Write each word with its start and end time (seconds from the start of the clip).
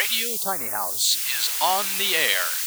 Radio 0.00 0.38
Tiny 0.38 0.68
House 0.68 1.16
is 1.36 1.50
on 1.60 1.84
the 1.98 2.16
air. 2.16 2.59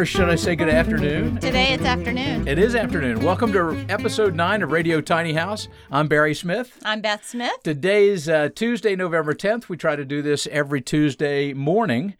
Or 0.00 0.06
should 0.06 0.30
I 0.30 0.34
say 0.34 0.56
good 0.56 0.70
afternoon? 0.70 1.36
Today 1.40 1.74
it's 1.74 1.84
afternoon. 1.84 2.48
It 2.48 2.58
is 2.58 2.74
afternoon. 2.74 3.20
Welcome 3.20 3.52
to 3.52 3.84
episode 3.90 4.34
9 4.34 4.62
of 4.62 4.72
Radio 4.72 5.02
Tiny 5.02 5.34
House. 5.34 5.68
I'm 5.90 6.08
Barry 6.08 6.34
Smith. 6.34 6.80
I'm 6.86 7.02
Beth 7.02 7.26
Smith. 7.26 7.52
Today's 7.64 8.26
uh, 8.26 8.48
Tuesday, 8.54 8.96
November 8.96 9.34
10th. 9.34 9.68
We 9.68 9.76
try 9.76 9.96
to 9.96 10.06
do 10.06 10.22
this 10.22 10.46
every 10.46 10.80
Tuesday 10.80 11.52
morning, 11.52 12.14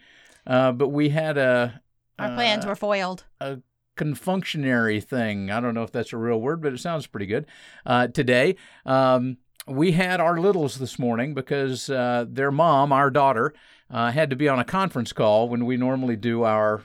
uh, 0.46 0.72
but 0.72 0.88
we 0.88 1.08
had 1.08 1.38
a, 1.38 1.80
Our 2.18 2.34
plans 2.34 2.66
Uh, 2.66 2.68
were 2.68 2.76
foiled. 2.76 3.24
a 3.40 3.60
confunctionary 3.96 5.02
thing. 5.02 5.50
I 5.50 5.60
don't 5.60 5.72
know 5.72 5.82
if 5.82 5.90
that's 5.90 6.12
a 6.12 6.18
real 6.18 6.38
word, 6.38 6.60
but 6.60 6.74
it 6.74 6.80
sounds 6.80 7.06
pretty 7.06 7.24
good. 7.26 7.46
Uh, 7.86 8.08
today, 8.08 8.56
um, 8.84 9.38
we 9.66 9.92
had 9.92 10.20
our 10.20 10.38
littles 10.38 10.78
this 10.78 10.98
morning 10.98 11.32
because 11.32 11.88
uh, 11.88 12.26
their 12.28 12.50
mom, 12.50 12.92
our 12.92 13.10
daughter, 13.10 13.54
uh, 13.90 14.10
had 14.10 14.28
to 14.28 14.36
be 14.36 14.50
on 14.50 14.58
a 14.58 14.64
conference 14.64 15.14
call 15.14 15.48
when 15.48 15.64
we 15.64 15.78
normally 15.78 16.16
do 16.16 16.44
our 16.44 16.82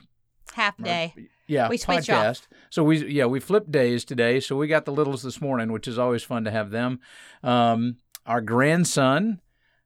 Half 0.56 0.78
day. 0.82 1.14
yeah 1.46 1.68
We 1.68 1.76
podcast. 1.76 2.30
off. 2.42 2.48
So 2.70 2.82
we 2.82 3.06
yeah 3.08 3.26
we 3.26 3.40
flipped 3.40 3.70
days 3.70 4.04
today. 4.06 4.40
So 4.40 4.56
we 4.56 4.66
got 4.66 4.86
the 4.86 4.92
littles 4.92 5.22
this 5.22 5.38
morning, 5.40 5.70
which 5.70 5.86
is 5.86 5.98
always 5.98 6.22
fun 6.22 6.44
to 6.44 6.50
have 6.50 6.70
them. 6.70 7.00
Um, 7.42 7.98
our 8.24 8.40
grandson 8.40 9.40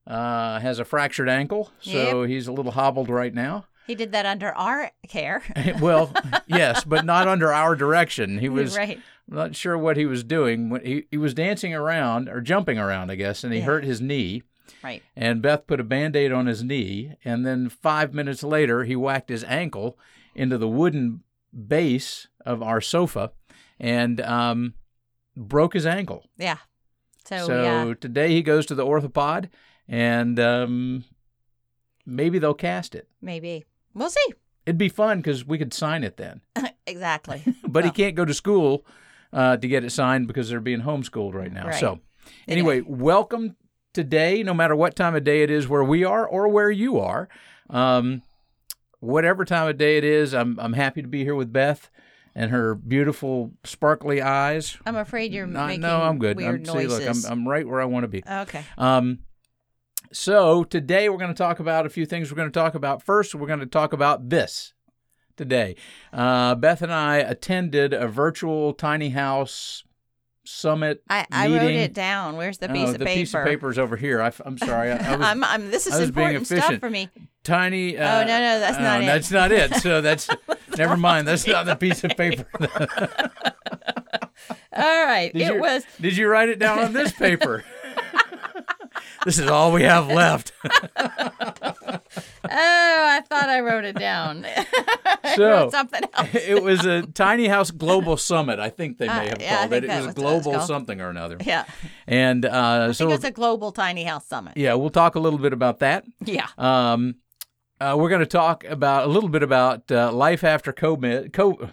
uh, 0.07 0.61
has 0.61 0.79
a 0.79 0.85
fractured 0.85 1.29
ankle, 1.29 1.73
so 1.81 2.23
he's 2.23 2.47
a 2.47 2.53
little 2.53 2.73
hobbled 2.73 3.11
right 3.11 3.35
now. 3.35 3.67
He 3.89 3.97
did 3.97 4.13
that 4.13 4.25
under 4.27 4.53
our 4.53 4.93
care. 5.09 5.43
well, 5.81 6.13
yes, 6.47 6.85
but 6.85 7.05
not 7.05 7.27
under 7.27 7.53
our 7.53 7.75
direction. 7.75 8.39
He 8.39 8.49
was 8.49 8.77
right. 8.77 9.01
not 9.27 9.57
sure 9.57 9.77
what 9.77 9.97
he 9.97 10.07
was 10.07 10.23
doing. 10.23 10.71
When 10.71 10.85
he, 10.85 11.05
he 11.11 11.19
was 11.19 11.35
dancing 11.35 11.75
around 11.75 12.29
or 12.29 12.41
jumping 12.41 12.79
around, 12.79 13.11
I 13.11 13.17
guess, 13.17 13.43
and 13.43 13.53
he 13.53 13.59
Yeah. 13.59 13.65
hurt 13.67 13.85
his 13.85 14.01
knee. 14.01 14.45
Right. 14.85 15.03
And 15.17 15.43
Beth 15.43 15.67
put 15.67 15.81
a 15.81 15.85
band 15.85 16.15
aid 16.15 16.31
on 16.33 16.47
his 16.47 16.63
knee. 16.63 17.15
And 17.25 17.45
then 17.45 17.69
five 17.69 18.15
minutes 18.15 18.43
later, 18.45 18.85
he 18.85 18.95
whacked 18.95 19.29
his 19.29 19.43
ankle 19.45 19.99
into 20.35 20.59
the 20.59 20.69
wooden 20.69 21.23
base 21.67 22.29
of 22.45 22.63
our 22.63 22.81
sofa 22.81 23.33
and 23.79 24.21
um, 24.21 24.75
broke 25.37 25.75
his 25.75 25.87
ankle. 25.87 26.25
Yeah. 26.37 26.59
So, 27.25 27.47
So 27.47 27.63
yeah. 27.63 27.95
today 28.01 28.29
he 28.31 28.43
goes 28.43 28.67
to 28.67 28.75
the 28.75 28.85
orthopod 28.85 29.49
and 29.89 30.39
um, 30.39 31.05
maybe 32.07 32.39
they'll 32.39 32.55
cast 32.55 32.95
it. 32.95 33.09
Maybe. 33.21 33.65
We'll 33.95 34.11
see. 34.11 34.35
It'd 34.67 34.79
be 34.79 34.89
fun 34.89 35.19
because 35.19 35.45
we 35.45 35.59
could 35.59 35.73
sign 35.75 36.05
it 36.05 36.17
then. 36.17 36.41
exactly. 36.87 37.43
But 37.71 37.85
he 37.85 37.91
can't 37.93 38.17
go 38.17 38.25
to 38.25 38.35
school 38.35 38.85
uh, 39.33 39.57
to 39.57 39.69
get 39.69 39.85
it 39.85 39.91
signed 39.91 40.27
because 40.27 40.49
they're 40.49 40.61
being 40.61 40.81
homeschooled 40.83 41.35
right 41.35 41.53
now. 41.53 41.69
Right. 41.69 41.79
So, 41.79 42.01
anyway, 42.49 42.81
welcome 42.81 43.55
today, 43.95 44.43
no 44.43 44.55
matter 44.55 44.75
what 44.75 44.97
time 44.97 45.15
of 45.15 45.23
day 45.23 45.43
it 45.45 45.51
is 45.53 45.69
where 45.69 45.85
we 45.85 46.03
are 46.05 46.27
or 46.27 46.49
where 46.49 46.71
you 46.71 46.99
are. 46.99 47.29
Um, 47.69 48.23
whatever 49.01 49.45
time 49.45 49.69
of 49.69 49.77
day 49.77 49.97
it 49.99 50.05
is, 50.05 50.33
I'm, 50.35 50.59
I'm 50.61 50.75
happy 50.75 51.03
to 51.03 51.09
be 51.09 51.25
here 51.25 51.35
with 51.35 51.53
Beth 51.53 51.91
and 52.35 52.51
her 52.53 52.75
beautiful, 52.75 53.53
sparkly 53.65 54.23
eyes. 54.23 54.77
I'm 54.87 54.97
afraid 54.97 55.33
you're 55.33 55.47
No, 55.47 55.67
making 55.67 55.81
no, 55.81 56.03
I'm 56.03 56.19
good. 56.19 56.37
weird 56.37 56.61
I'm, 56.61 56.65
see, 56.65 56.87
look, 56.87 57.01
I'm, 57.01 57.07
noises. 57.07 57.25
I'm 57.25 57.49
right 57.49 57.67
where 57.67 57.81
I 57.81 57.87
want 57.87 58.05
to 58.05 58.09
be. 58.09 58.23
okay. 58.27 58.65
Um, 58.79 59.21
so 60.13 60.65
today 60.65 61.09
we're 61.09 61.19
going 61.19 61.35
to 61.35 61.39
talk 61.39 61.61
about 61.61 61.87
a 61.87 61.89
few 61.89 62.05
things. 62.07 62.31
We're 62.31 62.37
going 62.37 62.49
to 62.51 62.59
talk 62.59 62.75
about 62.75 63.03
first. 63.03 63.35
We're 63.35 63.47
going 63.47 63.61
to 63.61 63.67
talk 63.67 63.93
about 63.93 64.29
this 64.29 64.75
today. 65.37 65.77
Uh, 66.13 66.55
Beth 66.57 66.83
and 66.83 66.93
I 66.93 67.19
attended 67.19 67.93
a 67.93 68.09
virtual 68.09 68.73
tiny 68.73 69.11
house 69.11 69.85
summit. 70.45 71.03
I, 71.09 71.27
I 71.31 71.49
wrote 71.49 71.71
it 71.71 71.93
down. 71.93 72.37
Where's 72.37 72.59
the 72.59 72.69
piece 72.69 72.89
Oh, 72.89 72.93
of 72.93 72.99
the 72.99 73.05
paper? 73.05 73.21
piece 73.21 73.35
of 73.35 73.45
paper 73.45 73.71
is 73.71 73.79
over 73.79 73.97
here. 73.97 74.21
I, 74.23 74.33
am 74.45 74.59
sorry. 74.59 74.91
I, 74.93 74.97
I 75.13 75.17
was 75.17 75.27
I'm, 75.27 75.45
I'm, 75.45 75.71
this 75.71 75.87
is 75.87 75.95
I 75.95 76.01
was 76.01 76.11
being 76.11 76.29
important 76.35 76.47
stuff 76.63 76.81
for 76.81 76.91
me. 76.91 77.09
tiny. 77.45 77.97
Uh, 77.99 78.21
Oh, 78.21 78.25
no, 78.25 78.39
no, 78.39 78.61
that's 78.61 78.79
oh, 78.79 78.83
not 78.83 79.03
it. 79.03 79.07
That's 79.07 79.31
not 79.31 79.53
it. 79.53 79.75
So 79.77 80.01
that's 80.01 80.29
never 80.77 80.97
mind. 80.97 81.29
That's 81.29 81.47
not 81.47 81.67
the 81.67 81.77
piece 81.77 82.03
of 82.05 82.13
paper. 82.17 82.47
All 84.73 85.05
right. 85.07 85.31
Did 85.33 85.43
it 85.43 85.55
you, 85.55 85.61
was. 85.61 85.85
Did 86.01 86.17
you 86.17 86.29
write 86.29 86.49
it 86.49 86.59
down 86.59 86.79
on 86.79 86.93
this 86.93 87.13
paper? 87.13 87.65
This 89.25 89.39
is 89.39 89.49
all 89.49 89.73
we 89.73 89.83
have 89.83 90.09
left. 90.09 90.53
Oh, 92.53 93.07
I 93.09 93.21
thought 93.29 93.49
I 93.49 93.61
wrote 93.61 93.85
it 93.85 93.97
down. 93.97 94.45
So, 95.37 95.49
wrote 95.49 95.71
something 95.71 96.01
else. 96.15 96.29
it 96.35 96.61
was 96.63 96.85
a 96.85 97.03
tiny 97.03 97.47
house 97.47 97.71
global 97.71 98.17
summit. 98.17 98.59
I 98.59 98.69
think 98.71 98.99
they 98.99 99.07
may 99.07 99.13
Uh, 99.13 99.29
have 99.29 99.41
yeah, 99.41 99.59
called 99.59 99.73
it. 99.75 99.85
It 99.85 99.89
was 99.89 99.97
was 99.97 100.05
it 100.05 100.07
was 100.07 100.15
global 100.43 100.61
something 100.61 101.01
or 101.01 101.09
another. 101.11 101.37
Yeah. 101.45 101.67
And 102.09 102.45
uh, 102.45 102.51
I 102.51 102.85
think 102.87 102.97
so, 102.97 103.11
it's 103.13 103.23
a 103.25 103.31
global 103.31 103.71
tiny 103.71 104.03
house 104.03 104.27
summit. 104.27 104.55
yeah, 104.57 104.75
we'll 104.75 104.91
talk 104.91 105.15
a 105.15 105.21
little 105.21 105.39
bit 105.39 105.53
about 105.53 105.79
that. 105.81 106.05
Yeah. 106.25 106.49
Um, 106.59 107.17
uh, 107.81 107.95
we're 107.97 108.09
going 108.09 108.21
to 108.21 108.27
talk 108.27 108.65
about 108.65 109.05
a 109.05 109.07
little 109.09 109.29
bit 109.29 109.43
about 109.45 109.91
uh, 109.93 110.11
life 110.11 110.43
after 110.43 110.73
COVID. 110.73 111.33
Co- 111.33 111.69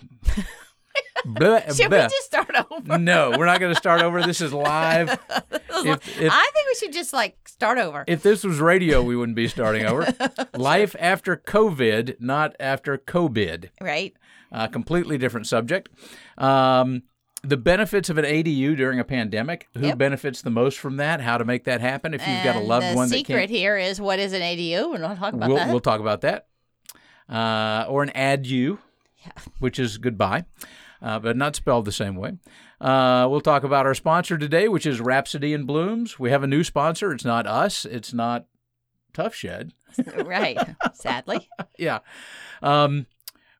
Should 1.75 1.91
we 1.91 1.97
just 1.97 2.23
start 2.25 2.51
over? 2.71 2.97
no, 2.97 3.31
we're 3.37 3.45
not 3.45 3.59
going 3.59 3.73
to 3.73 3.79
start 3.79 4.01
over. 4.01 4.21
This 4.21 4.41
is 4.41 4.53
live. 4.53 5.19
If, 5.79 6.19
if, 6.19 6.31
I 6.33 6.49
think 6.55 6.67
we 6.67 6.73
should 6.79 6.91
just 6.91 7.13
like 7.13 7.47
start 7.47 7.77
over. 7.77 8.03
if 8.07 8.23
this 8.23 8.43
was 8.43 8.59
radio, 8.59 9.03
we 9.03 9.15
wouldn't 9.15 9.35
be 9.35 9.47
starting 9.47 9.85
over. 9.85 10.11
Life 10.55 10.95
after 10.99 11.37
COVID, 11.37 12.19
not 12.19 12.55
after 12.59 12.97
COVID. 12.97 13.69
right? 13.79 14.11
A 14.51 14.67
completely 14.67 15.19
different 15.19 15.45
subject. 15.45 15.89
Um, 16.39 17.03
the 17.43 17.57
benefits 17.57 18.09
of 18.09 18.17
an 18.17 18.25
ADU 18.25 18.75
during 18.75 18.99
a 18.99 19.03
pandemic. 19.03 19.67
Who 19.75 19.85
Yep. 19.85 19.97
benefits 19.99 20.41
the 20.41 20.49
most 20.49 20.79
from 20.79 20.97
that? 20.97 21.21
How 21.21 21.37
to 21.37 21.45
make 21.45 21.65
that 21.65 21.79
happen? 21.79 22.15
If 22.15 22.27
you've 22.27 22.43
got 22.43 22.55
a 22.55 22.59
loved 22.59 22.95
one 22.95 23.09
that 23.09 23.15
secret 23.15 23.51
here 23.51 23.77
is 23.77 24.01
what 24.01 24.17
is 24.17 24.33
an 24.33 24.41
ADU, 24.41 24.95
and 24.95 25.03
we'll 25.03 25.15
talk 25.15 25.33
about 25.33 25.47
we'll, 25.47 25.57
that. 25.57 25.67
we'll 25.69 25.79
talk 25.79 25.99
about 25.99 26.21
that. 26.21 26.47
Uh, 27.29 27.85
or 27.87 28.01
an 28.01 28.09
ADU, 28.15 28.79
Yeah. 29.23 29.31
which 29.59 29.77
is 29.77 29.99
goodbye, 29.99 30.45
uh, 31.01 31.19
but 31.19 31.37
not 31.37 31.55
spelled 31.55 31.85
the 31.85 31.91
same 31.91 32.15
way. 32.15 32.33
Uh, 32.79 33.27
we'll 33.29 33.41
talk 33.41 33.63
about 33.63 33.85
our 33.85 33.93
sponsor 33.93 34.37
today, 34.37 34.67
which 34.67 34.85
is 34.85 34.99
Rhapsody 35.01 35.53
and 35.53 35.65
Blooms. 35.67 36.19
We 36.19 36.29
have 36.31 36.43
a 36.43 36.47
new 36.47 36.63
sponsor. 36.63 37.11
It's 37.11 37.25
not 37.25 37.47
us. 37.47 37.85
It's 37.85 38.13
not 38.13 38.45
Tuff 39.13 39.33
Shed. 39.33 39.73
right. 40.25 40.57
Sadly, 40.93 41.49
yeah. 41.77 41.99
Um, 42.61 43.07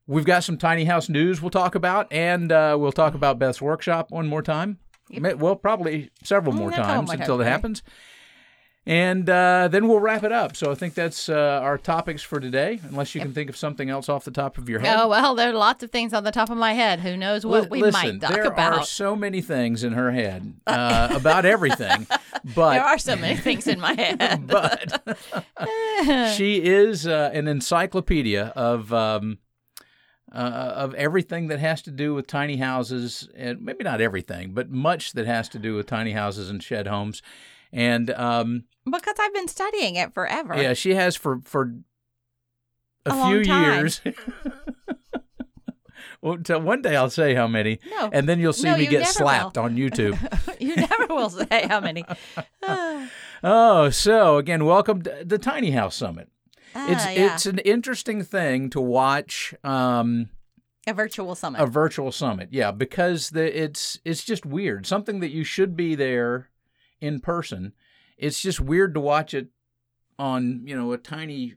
we've 0.05 0.25
got 0.25 0.43
some 0.43 0.57
tiny 0.57 0.85
house 0.85 1.09
news 1.09 1.41
we'll 1.41 1.49
talk 1.49 1.75
about, 1.75 2.11
and 2.11 2.51
uh, 2.51 2.77
we'll 2.79 2.91
talk 2.91 3.13
about 3.15 3.39
Beth's 3.39 3.61
workshop 3.61 4.11
one 4.11 4.27
more 4.27 4.41
time. 4.43 4.79
Yep. 5.09 5.37
Well, 5.37 5.55
probably 5.55 6.09
several 6.23 6.53
Mm, 6.53 6.59
more 6.59 6.71
times 6.71 7.11
until 7.11 7.39
it 7.41 7.45
happens. 7.45 7.81
And 8.87 9.29
uh, 9.29 9.67
then 9.67 9.89
we'll 9.89 9.99
wrap 9.99 10.23
it 10.23 10.31
up. 10.31 10.55
So 10.55 10.71
I 10.71 10.75
think 10.75 10.93
that's 10.93 11.27
uh, 11.27 11.59
our 11.61 11.77
topics 11.77 12.21
for 12.23 12.39
today, 12.39 12.79
unless 12.83 13.13
you 13.13 13.19
can 13.19 13.33
think 13.33 13.49
of 13.49 13.57
something 13.57 13.89
else 13.89 14.07
off 14.07 14.23
the 14.23 14.31
top 14.31 14.57
of 14.57 14.69
your 14.69 14.79
head. 14.79 14.95
oh 14.97 15.09
well, 15.09 15.35
there 15.35 15.49
are 15.49 15.53
lots 15.53 15.83
of 15.83 15.91
things 15.91 16.13
on 16.13 16.23
the 16.23 16.31
top 16.31 16.49
of 16.49 16.57
my 16.57 16.71
head. 16.71 17.01
Who 17.01 17.17
knows 17.17 17.45
what 17.45 17.63
Li- 17.63 17.67
we 17.69 17.81
Listen, 17.81 18.19
might 18.19 18.21
talk 18.21 18.31
there 18.33 18.45
about? 18.45 18.73
are 18.77 18.85
so 18.85 19.13
many 19.13 19.41
things 19.41 19.83
in 19.83 19.91
her 19.91 20.11
head 20.11 20.53
uh, 20.67 21.09
about 21.11 21.43
everything, 21.45 22.07
but 22.55 22.71
there 22.75 22.83
are 22.83 22.97
so 22.97 23.17
many 23.17 23.35
things 23.35 23.67
in 23.67 23.81
my 23.81 23.91
head. 23.99 24.47
but 24.47 25.03
she 26.35 26.63
is 26.63 27.05
uh, 27.05 27.29
an 27.33 27.49
encyclopedia 27.49 28.53
of 28.55 28.93
um, 28.93 29.39
uh, 30.31 30.37
of 30.75 30.93
everything 30.95 31.47
that 31.47 31.59
has 31.59 31.81
to 31.81 31.91
do 31.91 32.13
with 32.13 32.25
tiny 32.25 32.55
houses, 32.55 33.27
and 33.35 33.61
maybe 33.61 33.83
not 33.83 33.99
everything, 33.99 34.53
but 34.53 34.69
much 34.69 35.11
that 35.11 35.25
has 35.25 35.49
to 35.49 35.59
do 35.59 35.75
with 35.75 35.87
tiny 35.87 36.11
houses 36.13 36.49
and 36.49 36.63
shed 36.63 36.87
homes. 36.87 37.21
And 37.72 38.09
um, 38.11 38.63
because 38.89 39.16
I've 39.19 39.33
been 39.33 39.47
studying 39.47 39.95
it 39.95 40.13
forever. 40.13 40.61
yeah, 40.61 40.73
she 40.73 40.95
has 40.95 41.15
for 41.15 41.39
for 41.44 41.74
a, 43.06 43.12
A 43.12 43.27
few 43.27 43.53
years. 43.53 44.01
well, 46.21 46.38
one 46.62 46.81
day 46.81 46.95
I'll 46.95 47.09
say 47.09 47.36
how 47.36 47.47
many, 47.47 47.80
No, 47.89 48.09
and 48.12 48.27
then 48.27 48.39
you'll 48.39 48.53
see 48.53 48.68
No, 48.68 48.77
me 48.77 48.83
you 48.83 48.89
get 48.89 49.07
slapped 49.07 49.57
will. 49.57 49.63
on 49.63 49.75
YouTube. 49.75 50.18
you 50.59 50.75
never 50.75 51.07
will 51.07 51.30
say 51.30 51.68
how 51.68 51.80
many. 51.80 52.03
Oh, 53.44 53.91
so 53.91 54.38
again, 54.38 54.65
welcome 54.65 55.03
to 55.03 55.24
the 55.24 55.38
Tiny 55.38 55.69
House 55.69 55.95
Summit. 55.95 56.27
It's 56.74 57.06
ah, 57.06 57.09
yeah. 57.09 57.36
it's 57.36 57.45
an 57.45 57.59
interesting 57.59 58.24
thing 58.24 58.71
to 58.71 58.81
watch 58.81 59.53
um, 59.63 60.30
a 60.88 60.94
virtual 60.94 61.36
summit. 61.36 61.62
a 61.62 61.68
virtual 61.68 62.12
summit. 62.12 62.50
Yeah, 62.51 62.71
because 62.71 63.30
the 63.30 63.63
it's 63.63 64.00
it's 64.03 64.24
just 64.24 64.44
weird. 64.44 64.88
Something 64.88 65.19
that 65.19 65.30
you 65.30 65.44
should 65.44 65.77
be 65.77 65.94
there 65.94 66.50
in 67.01 67.19
person. 67.19 67.73
It's 68.17 68.41
just 68.41 68.59
weird 68.59 68.94
to 68.95 68.99
watch 68.99 69.33
it 69.33 69.47
on 70.17 70.61
you 70.65 70.75
know 70.75 70.91
a 70.94 70.97
tiny. 70.97 71.55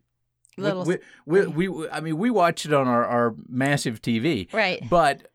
Little- 0.56 0.84
we, 0.84 0.98
we, 1.24 1.68
we, 1.68 1.88
I 1.88 2.00
mean, 2.00 2.18
we 2.18 2.28
watch 2.28 2.66
it 2.66 2.72
on 2.72 2.86
our, 2.86 3.06
our 3.06 3.34
massive 3.48 4.02
TV, 4.02 4.52
right. 4.52 4.82
but 4.90 5.28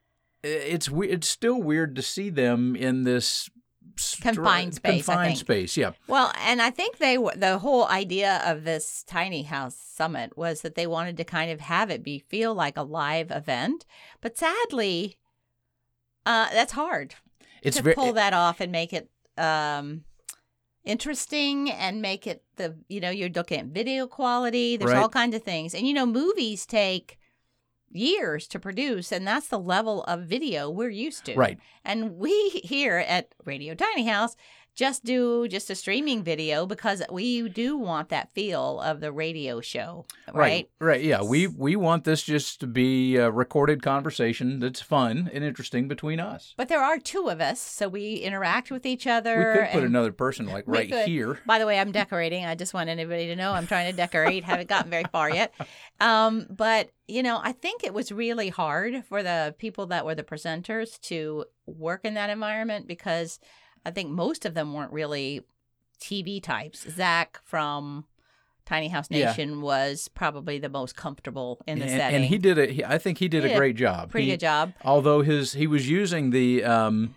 it's 0.44 0.88
it's 0.90 1.28
still 1.28 1.62
weird 1.62 1.96
to 1.96 2.02
see 2.02 2.30
them 2.30 2.76
in 2.76 3.04
this 3.04 3.50
Confined 4.22 4.76
space, 4.76 5.08
I 5.08 5.14
Confined 5.14 5.38
space, 5.38 5.78
yeah. 5.78 5.92
Well, 6.08 6.34
and 6.40 6.62
I 6.62 6.70
think 6.70 6.98
they 6.98 7.16
the 7.16 7.60
whole 7.60 7.88
idea 7.88 8.42
of 8.46 8.66
this 8.66 9.04
tiny 9.04 9.44
house 9.44 9.76
summit 9.76 10.38
was 10.38 10.62
that 10.62 10.76
they 10.76 10.86
wanted 10.86 11.16
to 11.18 11.24
kind 11.24 11.50
of 11.50 11.62
have 11.62 11.90
it 11.90 12.04
be 12.04 12.20
feel 12.20 12.54
like 12.54 12.76
a 12.76 12.84
live 12.84 13.32
event, 13.32 13.86
but 14.20 14.38
sadly, 14.38 15.18
uh, 16.26 16.50
that's 16.52 16.74
hard 16.74 17.16
It's 17.62 17.78
to 17.78 17.84
very 17.84 17.96
pull 17.96 18.14
that 18.14 18.34
off 18.34 18.60
and 18.60 18.72
make 18.72 18.92
it 18.92 19.10
um, 19.38 20.04
interesting 20.84 21.70
and 21.72 22.02
make 22.02 22.28
it 22.28 22.44
the 22.58 22.76
you 22.88 23.00
know 23.00 23.10
you're 23.10 23.30
looking 23.30 23.60
at 23.60 23.66
video 23.68 24.08
quality. 24.08 24.78
There's 24.78 24.92
Right. 24.92 25.02
all 25.02 25.10
kinds 25.10 25.36
of 25.36 25.44
things, 25.44 25.74
and 25.74 25.88
you 25.88 25.94
know 25.94 26.06
movies 26.06 26.66
take 26.66 27.18
years 27.92 28.46
to 28.50 28.60
produce 28.60 29.10
and 29.12 29.26
that's 29.26 29.48
the 29.48 29.60
level 29.60 30.04
of 30.04 30.24
video 30.24 30.70
we're 30.70 30.90
used 30.90 31.24
to 31.24 31.34
right. 31.36 31.58
and 31.86 32.18
we 32.18 32.50
here 32.66 32.98
at 32.98 33.34
Radio 33.46 33.74
Tiny 33.74 34.06
House 34.06 34.36
just 34.76 35.06
do 35.06 35.48
just 35.48 35.70
a 35.70 35.76
streaming 35.76 36.22
video 36.22 36.66
because 36.66 37.02
we 37.10 37.48
do 37.48 37.78
want 37.78 38.10
that 38.10 38.34
feel 38.34 38.82
of 38.82 39.00
the 39.00 39.12
radio 39.12 39.62
show, 39.62 40.06
right? 40.34 40.36
Right, 40.36 40.70
right, 40.80 41.04
yeah. 41.04 41.22
We 41.22 41.48
we 41.48 41.76
want 41.76 42.04
this 42.04 42.24
just 42.24 42.60
to 42.60 42.68
be 42.68 43.16
a 43.16 43.32
recorded 43.32 43.82
conversation 43.82 44.60
that's 44.60 44.82
fun 44.82 45.30
and 45.34 45.44
interesting 45.44 45.88
between 45.88 46.20
us. 46.20 46.54
But 46.58 46.68
there 46.68 46.84
are 46.84 47.00
two 47.00 47.30
of 47.30 47.40
us, 47.40 47.60
so 47.62 47.88
we 47.88 48.16
interact 48.16 48.70
with 48.70 48.86
each 48.86 49.08
other 49.08 49.54
We 49.54 49.60
could 49.60 49.72
put 49.72 49.84
another 49.84 50.12
person 50.12 50.46
like 50.46 50.66
right 50.68 50.90
could. 50.90 51.08
here. 51.08 51.40
By 51.46 51.58
the 51.58 51.66
way, 51.66 51.80
I'm 51.80 51.94
decorating. 51.94 52.46
I 52.46 52.56
just 52.56 52.74
want 52.74 52.90
anybody 52.90 53.28
to 53.28 53.36
know 53.36 53.54
I'm 53.54 53.68
trying 53.68 53.90
to 53.90 53.96
decorate. 53.96 54.44
Haven't 54.44 54.68
gotten 54.70 54.92
very 54.92 55.06
far 55.12 55.30
yet. 55.30 55.54
Um, 56.02 56.48
but 56.50 56.92
you 57.08 57.24
know, 57.24 57.40
I 57.42 57.54
think 57.54 57.84
it 57.84 57.94
was 57.94 58.12
really 58.12 58.50
hard 58.50 59.06
for 59.06 59.24
the 59.24 59.56
people 59.58 59.86
that 59.88 60.06
were 60.06 60.16
the 60.16 60.24
presenters 60.24 61.00
to 61.02 61.46
work 61.66 62.02
in 62.04 62.16
that 62.16 62.30
environment 62.30 62.88
because 62.88 63.40
I 63.86 63.92
think 63.92 64.10
most 64.10 64.46
of 64.46 64.54
them 64.54 64.74
weren't 64.74 64.92
really 64.92 65.42
TV 66.02 66.42
types. 66.42 66.86
Zach 66.90 67.40
from 67.44 68.06
Tiny 68.66 68.88
House 68.88 69.08
Yeah. 69.10 69.28
Nation 69.28 69.62
was 69.62 70.08
probably 70.08 70.58
the 70.58 70.70
most 70.70 70.96
comfortable 70.96 71.62
in 71.68 71.78
the 71.80 71.86
and, 71.86 71.92
setting. 71.94 72.16
and 72.16 72.26
he 72.26 72.38
did 72.38 72.58
a. 72.58 72.66
He, 72.68 72.84
I 72.84 72.98
think 72.98 73.20
he 73.20 73.28
did 73.28 73.44
He 73.44 73.50
a 73.50 73.54
did 73.54 73.58
great 73.58 73.76
job. 73.76 74.10
pretty 74.10 74.26
He- 74.26 74.34
good 74.34 74.40
job. 74.40 74.74
Although 74.84 75.22
his 75.22 75.54
he 75.54 75.68
was 75.68 75.88
using 75.88 76.32
the 76.32 76.64
um, 76.64 77.16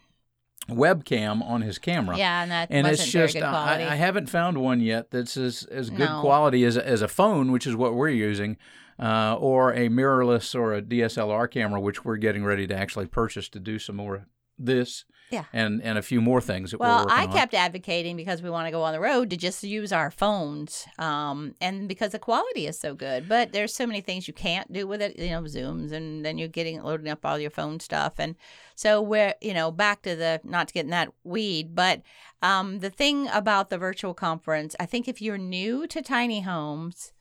webcam 0.69 1.43
on 1.43 1.63
his 1.63 1.79
camera. 1.79 2.17
Yeah, 2.19 2.43
and 2.43 2.51
that 2.51 2.69
And 2.71 2.87
wasn't 2.87 3.03
it's 3.07 3.13
just 3.13 3.33
very 3.35 3.43
good 3.43 3.49
I. 3.49 3.93
I 3.93 3.95
haven't 3.95 4.29
found 4.29 4.59
one 4.59 4.81
yet 4.81 5.11
that's 5.11 5.37
as 5.37 5.65
as 5.65 5.91
good 5.91 6.11
No. 6.11 6.21
quality 6.21 6.65
as 6.65 6.77
a, 6.77 6.87
as 6.87 7.01
a 7.03 7.09
phone, 7.09 7.51
which 7.53 7.67
is 7.67 7.75
what 7.75 7.95
we're 7.95 8.11
using, 8.11 8.57
uh, 8.99 9.37
or 9.39 9.73
a 9.73 9.89
mirrorless 9.89 10.55
or 10.55 10.75
a 10.75 10.83
DSLR 10.83 11.51
camera, 11.51 11.81
which 11.81 12.05
we're 12.05 12.17
getting 12.19 12.45
ready 12.45 12.67
to 12.67 12.77
actually 12.77 13.07
purchase 13.07 13.49
to 13.51 13.59
do 13.61 13.79
some 13.79 13.97
more 13.97 14.15
of 14.17 14.23
this. 14.59 15.05
Yeah. 15.31 15.45
And 15.53 15.83
and 15.83 15.99
a 15.99 16.03
few 16.03 16.21
more 16.21 16.41
things 16.41 16.75
Well, 16.75 17.07
I 17.11 17.25
on. 17.27 17.33
kept 17.33 17.53
advocating 17.55 18.17
because 18.17 18.43
we 18.43 18.49
want 18.51 18.67
to 18.67 18.71
go 18.71 18.83
on 18.83 18.93
the 18.93 19.01
road 19.01 19.29
to 19.31 19.37
just 19.37 19.63
use 19.63 19.93
our 19.93 20.11
phones, 20.11 20.87
um, 20.99 21.55
and 21.61 21.87
because 21.89 22.13
the 22.13 22.19
quality 22.19 22.67
is 22.67 22.79
so 22.79 22.95
good. 22.95 23.29
But 23.29 23.53
there's 23.53 23.75
so 23.75 23.87
many 23.87 24.01
things 24.01 24.27
you 24.27 24.35
can't 24.35 24.73
do 24.73 24.87
with 24.87 25.03
it, 25.03 25.19
you 25.19 25.31
know, 25.31 25.43
zooms, 25.43 25.93
and 25.93 26.25
then 26.25 26.39
you're 26.39 26.49
getting 26.49 26.83
loading 26.83 27.09
up 27.09 27.27
all 27.27 27.39
your 27.39 27.51
phone 27.51 27.79
stuff, 27.81 28.15
and 28.19 28.37
so 28.75 29.03
we're, 29.03 29.35
you 29.41 29.53
know, 29.53 29.71
back 29.71 30.03
to 30.03 30.17
the 30.17 30.41
not 30.45 30.69
to 30.69 30.75
get 30.75 30.85
in 30.85 30.91
that 30.91 31.13
weed, 31.25 31.75
but 31.75 32.03
um, 32.41 32.79
the 32.79 32.91
thing 32.91 33.29
about 33.29 33.69
the 33.69 33.79
virtual 33.79 34.15
conference, 34.15 34.75
I 34.81 34.87
think 34.87 35.09
if 35.09 35.21
you're 35.21 35.39
new 35.39 35.87
to 35.89 36.01
tiny 36.01 36.41
homes. 36.41 37.13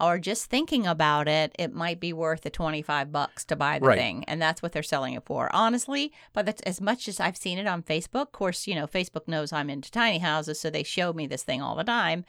Or 0.00 0.18
just 0.18 0.46
thinking 0.46 0.84
about 0.84 1.28
it, 1.28 1.54
it 1.60 1.72
might 1.72 2.00
be 2.00 2.12
worth 2.12 2.40
the 2.40 2.50
twenty-five 2.50 3.12
bucks 3.12 3.44
to 3.44 3.54
buy 3.54 3.78
the 3.78 3.86
Right. 3.86 3.98
thing, 3.98 4.24
and 4.26 4.42
that's 4.42 4.60
what 4.60 4.72
they're 4.72 4.82
selling 4.82 5.14
it 5.14 5.22
for. 5.24 5.48
Honestly, 5.54 6.12
but 6.32 6.44
that's 6.44 6.60
as 6.62 6.80
much 6.80 7.06
as 7.06 7.20
I've 7.20 7.36
seen 7.36 7.56
it 7.56 7.68
on 7.68 7.84
Facebook. 7.84 8.22
Of 8.22 8.32
course, 8.32 8.66
you 8.66 8.74
know, 8.74 8.88
Facebook 8.88 9.28
knows 9.28 9.52
I'm 9.52 9.70
into 9.70 9.92
tiny 9.92 10.18
houses, 10.18 10.58
so 10.58 10.70
they 10.70 10.82
show 10.82 11.12
me 11.12 11.28
this 11.28 11.44
thing 11.44 11.62
all 11.62 11.76
the 11.76 11.84
time. 11.84 12.24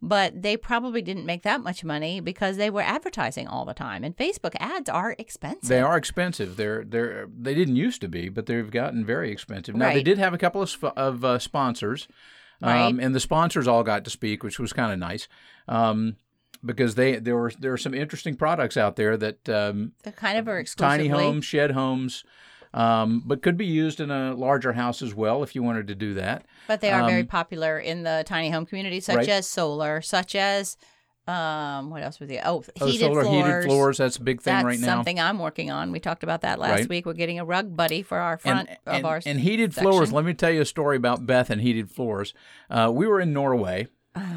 But 0.00 0.40
they 0.40 0.56
probably 0.56 1.02
didn't 1.02 1.26
make 1.26 1.42
that 1.42 1.60
much 1.60 1.84
money 1.84 2.20
because 2.20 2.56
they 2.56 2.70
were 2.70 2.80
advertising 2.80 3.46
all 3.46 3.66
the 3.66 3.74
time. 3.74 4.04
And 4.04 4.16
Facebook 4.16 4.54
ads 4.58 4.88
are 4.88 5.14
expensive. 5.18 5.68
They 5.68 5.80
are 5.82 5.98
expensive. 5.98 6.56
They're 6.56 6.82
they're 6.82 7.28
they 7.38 7.54
didn't 7.54 7.76
used 7.76 8.00
to 8.00 8.08
be, 8.08 8.30
but 8.30 8.46
they've 8.46 8.70
gotten 8.70 9.04
very 9.04 9.30
expensive. 9.30 9.74
Now 9.74 9.92
they 9.92 10.02
did 10.02 10.16
have 10.16 10.32
a 10.32 10.38
couple 10.38 10.62
of 10.62 10.70
sp- 10.72 10.96
of 10.96 11.22
uh, 11.26 11.38
sponsors, 11.40 12.08
um, 12.62 12.98
and 13.00 13.14
the 13.14 13.20
sponsors 13.20 13.68
all 13.68 13.82
got 13.82 14.04
to 14.04 14.10
speak, 14.10 14.42
which 14.42 14.58
was 14.58 14.72
kind 14.72 14.92
of 14.92 14.98
nice. 14.98 15.28
Um, 15.66 16.16
because 16.64 16.94
they 16.94 17.16
there 17.16 17.36
were 17.36 17.52
there 17.58 17.70
were 17.70 17.78
some 17.78 17.94
interesting 17.94 18.34
products 18.36 18.76
out 18.76 18.96
there 18.96 19.16
that 19.16 19.48
um, 19.48 19.92
They 20.02 20.12
kind 20.12 20.38
of 20.38 20.48
are 20.48 20.58
exclusively. 20.58 21.08
tiny 21.08 21.24
homes, 21.24 21.44
shed 21.44 21.70
homes, 21.72 22.24
um, 22.74 23.22
but 23.24 23.42
could 23.42 23.56
be 23.56 23.66
used 23.66 24.00
in 24.00 24.10
a 24.10 24.34
larger 24.34 24.72
house 24.74 25.00
as 25.02 25.14
well 25.14 25.42
if 25.42 25.54
you 25.54 25.62
wanted 25.62 25.86
to 25.88 25.94
do 25.94 26.14
that. 26.14 26.44
But 26.66 26.80
they 26.80 26.90
are 26.90 27.06
very 27.06 27.22
Um, 27.22 27.26
popular 27.26 27.78
in 27.78 28.02
the 28.02 28.24
tiny 28.26 28.50
home 28.50 28.66
community, 28.66 29.00
such 29.00 29.16
Right. 29.16 29.28
as 29.28 29.46
solar, 29.46 30.00
such 30.00 30.34
as 30.34 30.76
um, 31.26 31.90
what 31.90 32.02
else 32.02 32.18
was 32.20 32.28
the 32.30 32.40
oh 32.40 32.64
Oh, 32.80 32.86
heated 32.86 33.00
solar 33.00 33.22
floors. 33.22 33.46
heated 33.46 33.62
floors. 33.64 33.98
That's 33.98 34.16
a 34.16 34.22
big 34.22 34.40
thing 34.40 34.54
That's 34.54 34.64
right 34.64 34.80
now. 34.80 34.86
something 34.86 35.20
I'm 35.20 35.38
working 35.38 35.70
on. 35.70 35.92
We 35.92 36.00
talked 36.00 36.22
about 36.22 36.40
that 36.40 36.58
last 36.58 36.70
Right. 36.80 36.88
week. 36.88 37.04
We're 37.04 37.12
getting 37.12 37.38
a 37.38 37.44
rug 37.44 37.76
buddy 37.76 38.00
for 38.00 38.16
our 38.18 38.38
front 38.38 38.70
and, 38.70 38.78
of 38.86 38.94
and, 38.94 39.04
our 39.06 39.20
and 39.26 39.40
heated 39.40 39.74
floors. 39.74 40.10
Let 40.10 40.24
me 40.24 40.32
tell 40.32 40.50
you 40.50 40.62
a 40.62 40.64
story 40.64 40.96
about 40.96 41.26
Beth 41.26 41.50
and 41.50 41.60
heated 41.60 41.90
floors. 41.90 42.32
Uh, 42.70 42.90
we 42.94 43.06
were 43.06 43.20
in 43.20 43.34
Norway. 43.34 43.88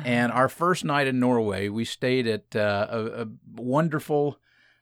And 0.06 0.32
our 0.32 0.50
first 0.50 0.84
night 0.86 1.08
in 1.08 1.20
Norway, 1.20 1.70
we 1.70 1.86
stayed 1.86 2.28
at 2.28 2.56
uh, 2.56 2.88
a, 2.90 3.06
a 3.24 3.28
wonderful 3.56 4.40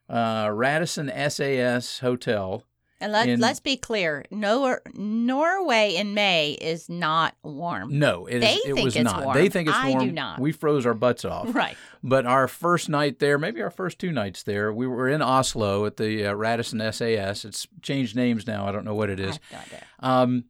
uh, 0.09 0.49
Radisson 0.51 1.11
SAS 1.29 1.99
hotel. 1.99 2.63
And 3.01 3.13
let, 3.13 3.29
in- 3.29 3.39
let's 3.39 3.61
be 3.61 3.77
clear, 3.77 4.25
Nor- 4.29 4.81
Norway 4.93 5.95
in 5.95 6.13
May 6.13 6.51
is 6.59 6.89
not 6.89 7.33
warm. 7.43 7.97
No, 7.97 8.25
it, 8.25 8.37
is, 8.37 8.41
They 8.41 8.55
it 8.55 8.73
think 8.75 8.83
was 8.85 8.95
it's 8.97 9.03
not. 9.05 9.23
warm. 9.23 9.37
They 9.37 9.47
think 9.47 9.69
it's 9.69 9.83
warm. 9.85 10.01
I 10.01 10.05
do 10.05 10.11
not. 10.11 10.39
We 10.39 10.51
froze 10.51 10.85
our 10.85 10.93
butts 10.93 11.23
off. 11.25 11.53
Right. 11.59 11.77
But 12.03 12.25
our 12.25 12.47
first 12.47 12.87
night 12.89 13.19
there, 13.19 13.37
maybe 13.37 13.61
our 13.61 13.69
first 13.71 13.99
two 13.99 14.11
nights 14.11 14.43
there, 14.43 14.71
we 14.73 14.85
were 14.87 15.07
in 15.09 15.21
Oslo 15.21 15.85
at 15.85 15.95
the 15.97 16.25
uh, 16.27 16.33
Radisson 16.33 16.79
SAS. 16.91 17.43
It's 17.45 17.67
changed 17.81 18.15
names 18.15 18.45
now. 18.47 18.65
I 18.67 18.71
don't 18.71 18.85
know 18.85 18.95
what 18.95 19.09
it 19.09 19.19
is. 19.19 19.39
I've 19.51 19.51
got 19.51 19.67
it. 19.79 19.83
Um, 19.99 20.43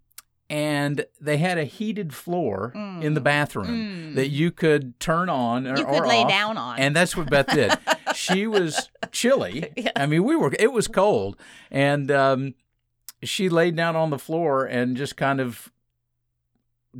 and 0.49 1.05
they 1.21 1.37
had 1.37 1.57
a 1.57 1.63
heated 1.65 2.13
floor 2.13 2.71
in 3.01 3.13
the 3.13 3.21
bathroom 3.21 4.15
that 4.15 4.29
you 4.29 4.49
could 4.51 4.99
turn 4.99 5.29
on 5.29 5.67
or, 5.67 5.75
Mm. 5.75 5.77
You 5.79 5.85
could 5.85 6.03
or 6.03 6.07
lay 6.07 6.23
off, 6.23 6.29
down 6.29 6.57
on. 6.57 6.79
And 6.79 6.95
that's 6.95 7.15
what 7.15 7.29
Beth 7.29 7.47
did. 7.47 7.71
she 8.15 8.47
was 8.47 8.89
chilly. 9.11 9.71
I 9.95 10.05
mean, 10.07 10.23
we 10.23 10.35
were. 10.35 10.51
It 10.59 10.71
was 10.71 10.87
cold, 10.87 11.37
and 11.69 12.09
um, 12.11 12.55
she 13.23 13.47
laid 13.49 13.75
down 13.75 13.95
on 13.95 14.09
the 14.09 14.17
floor 14.19 14.65
and 14.65 14.97
just 14.97 15.15
kind 15.17 15.39
of 15.39 15.71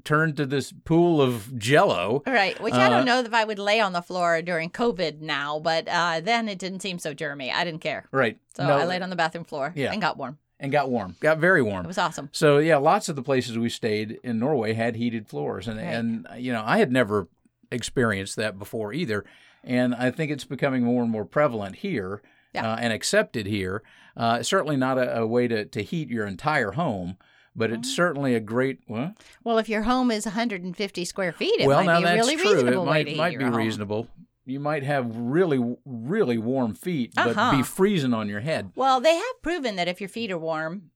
turned 0.04 0.38
to 0.38 0.46
this 0.46 0.72
pool 0.86 1.20
of 1.20 1.58
Jello. 1.58 2.22
Right, 2.28 2.62
which 2.62 2.76
I 2.76 2.86
Uh, 2.86 2.90
don't 2.90 3.06
know 3.06 3.20
if 3.22 3.34
I 3.34 3.44
would 3.44 3.58
lay 3.58 3.80
on 3.80 3.92
the 3.94 4.04
floor 4.04 4.42
during 4.44 4.70
COVID 4.70 5.20
now, 5.22 5.60
but 5.60 5.88
uh, 5.88 6.22
then 6.22 6.48
it 6.48 6.60
didn't 6.60 6.82
seem 6.82 7.00
so 7.00 7.16
germy. 7.16 7.52
I 7.52 7.64
didn't 7.64 7.82
care. 7.82 8.06
Right. 8.12 8.38
So 8.56 8.68
No, 8.68 8.78
I 8.78 8.86
laid 8.86 9.02
on 9.02 9.10
the 9.10 9.16
bathroom 9.16 9.46
floor 9.46 9.74
Yeah. 9.76 9.92
and 9.92 10.00
got 10.00 10.16
warm. 10.18 10.38
And 10.60 10.72
got 10.72 10.90
warm. 10.90 11.16
Got 11.20 11.38
very 11.40 11.62
warm. 11.62 11.86
It 11.86 11.88
was 11.88 11.98
awesome. 11.98 12.30
So 12.32 12.58
yeah, 12.58 12.78
lots 12.78 13.10
of 13.10 13.16
the 13.16 13.24
places 13.24 13.58
we 13.58 13.70
stayed 13.70 14.20
in 14.24 14.40
Norway 14.40 14.74
had 14.74 14.96
heated 14.96 15.28
floors, 15.28 15.68
and 15.68 15.78
Right. 15.78 15.86
and 15.86 16.28
you 16.38 16.52
know 16.54 16.64
I 16.66 16.78
had 16.80 16.92
never 16.92 17.28
experienced 17.72 18.36
that 18.38 18.58
before 18.60 18.94
either, 18.94 19.26
and 19.64 19.94
I 19.96 20.12
think 20.12 20.32
it's 20.32 20.46
becoming 20.46 20.84
more 20.84 21.04
and 21.04 21.12
more 21.12 21.26
prevalent 21.26 21.78
here 21.78 22.22
Yeah. 22.54 22.72
uh, 22.74 22.76
and 22.78 22.92
accepted 22.94 23.46
here. 23.46 23.84
Uh, 24.18 24.44
certainly 24.44 24.76
not 24.76 24.98
a, 24.98 25.20
a 25.20 25.28
way 25.28 25.48
to, 25.48 25.66
to 25.66 25.82
heat 25.84 26.10
your 26.10 26.26
entire 26.26 26.72
home, 26.72 27.16
but 27.56 27.72
Oh. 27.72 27.76
it's 27.76 27.94
certainly 27.96 28.36
a 28.36 28.40
great. 28.40 28.80
Well, 28.88 29.14
Well, 29.44 29.58
if 29.60 29.70
your 29.70 29.84
home 29.84 30.12
is 30.12 30.26
150 30.26 31.06
square 31.06 31.32
feet, 31.32 31.60
it 31.60 31.68
well 31.68 31.84
might 31.84 31.86
now 31.86 32.00
be 32.00 32.06
that's 32.06 32.28
really 32.28 32.36
true. 32.36 32.52
reasonable 32.54 32.84
It 32.84 32.86
might 32.86 33.16
might 33.18 33.38
be 33.38 33.44
home. 33.46 33.56
reasonable. 33.56 34.08
You 34.50 34.60
might 34.60 34.84
have 34.84 35.16
really 35.16 35.76
really 35.86 36.38
warm 36.38 36.74
feet, 36.74 37.14
but 37.16 37.30
Uh-huh. 37.38 37.58
be 37.58 37.64
freezing 37.64 38.14
on 38.14 38.28
your 38.30 38.40
head. 38.42 38.72
Well, 38.76 39.00
they 39.00 39.16
have 39.16 39.42
proven 39.42 39.76
that 39.78 39.88
if 39.88 40.02
your 40.02 40.10
feet 40.10 40.32
are 40.32 40.38
warm, 40.38 40.92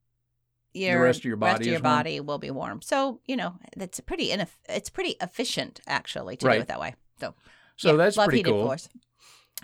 your 0.73 1.03
rest 1.03 1.19
of 1.19 1.25
your 1.25 1.37
body 1.37 1.65
your 1.65 1.75
is 1.75 1.81
warm? 1.83 1.95
body 1.97 2.19
will 2.19 2.39
be 2.39 2.49
warm. 2.51 2.81
So 2.81 3.19
you 3.27 3.35
know 3.35 3.55
that's 3.77 3.99
pretty 3.99 4.29
ineff- 4.29 4.57
it's 4.67 4.89
pretty 4.89 5.15
efficient 5.21 5.81
actually 5.87 6.35
to 6.37 6.47
Right. 6.47 6.55
do 6.55 6.61
it 6.61 6.67
that 6.67 6.79
way. 6.79 6.95
So 7.19 7.35
So 7.77 7.91
yeah, 7.91 7.97
that's 7.97 8.17
love 8.17 8.27
pretty 8.29 8.43
cool. 8.43 8.63
floors. 8.63 8.89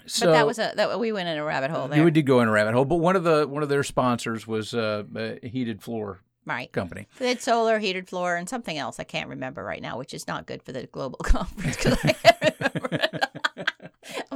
So 0.05 0.27
but 0.27 0.33
that 0.33 0.45
was 0.47 0.59
a 0.59 0.71
that 0.75 0.99
we 0.99 1.11
went 1.11 1.27
in 1.29 1.37
a 1.37 1.43
rabbit 1.43 1.71
hole 1.71 1.87
there. 1.87 2.01
you 2.01 2.11
did 2.11 2.25
go 2.27 2.41
in 2.41 2.47
a 2.47 2.51
rabbit 2.51 2.73
hole, 2.75 2.85
but 2.85 2.97
one 2.97 3.15
of 3.15 3.23
the 3.23 3.47
one 3.47 3.63
of 3.63 3.69
their 3.69 3.83
sponsors 3.83 4.45
was 4.47 4.73
uh, 4.73 5.03
a 5.15 5.45
heated 5.47 5.81
floor 5.81 6.21
right. 6.45 6.71
company. 6.71 7.07
They 7.17 7.27
had 7.29 7.41
solar, 7.41 7.79
heated 7.79 8.07
floor, 8.07 8.35
and 8.35 8.47
something 8.47 8.77
else 8.77 8.99
I 8.99 9.03
can't 9.03 9.29
remember 9.29 9.63
right 9.63 9.81
now, 9.81 9.97
which 9.97 10.13
is 10.13 10.27
not 10.27 10.45
good 10.45 10.61
for 10.63 10.71
the 10.71 10.85
global 10.85 11.17
conference 11.23 11.75
because 11.75 11.97
I 12.03 12.13
can't 12.13 12.37
remember. 12.59 12.99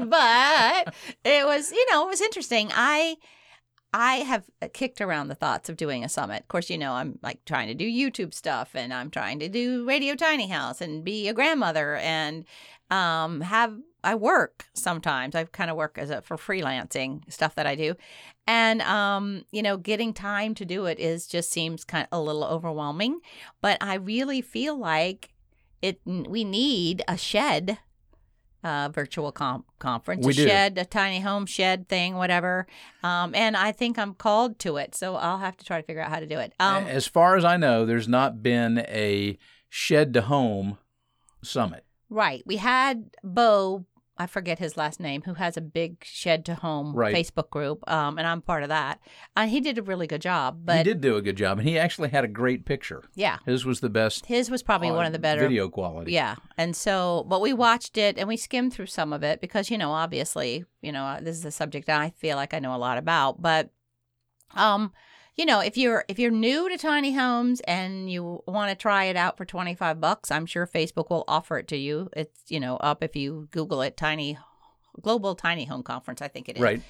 but 0.10 0.94
it 1.24 1.46
was, 1.46 1.72
you 1.72 1.86
know, 1.92 2.06
it 2.06 2.10
was 2.10 2.22
interesting. 2.22 2.70
I 2.74 3.18
I 3.94 4.16
have 4.16 4.50
kicked 4.74 5.02
around 5.02 5.28
the 5.28 5.36
thoughts 5.36 5.70
of 5.70 5.78
doing 5.78 6.04
a 6.04 6.10
summit. 6.10 6.42
Of 6.42 6.48
course, 6.48 6.70
you 6.70 6.80
know, 6.80 6.94
I'm 6.94 7.20
like 7.22 7.46
trying 7.46 7.68
to 7.68 7.76
do 7.76 7.86
YouTube 7.86 8.34
stuff 8.34 8.72
and 8.74 8.92
I'm 8.92 9.12
trying 9.12 9.38
to 9.40 9.48
do 9.48 9.88
Radio 9.88 10.16
Tiny 10.16 10.48
House 10.48 10.82
and 10.82 11.04
be 11.04 11.28
a 11.28 11.34
grandmother 11.34 11.98
and 11.98 12.44
um, 12.90 13.42
have 13.42 13.78
I 14.04 14.16
work 14.16 14.66
sometimes. 14.74 15.36
I 15.36 15.46
kind 15.46 15.72
of 15.72 15.78
work 15.78 15.98
as 15.98 16.10
a 16.10 16.22
for 16.22 16.38
freelancing 16.38 17.22
stuff 17.32 17.56
that 17.56 17.66
I 17.66 17.76
do, 17.76 17.96
and 18.46 18.82
um, 18.82 19.46
you 19.52 19.62
know, 19.62 19.78
getting 19.78 20.14
time 20.14 20.54
to 20.56 20.66
do 20.66 20.86
it 20.86 21.00
is 21.00 21.26
just 21.26 21.52
seems 21.52 21.84
kind 21.84 22.08
of 22.12 22.18
a 22.18 22.22
little 22.22 22.44
overwhelming. 22.44 23.22
But 23.62 23.82
I 23.82 23.96
really 23.96 24.42
feel 24.42 24.78
like 24.78 25.30
it. 25.82 26.02
We 26.06 26.44
need 26.44 27.04
a 27.08 27.18
shed 27.18 27.80
uh, 28.64 28.90
virtual 28.90 29.32
com- 29.32 29.66
conference, 29.80 30.26
We 30.26 30.32
a 30.34 30.36
do. 30.36 30.48
shed, 30.48 30.78
a 30.78 30.86
tiny 30.86 31.20
home 31.20 31.46
shed 31.46 31.88
thing, 31.90 32.16
whatever. 32.16 32.66
Um, 33.04 33.34
and 33.36 33.58
I 33.58 33.72
think 33.72 34.00
I'm 34.00 34.14
called 34.14 34.60
to 34.60 34.78
it, 34.78 34.96
so 34.96 35.16
I'll 35.16 35.40
have 35.40 35.58
to 35.58 35.66
try 35.66 35.80
to 35.82 35.86
figure 35.86 36.02
out 36.02 36.10
how 36.10 36.20
to 36.20 36.28
do 36.28 36.40
it. 36.40 36.54
Um, 36.60 36.86
as 36.86 37.06
far 37.08 37.36
as 37.36 37.44
I 37.46 37.58
know, 37.58 37.86
there's 37.86 38.08
not 38.08 38.42
been 38.42 38.80
a 38.88 39.38
shed 39.70 40.14
to 40.14 40.22
home 40.24 40.78
summit. 41.44 41.84
right. 42.10 42.42
We 42.46 42.58
had 42.58 43.10
Bo, 43.24 43.86
I 44.16 44.28
forget 44.28 44.60
his 44.60 44.78
last 44.78 45.00
name, 45.00 45.24
who 45.24 45.34
has 45.36 45.58
a 45.58 45.62
big 45.62 46.04
shed 46.06 46.46
to 46.46 46.54
home 46.56 46.94
Right. 46.96 47.16
Facebook 47.16 47.50
group, 47.50 47.84
um, 47.90 48.20
and 48.20 48.28
I'm 48.28 48.42
part 48.42 48.62
of 48.62 48.70
that. 48.70 49.00
And 49.36 49.50
he 49.50 49.60
did 49.60 49.80
a 49.80 49.82
really 49.82 50.06
good 50.06 50.22
job. 50.22 50.60
But 50.66 50.78
he 50.78 50.84
did 50.84 51.02
do 51.02 51.16
a 51.16 51.22
good 51.22 51.36
job, 51.36 51.58
and 51.58 51.68
he 51.68 51.80
actually 51.80 52.10
had 52.10 52.24
a 52.24 52.28
great 52.28 52.64
picture. 52.64 53.04
yeah, 53.16 53.40
His 53.46 53.66
was 53.66 53.80
the 53.80 53.90
best. 53.90 54.28
his 54.28 54.52
was 54.52 54.62
probably 54.62 54.92
one 54.92 55.06
uh, 55.06 55.08
of 55.08 55.14
the 55.14 55.20
better 55.20 55.42
video 55.42 55.68
quality. 55.68 56.12
Yeah. 56.12 56.36
And 56.58 56.76
so, 56.76 57.26
but 57.28 57.42
we 57.42 57.54
watched 57.54 57.98
it 57.98 58.20
and 58.20 58.28
we 58.28 58.38
skimmed 58.38 58.74
through 58.74 58.86
some 58.86 59.14
of 59.14 59.24
it 59.24 59.42
because, 59.42 59.72
you 59.72 59.78
know, 59.80 59.92
obviously, 59.92 60.66
you 60.82 60.92
know, 60.92 61.06
uh, 61.06 61.20
this 61.20 61.36
is 61.36 61.46
a 61.46 61.52
subject 61.52 61.90
I 61.90 62.12
feel 62.12 62.36
like 62.36 62.54
I 62.54 62.60
know 62.60 62.76
a 62.76 62.78
lot 62.78 63.00
about. 63.00 63.42
But, 63.42 63.72
um, 64.54 64.92
you 65.36 65.46
know, 65.46 65.60
if 65.62 65.78
you're 65.78 66.06
if 66.08 66.20
you're 66.20 66.32
new 66.32 66.70
to 66.70 66.78
tiny 66.78 67.14
homes 67.14 67.60
and 67.62 68.12
you 68.12 68.44
want 68.48 68.70
to 68.70 68.76
try 68.76 69.06
it 69.06 69.16
out 69.16 69.38
for 69.38 69.46
25 69.46 70.00
bucks, 70.00 70.30
I'm 70.32 70.46
sure 70.46 70.68
Facebook 70.68 71.10
will 71.10 71.24
offer 71.28 71.58
it 71.58 71.68
to 71.70 71.78
you. 71.78 72.10
It's, 72.16 72.40
you 72.50 72.60
know, 72.60 72.78
up 72.78 73.04
if 73.04 73.16
you 73.16 73.48
Google 73.52 73.82
it, 73.82 73.98
tiny 73.98 74.38
global 75.02 75.34
tiny 75.36 75.66
home 75.66 75.82
conference, 75.84 76.22
I 76.22 76.28
think 76.28 76.50
it 76.50 76.58
is. 76.58 76.62
Right. 76.62 76.82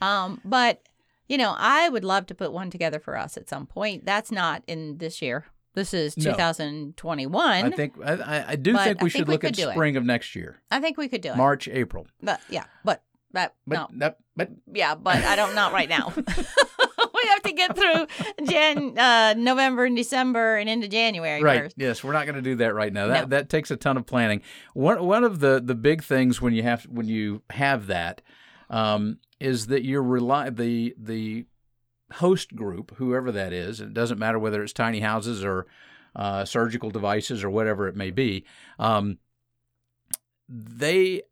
Um, 0.00 0.40
but 0.44 0.82
you 1.28 1.38
know, 1.38 1.54
I 1.56 1.88
would 1.88 2.04
love 2.04 2.26
to 2.26 2.34
put 2.34 2.52
one 2.52 2.70
together 2.70 2.98
for 2.98 3.16
us 3.16 3.36
at 3.36 3.48
some 3.48 3.66
point. 3.66 4.04
That's 4.04 4.30
not 4.32 4.62
in 4.66 4.98
this 4.98 5.22
year. 5.22 5.46
This 5.74 5.94
is 5.94 6.16
No. 6.18 6.32
2021. 6.32 7.64
I 7.64 7.70
think 7.70 7.94
I, 8.04 8.12
I- 8.12 8.44
I 8.52 8.56
do 8.56 8.72
think 8.76 9.00
I 9.00 9.04
we 9.04 9.10
think 9.10 9.10
should 9.12 9.28
we 9.28 9.34
look 9.34 9.44
at 9.44 9.54
do 9.54 9.68
it. 9.68 9.72
spring 9.72 9.96
of 9.96 10.04
next 10.04 10.34
year, 10.34 10.60
I 10.70 10.80
think 10.80 10.96
we 10.98 11.08
could 11.08 11.20
do 11.22 11.30
it. 11.30 11.36
March, 11.36 11.68
April. 11.68 12.06
But 12.22 12.40
yeah, 12.50 12.64
but 12.84 13.02
but, 13.32 13.54
But 13.66 13.74
no, 13.76 13.88
that, 13.98 14.18
but 14.36 14.50
yeah, 14.72 14.94
but 14.94 15.16
I 15.24 15.36
don't 15.36 15.54
not 15.54 15.72
right 15.72 15.88
now. 15.88 16.12
we 17.22 17.28
have 17.28 17.42
to 17.42 17.52
get 17.52 17.76
through 17.76 18.46
Jan, 18.46 18.98
uh, 18.98 19.34
November 19.36 19.84
and 19.84 19.96
December 19.96 20.56
and 20.56 20.68
into 20.68 20.88
January 20.88 21.42
right. 21.42 21.62
first. 21.62 21.76
Yes, 21.78 22.02
we're 22.04 22.12
not 22.12 22.26
going 22.26 22.36
to 22.36 22.42
do 22.42 22.56
that 22.56 22.74
right 22.74 22.92
now. 22.92 23.06
That 23.08 23.30
No. 23.30 23.36
that 23.36 23.48
takes 23.48 23.70
a 23.70 23.76
ton 23.76 23.96
of 23.96 24.06
planning. 24.06 24.42
One 24.74 25.04
one 25.04 25.24
of 25.24 25.40
the 25.40 25.60
the 25.64 25.74
big 25.74 26.02
things 26.02 26.40
when 26.40 26.52
you 26.54 26.62
have 26.62 26.84
when 26.84 27.06
you 27.08 27.42
have 27.50 27.86
that 27.86 28.22
um, 28.70 29.18
is 29.40 29.66
that 29.66 29.84
you're 29.84 30.02
rely 30.02 30.50
the 30.50 30.94
the 30.98 31.46
host 32.14 32.54
group, 32.54 32.94
whoever 32.96 33.32
that 33.32 33.52
is. 33.52 33.80
It 33.80 33.94
doesn't 33.94 34.18
matter 34.18 34.38
whether 34.38 34.62
it's 34.62 34.72
tiny 34.72 35.00
houses 35.00 35.44
or 35.44 35.66
uh, 36.14 36.44
surgical 36.44 36.90
devices 36.90 37.42
or 37.42 37.50
whatever 37.50 37.88
it 37.88 37.96
may 37.96 38.10
be. 38.10 38.44
Um, 38.78 39.18
they 40.48 41.22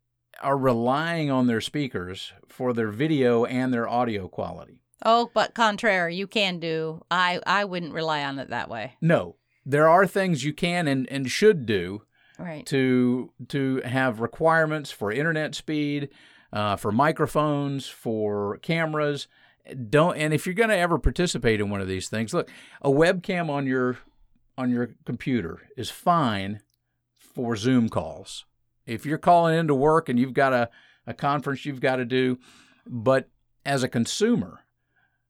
are 0.41 0.57
relying 0.57 1.29
on 1.29 1.45
their 1.45 1.61
speakers 1.61 2.33
for 2.47 2.73
their 2.73 2.89
video 2.89 3.45
and 3.45 3.71
their 3.71 3.87
audio 3.87 4.27
quality. 4.27 4.80
Oh, 5.03 5.31
but 5.33 5.53
contrary, 5.53 6.15
you 6.15 6.27
can 6.27 6.59
do. 6.59 7.01
I 7.09 7.39
I 7.45 7.65
wouldn't 7.65 7.93
rely 7.93 8.23
on 8.23 8.39
it 8.39 8.49
that 8.49 8.69
way. 8.69 8.93
No, 9.01 9.35
there 9.65 9.87
are 9.87 10.05
things 10.07 10.43
you 10.43 10.53
can 10.53 10.87
and, 10.87 11.09
and 11.11 11.29
should 11.29 11.65
do 11.65 12.03
Right. 12.39 12.65
to 12.67 13.31
to 13.49 13.81
have 13.85 14.19
requirements 14.19 14.91
for 14.91 15.11
internet 15.11 15.53
speed, 15.55 16.09
uh, 16.53 16.75
for 16.75 16.91
microphones, 16.91 17.87
for 17.87 18.57
cameras. 18.59 19.27
Don't 19.89 20.17
and 20.17 20.33
if 20.33 20.45
you're 20.45 20.55
going 20.55 20.69
to 20.69 20.77
ever 20.77 20.97
participate 20.97 21.61
in 21.61 21.69
one 21.69 21.81
of 21.81 21.87
these 21.87 22.09
things, 22.09 22.33
look, 22.33 22.49
a 22.81 22.89
webcam 22.89 23.49
on 23.49 23.67
your 23.67 23.97
on 24.57 24.69
your 24.71 24.95
computer 25.05 25.59
is 25.77 25.89
fine 25.89 26.61
for 27.17 27.55
Zoom 27.55 27.87
calls. 27.89 28.45
If 28.85 29.05
you're 29.05 29.17
calling 29.19 29.57
into 29.57 29.75
work 29.75 30.09
and 30.09 30.19
you've 30.19 30.33
got 30.33 30.51
a, 30.53 30.69
a 31.07 31.13
conference 31.13 31.65
you've 31.65 31.79
got 31.79 31.97
to 31.97 32.05
do, 32.05 32.39
but 32.85 33.29
as 33.65 33.83
a 33.83 33.87
consumer, 33.87 34.61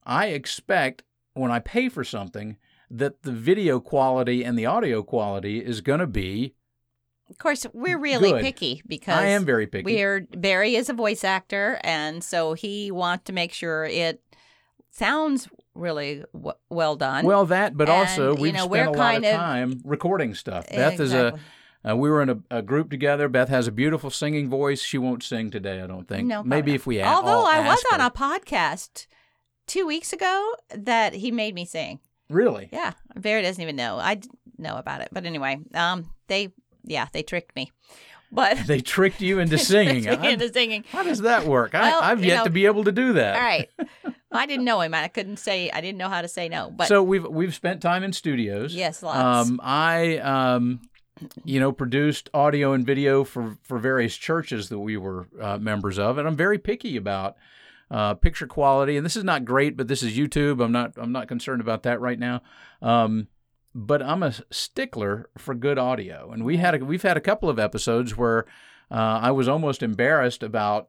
I 0.05 0.27
expect 0.27 1.03
when 1.33 1.51
I 1.51 1.59
pay 1.59 1.89
for 1.89 2.03
something 2.03 2.57
that 2.89 3.23
the 3.23 3.31
video 3.31 3.79
quality 3.79 4.43
and 4.43 4.57
the 4.57 4.65
audio 4.65 5.01
quality 5.03 5.59
is 5.59 5.81
going 5.81 5.99
to 5.99 6.07
be 6.07 6.53
Of 7.29 7.37
course, 7.37 7.65
we're 7.73 7.97
really 7.99 8.31
Good. 8.31 8.41
picky 8.41 8.81
because 8.85 9.15
I 9.15 9.27
am 9.27 9.45
very 9.45 9.65
picky. 9.67 9.85
We're 9.85 10.27
Barry 10.35 10.75
is 10.75 10.89
a 10.89 10.93
voice 10.93 11.23
actor, 11.23 11.79
and 11.83 12.21
so 12.23 12.53
he 12.53 12.91
wants 12.91 13.23
to 13.25 13.33
make 13.33 13.53
sure 13.53 13.85
it 13.85 14.21
sounds 14.89 15.47
really 15.73 16.23
w- 16.33 16.51
well 16.69 16.97
done. 16.97 17.25
Well, 17.25 17.45
that, 17.45 17.77
but 17.77 17.87
also 17.89 18.31
And, 18.31 18.37
you 18.39 18.41
we've 18.43 18.53
know, 18.53 18.65
spent 18.67 18.87
a 18.89 18.91
lot 18.99 19.15
of 19.17 19.23
of- 19.23 19.35
time 19.35 19.81
recording 19.85 20.33
stuff. 20.35 20.67
Beth 20.69 20.99
is 20.99 21.13
a. 21.13 21.39
Uh, 21.89 21.95
we 21.95 22.09
were 22.11 22.21
in 22.21 22.29
a, 22.29 22.37
a 22.51 22.61
group 22.61 22.91
together. 22.91 23.27
Beth 23.27 23.49
has 23.49 23.65
a 23.67 23.71
beautiful 23.71 24.11
singing 24.11 24.49
voice. 24.49 24.81
She 24.83 24.99
won't 24.99 25.23
sing 25.23 25.49
today, 25.49 25.81
I 25.81 25.87
don't 25.87 26.07
think. 26.07 26.27
No, 26.27 26.43
Maybe 26.43 26.61
probably 26.61 26.75
if 26.75 26.85
we 26.85 26.99
a- 26.99 27.05
Although 27.05 27.43
I 27.45 27.59
was 27.67 27.83
ask 27.83 27.93
on 27.93 28.01
a 28.01 28.11
podcast 28.11 29.07
two 29.67 29.85
weeks 29.85 30.13
ago 30.13 30.55
that 30.75 31.13
he 31.13 31.31
made 31.31 31.55
me 31.55 31.65
sing. 31.65 31.99
really. 32.29 32.69
Yeah, 32.71 32.93
Vera 33.15 33.41
doesn't 33.41 33.61
even 33.61 33.75
know. 33.75 33.97
I 33.97 34.19
know 34.57 34.77
about 34.77 35.01
it, 35.01 35.09
but 35.11 35.25
anyway, 35.25 35.59
um, 35.73 36.09
they 36.27 36.49
yeah 36.83 37.07
they 37.11 37.23
tricked 37.23 37.55
me, 37.55 37.71
but 38.31 38.57
They 38.67 38.79
tricked 38.81 39.21
you 39.21 39.39
into 39.39 39.57
singing. 39.71 40.05
into 40.05 40.51
singing. 40.51 40.83
how 40.91 41.03
does 41.03 41.21
that 41.21 41.45
work? 41.45 41.73
Well, 41.73 42.01
I, 42.01 42.11
I've 42.11 42.23
yet 42.23 42.37
know- 42.37 42.43
to 42.45 42.49
be 42.49 42.65
able 42.65 42.83
to 42.85 42.91
do 42.91 43.13
that. 43.13 43.35
All 43.35 43.41
right, 43.41 43.69
I 44.31 44.45
didn't 44.45 44.65
know 44.65 44.81
him. 44.81 44.93
I 44.93 45.07
couldn't 45.07 45.37
say. 45.37 45.69
I 45.71 45.81
didn't 45.81 45.97
know 45.97 46.09
how 46.09 46.21
to 46.21 46.27
say 46.27 46.47
no. 46.49 46.71
But 46.71 46.87
so 46.87 47.03
we've 47.03 47.25
we've 47.25 47.53
spent 47.55 47.81
time 47.81 48.03
in 48.03 48.13
studios. 48.13 48.73
yes, 48.75 49.03
lots. 49.03 49.49
Um, 49.49 49.59
I 49.63 50.17
um, 50.19 50.81
you 51.43 51.59
know, 51.59 51.71
produced 51.71 52.29
audio 52.33 52.73
and 52.73 52.85
video 52.85 53.23
for 53.23 53.57
for 53.63 53.77
various 53.77 54.15
churches 54.15 54.69
that 54.69 54.79
we 54.79 54.95
were 54.97 55.27
uh, 55.39 55.57
members 55.57 55.99
of, 55.99 56.17
and 56.17 56.27
I'm 56.27 56.35
very 56.37 56.57
picky 56.57 56.95
about 56.97 57.35
uh, 57.91 58.13
picture 58.15 58.47
quality. 58.47 58.97
And 58.97 59.05
this 59.05 59.15
is 59.17 59.23
not 59.23 59.45
great, 59.45 59.77
but 59.77 59.87
this 59.87 60.01
is 60.01 60.17
YouTube. 60.17 60.63
I'm 60.63 60.71
not 60.71 60.93
I'm 60.97 61.11
not 61.11 61.27
concerned 61.27 61.61
about 61.61 61.83
that 61.83 61.99
right 62.01 62.17
now. 62.17 62.41
Um, 62.81 63.27
but 63.75 64.01
I'm 64.01 64.23
a 64.23 64.33
stickler 64.49 65.29
for 65.37 65.53
good 65.53 65.77
audio, 65.77 66.31
and 66.31 66.43
we 66.43 66.57
had 66.57 66.75
a, 66.81 66.85
we've 66.85 67.03
had 67.03 67.17
a 67.17 67.21
couple 67.21 67.49
of 67.49 67.59
episodes 67.59 68.17
where 68.17 68.45
uh, 68.89 69.19
I 69.21 69.31
was 69.31 69.47
almost 69.47 69.83
embarrassed 69.83 70.41
about. 70.41 70.87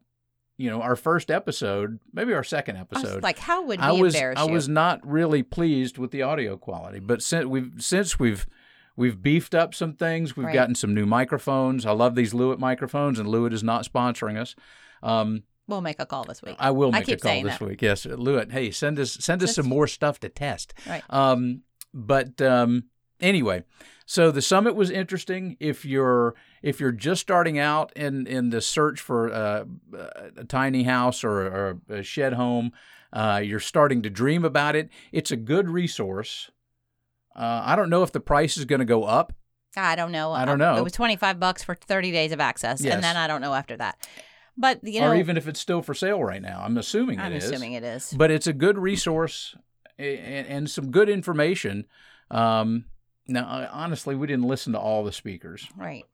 You 0.59 0.71
know, 0.71 0.83
our 0.83 0.95
first 0.97 1.31
episode, 1.31 1.99
maybe 2.13 2.35
our 2.35 2.45
second 2.45 2.77
episode. 2.77 3.23
like, 3.23 3.39
how 3.39 3.65
would 3.65 3.81
I 3.81 3.91
was 3.93 4.15
I 4.15 4.45
was 4.45 4.69
not 4.69 5.01
really 5.05 5.43
pleased 5.43 5.99
with 5.99 6.11
the 6.13 6.23
audio 6.23 6.57
quality, 6.57 7.01
but 7.01 7.21
since 7.23 7.47
we've 7.47 7.73
since 7.79 8.21
we've 8.21 8.47
we've 8.95 9.21
beefed 9.23 9.55
up 9.55 9.75
some 9.75 9.95
things, 9.95 10.37
we've 10.37 10.47
Right. 10.47 10.55
gotten 10.55 10.75
some 10.77 10.95
new 10.95 11.07
microphones. 11.07 11.85
I 11.87 11.93
love 11.93 12.15
these 12.15 12.33
Lewitt 12.35 12.59
microphones, 12.59 13.19
and 13.19 13.29
Lewitt 13.29 13.53
is 13.55 13.65
not 13.65 13.87
sponsoring 13.91 14.37
us. 14.39 14.55
Um, 15.03 15.43
We'll 15.69 15.81
make 15.81 16.01
a 16.01 16.07
call 16.07 16.25
this 16.25 16.43
week. 16.43 16.57
I 16.59 16.71
will 16.73 16.89
I 16.95 16.99
make 17.01 17.09
a 17.09 17.17
call 17.17 17.43
this 17.43 17.59
that. 17.59 17.65
week. 17.67 17.83
Yes, 17.83 18.05
Lewitt. 18.05 18.51
Hey, 18.53 18.71
send 18.71 18.99
us 18.99 19.13
send 19.21 19.43
us 19.43 19.49
Just- 19.51 19.57
some 19.57 19.69
more 19.69 19.87
stuff 19.87 20.19
to 20.21 20.29
test. 20.29 20.75
Right. 20.89 21.03
Um, 21.09 21.63
but 21.95 22.41
um, 22.43 22.85
anyway, 23.21 23.63
so 24.07 24.31
the 24.31 24.43
summit 24.43 24.75
was 24.75 24.91
interesting. 24.91 25.57
If 25.61 25.85
you're 25.85 26.35
if 26.63 26.81
you're 26.81 26.93
just 26.93 27.21
starting 27.21 27.59
out 27.59 27.93
in 27.97 28.27
in 28.27 28.51
the 28.51 28.61
search 28.61 29.01
for 29.01 29.33
uh, 29.33 29.65
a 30.37 30.45
tiny 30.45 30.83
house 30.83 31.23
or, 31.23 31.41
or 31.47 31.81
a 31.89 32.03
shed 32.03 32.33
home, 32.33 32.73
uh, 33.13 33.41
you're 33.45 33.61
starting 33.61 34.03
to 34.03 34.11
dream 34.11 34.45
about 34.45 34.75
it. 34.75 34.89
It's 35.13 35.31
a 35.31 35.37
good 35.37 35.69
resource. 35.69 36.51
Uh, 37.37 37.63
I 37.65 37.77
don't 37.77 37.89
know 37.89 38.03
if 38.03 38.13
the 38.13 38.21
price 38.21 38.57
is 38.59 38.65
going 38.65 38.81
to 38.81 38.85
go 38.85 39.05
up. 39.05 39.33
I 39.77 39.97
don't 39.97 40.13
know. 40.13 40.33
I 40.33 40.45
don't 40.45 40.59
know. 40.59 40.77
It 40.77 40.85
was 40.85 40.93
twenty 40.93 41.17
five 41.17 41.39
bucks 41.41 41.63
for 41.63 41.75
thirty 41.75 42.11
days 42.11 42.33
of 42.33 42.41
access, 42.41 42.83
Yes. 42.83 42.95
and 42.95 43.03
then 43.03 43.17
I 43.17 43.27
don't 43.27 43.41
know 43.41 43.55
after 43.55 43.77
that. 43.79 43.97
But 44.57 44.81
you 44.85 45.01
know, 45.01 45.11
or 45.13 45.15
even 45.17 45.37
if 45.37 45.49
it's 45.49 45.61
still 45.61 45.83
for 45.83 45.95
sale 45.95 46.23
right 46.23 46.43
now. 46.43 46.63
I'm 46.65 46.77
assuming 46.79 47.19
I'm 47.21 47.33
it 47.33 47.37
is. 47.37 47.45
assuming 47.51 47.73
it 47.73 47.85
is. 47.85 48.13
But 48.17 48.31
it's 48.31 48.47
a 48.47 48.53
good 48.53 48.79
resource 48.79 49.55
and, 49.99 50.47
and 50.47 50.71
some 50.71 50.91
good 50.91 51.09
information. 51.09 51.87
Um, 52.31 52.85
now, 53.29 53.69
honestly, 53.73 54.15
we 54.15 54.27
didn't 54.27 54.47
listen 54.47 54.73
to 54.75 54.79
all 54.79 55.05
the 55.05 55.13
speakers. 55.13 55.69
Right. 55.77 56.05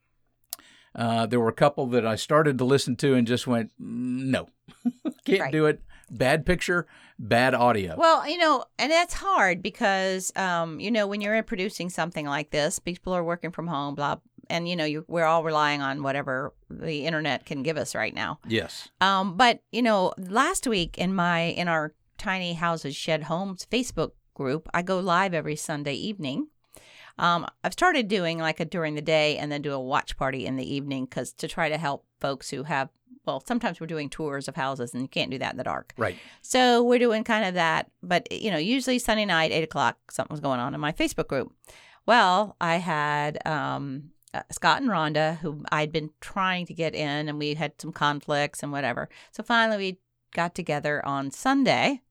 Uh, 0.95 1.27
there 1.27 1.41
were 1.41 1.49
a 1.49 1.53
couple 1.53 1.87
that 1.89 2.07
I 2.07 2.17
started 2.17 2.59
to 2.59 2.65
listen 2.65 2.97
to 2.97 3.15
and 3.15 3.27
just 3.27 3.47
went, 3.47 3.71
"Mm, 3.81 4.27
no, 4.27 4.49
can't 5.25 5.41
Right. 5.41 5.53
do 5.53 5.67
it. 5.67 5.81
Bad 6.11 6.47
picture, 6.47 6.87
bad 7.19 7.55
audio. 7.55 7.95
Well, 7.97 8.27
you 8.29 8.39
know, 8.39 8.65
and 8.79 8.91
that's 8.91 9.13
hard 9.15 9.63
because, 9.63 10.33
um, 10.37 10.81
you 10.81 10.91
know, 10.91 11.07
when 11.07 11.21
you're 11.21 11.43
producing 11.43 11.91
something 11.91 12.27
like 12.27 12.51
this, 12.51 12.79
people 12.79 13.13
are 13.13 13.23
working 13.23 13.51
from 13.51 13.67
home, 13.67 13.95
blah, 13.95 14.17
and 14.51 14.69
you 14.69 14.77
know, 14.77 14.85
you, 14.85 15.05
we're 15.09 15.25
all 15.25 15.45
relying 15.45 15.83
on 15.83 16.03
whatever 16.03 16.53
the 16.71 17.07
internet 17.07 17.47
can 17.47 17.63
give 17.63 17.77
us 17.77 17.95
right 17.95 18.15
now. 18.15 18.39
yes. 18.47 18.89
Um, 19.01 19.37
but 19.37 19.61
you 19.73 19.83
know, 19.83 20.13
last 20.19 20.67
week 20.67 20.99
in 20.99 21.15
my 21.15 21.41
in 21.41 21.69
our 21.69 21.95
tiny 22.17 22.55
houses 22.55 22.97
shed 22.97 23.25
homes 23.25 23.67
Facebook 23.71 24.13
group, 24.35 24.69
I 24.75 24.83
go 24.83 25.01
live 25.01 25.35
every 25.35 25.57
Sunday 25.57 25.95
evening. 25.95 26.49
Um, 27.19 27.47
I've 27.65 27.73
started 27.73 28.07
doing 28.09 28.39
like 28.39 28.61
a 28.61 28.65
during 28.65 28.95
the 28.95 29.03
day 29.03 29.39
and 29.39 29.51
then 29.51 29.63
do 29.63 29.73
a 29.73 29.81
watch 29.81 30.17
party 30.17 30.47
in 30.47 30.57
the 30.57 30.75
evening 30.75 31.05
because 31.05 31.33
to 31.35 31.49
try 31.49 31.69
to 31.69 31.77
help 31.79 32.05
folks 32.21 32.51
who 32.51 32.65
have. 32.65 32.91
Well, 33.27 33.43
sometimes 33.47 33.79
we're 33.79 33.87
doing 33.87 34.09
tours 34.09 34.49
of 34.49 34.57
houses 34.57 34.95
and 34.95 35.03
you 35.03 35.09
can't 35.09 35.31
do 35.31 35.39
that 35.39 35.51
in 35.53 35.59
the 35.59 35.65
dark. 35.65 35.93
Right. 35.99 36.17
So 36.41 36.83
we're 36.83 36.99
doing 36.99 37.25
kind 37.25 37.45
of 37.45 37.55
that, 37.55 37.91
but 38.03 38.31
you 38.33 38.51
know, 38.51 38.57
usually 38.57 38.99
Sunday 38.99 39.27
night, 39.27 39.53
eight 39.53 39.65
o'clock, 39.65 39.99
something's 40.11 40.41
going 40.41 40.61
on 40.61 40.75
in 40.75 40.81
my 40.81 40.93
Facebook 40.93 41.29
group. 41.29 41.53
Well, 42.07 42.57
I 42.59 42.77
had 42.77 43.47
um, 43.47 44.13
uh, 44.35 44.43
Scott 44.51 44.83
and 44.83 44.91
Rhonda, 44.91 45.39
who 45.39 45.65
I'd 45.71 45.93
been 45.93 46.11
trying 46.21 46.67
to 46.67 46.75
get 46.75 46.95
in, 46.95 47.29
and 47.29 47.39
we 47.39 47.55
had 47.55 47.73
some 47.81 47.93
conflicts 47.93 48.63
and 48.63 48.73
whatever. 48.73 49.09
So 49.33 49.43
finally, 49.43 49.77
we 49.79 49.99
got 50.35 50.55
together 50.55 51.05
on 51.05 51.31
Sunday, 51.31 52.03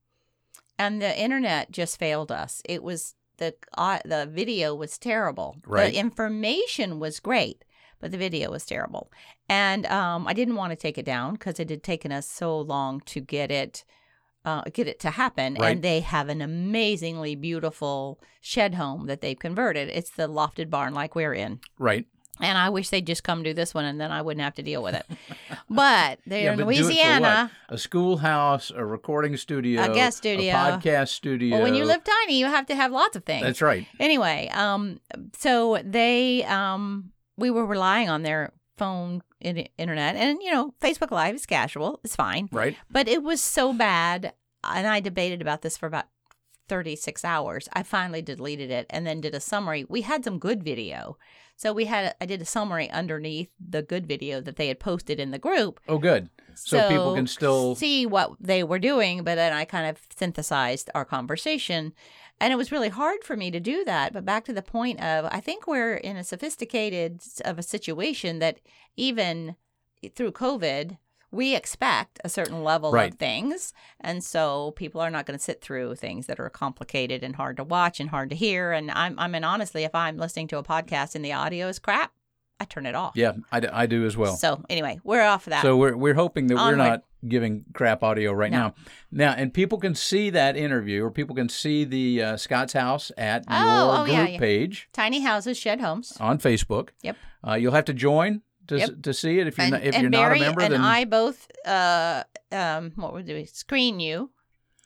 and 0.80 1.02
the 1.02 1.20
internet 1.20 1.72
just 1.72 2.00
failed 2.00 2.32
us. 2.32 2.62
It 2.66 2.84
was 2.84 3.16
the 3.38 3.56
uh, 3.78 4.00
the 4.06 4.26
video 4.26 4.74
was 4.76 4.98
terrible. 4.98 5.58
Right. 5.66 5.92
The 5.92 6.00
information 6.00 7.00
was 7.00 7.20
great, 7.20 7.64
but 8.00 8.12
the 8.12 8.18
video 8.18 8.52
was 8.52 8.66
terrible. 8.66 9.12
And 9.48 9.86
um, 9.86 10.28
I 10.28 10.34
didn't 10.34 10.56
want 10.56 10.72
to 10.72 10.76
take 10.76 10.98
it 10.98 11.06
down 11.06 11.34
because 11.34 11.60
it 11.60 11.70
had 11.70 11.84
taken 11.84 12.12
us 12.12 12.28
so 12.28 12.60
long 12.60 13.02
to 13.02 13.20
get 13.20 13.52
it 13.52 13.86
uh, 14.46 14.62
get 14.74 14.88
it 14.88 15.00
to 15.02 15.10
happen. 15.12 15.56
Right. 15.60 15.72
And 15.74 15.82
they 15.84 16.00
have 16.02 16.30
an 16.30 16.42
amazingly 16.42 17.36
beautiful 17.36 18.20
shed 18.42 18.76
home 18.76 19.08
that 19.08 19.22
they've 19.22 19.38
converted. 19.38 19.90
It's 19.90 20.12
the 20.12 20.28
lofted 20.28 20.70
barn 20.70 20.94
like 20.94 21.16
we're 21.16 21.34
in. 21.34 21.60
Right. 21.78 22.06
And 22.40 22.56
I 22.56 22.70
wish 22.70 22.90
they'd 22.90 23.06
just 23.08 23.24
come 23.24 23.42
do 23.42 23.54
this 23.56 23.74
one 23.74 23.84
and 23.84 24.00
then 24.00 24.12
I 24.12 24.22
wouldn't 24.22 24.44
have 24.44 24.54
to 24.56 24.62
deal 24.62 24.84
with 24.84 24.94
it. 24.94 25.06
but 25.70 26.20
they're 26.28 26.44
Yeah, 26.44 26.52
in 26.54 26.60
but 26.60 26.66
do 26.66 26.70
it 26.70 26.78
for 26.78 26.84
Louisiana. 26.84 27.52
A 27.70 27.78
schoolhouse, 27.80 28.72
a 28.76 28.86
recording 28.86 29.36
studio, 29.38 29.82
A 29.82 29.92
guest 29.94 30.18
studio. 30.20 30.54
a 30.54 30.56
podcast 30.56 31.08
studio. 31.10 31.56
Well, 31.56 31.64
when 31.64 31.74
you 31.74 31.84
live 31.86 32.04
tiny, 32.04 32.38
you 32.38 32.46
have 32.46 32.68
to 32.68 32.76
have 32.76 32.92
lots 32.92 33.16
of 33.16 33.26
things. 33.26 33.44
That's 33.44 33.62
right. 33.62 33.88
Anyway, 34.00 34.50
um, 34.54 35.00
so 35.36 35.82
they, 35.84 36.44
um, 36.44 37.12
we 37.38 37.50
were 37.50 37.66
relying 37.66 38.08
on 38.10 38.22
their 38.22 38.54
phone 38.78 39.24
internet, 39.40 40.16
and 40.16 40.42
you 40.42 40.52
know, 40.52 40.74
Facebook 40.82 41.12
Live 41.12 41.36
is 41.36 41.46
casual, 41.46 42.00
it's 42.04 42.16
fine, 42.16 42.50
Right. 42.52 42.76
but 42.90 43.08
it 43.08 43.24
was 43.24 43.42
so 43.42 43.74
bad, 43.74 44.34
and 44.64 44.88
I 44.88 45.00
debated 45.00 45.42
about 45.42 45.62
this 45.62 45.78
for 45.78 45.86
about. 45.88 46.06
36 46.70 47.24
hours. 47.24 47.70
I 47.72 47.82
finally 47.82 48.22
deleted 48.22 48.70
it 48.72 48.88
and 48.90 49.08
then 49.08 49.22
did 49.22 49.34
a 49.34 49.40
summary. 49.40 49.86
We 49.88 50.02
had 50.02 50.26
some 50.26 50.38
good 50.38 50.66
video. 50.66 51.18
So 51.56 51.72
we 51.72 51.86
had 51.86 52.14
I 52.20 52.26
did 52.26 52.42
a 52.42 52.46
summary 52.46 52.92
underneath 52.92 53.48
the 53.58 53.82
good 53.82 54.06
video 54.06 54.42
that 54.42 54.58
they 54.58 54.68
had 54.68 54.78
posted 54.78 55.18
in 55.18 55.32
the 55.32 55.40
group 55.40 55.80
Oh, 55.88 55.98
good. 55.98 56.30
So, 56.56 56.90
people 56.90 57.16
can 57.16 57.26
still. 57.26 57.74
see 57.76 58.06
what 58.06 58.32
they 58.42 58.66
were 58.66 58.80
doing, 58.80 59.24
but 59.24 59.36
then 59.36 59.54
I 59.54 59.64
kind 59.64 59.88
of 59.90 59.98
synthesized 60.14 60.90
our 60.94 61.06
conversation. 61.06 61.94
And 62.40 62.54
it 62.54 62.56
was 62.56 62.72
really 62.72 62.90
hard 62.90 63.24
for 63.24 63.36
me 63.36 63.50
to 63.52 63.60
do 63.60 63.84
that. 63.86 64.14
But 64.14 64.26
back 64.26 64.46
to 64.46 64.54
the 64.54 64.62
point 64.62 65.02
of, 65.02 65.26
I 65.32 65.40
think 65.40 65.66
we're 65.68 65.96
in 65.96 66.18
a 66.18 66.24
sophisticated 66.24 67.22
of 67.46 67.58
a 67.58 67.64
situation 67.64 68.40
that 68.40 68.60
even 68.96 69.56
through 70.16 70.32
COVID, 70.34 70.98
we 71.32 71.56
expect 71.56 72.20
a 72.24 72.30
certain 72.30 72.64
level 72.64 72.92
Right. 72.92 73.12
of 73.12 73.18
things. 73.20 73.74
And 74.00 74.24
so 74.24 74.72
people 74.72 75.02
are 75.02 75.10
not 75.10 75.26
going 75.26 75.38
to 75.38 75.44
sit 75.44 75.62
through 75.62 75.96
things 75.96 76.28
that 76.28 76.40
are 76.40 76.50
complicated 76.50 77.24
and 77.24 77.36
hard 77.36 77.58
to 77.58 77.64
watch 77.64 78.00
and 78.00 78.10
hard 78.12 78.30
to 78.30 78.36
hear. 78.36 78.72
And 78.72 78.92
I'm, 78.92 79.18
I 79.20 79.28
mean, 79.28 79.44
honestly, 79.44 79.84
if 79.84 79.94
I'm 79.96 80.18
listening 80.18 80.48
to 80.50 80.58
a 80.58 80.64
podcast 80.64 81.16
and 81.16 81.26
the 81.26 81.34
audio 81.34 81.68
is 81.68 81.80
crap, 81.80 82.14
I 82.60 82.66
turn 82.66 82.86
it 82.86 82.96
off. 82.96 83.14
Yeah, 83.16 83.34
I, 83.52 83.60
d- 83.60 83.68
I 83.68 83.86
do 83.88 84.06
as 84.06 84.16
well. 84.16 84.36
So 84.36 84.64
anyway, 84.70 85.00
we're 85.04 85.22
off 85.22 85.46
of 85.48 85.52
that. 85.52 85.62
So 85.64 85.76
we're 85.78 85.96
we're 85.98 86.16
hoping 86.16 86.48
that 86.48 86.56
we're 86.56 86.76
not 86.76 87.04
giving 87.28 87.66
crap 87.74 88.04
audio 88.04 88.32
right 88.34 88.52
No. 88.52 88.58
now. 88.60 88.76
Now, 89.12 89.32
and 89.32 89.54
people 89.54 89.78
can 89.78 89.96
see 89.96 90.30
that 90.32 90.58
interview, 90.58 91.04
or 91.04 91.12
people 91.12 91.36
can 91.36 91.50
see 91.50 91.84
the 91.86 92.22
uh, 92.24 92.38
Scott's 92.38 92.74
House 92.74 93.12
at 93.18 93.46
Oh, 93.48 93.64
your 93.64 93.94
oh, 94.02 94.06
group 94.06 94.18
yeah, 94.18 94.28
yeah. 94.28 94.40
page 94.40 94.90
Tiny 94.94 95.22
houses, 95.22 95.58
shed 95.58 95.80
homes. 95.82 96.16
on 96.20 96.38
Facebook. 96.40 96.90
Yep. 97.04 97.18
Uh, 97.48 97.54
you'll 97.54 97.74
have 97.74 97.86
to 97.86 97.94
join 97.94 98.42
to 98.68 98.78
Yep. 98.80 99.02
to 99.04 99.14
see 99.14 99.40
it 99.40 99.48
if 99.48 99.58
you're 99.58 99.66
and, 99.66 99.72
not, 99.74 99.84
if 99.84 99.98
you're 99.98 100.10
Barry 100.12 100.40
not 100.40 100.44
a 100.44 100.48
member. 100.48 100.62
and 100.62 100.74
then 100.74 100.82
I 100.82 101.06
both, 101.06 101.50
uh, 101.66 102.24
um, 102.52 102.92
what 102.96 103.14
would 103.14 103.26
we 103.28 103.46
screen 103.46 104.00
you? 104.00 104.30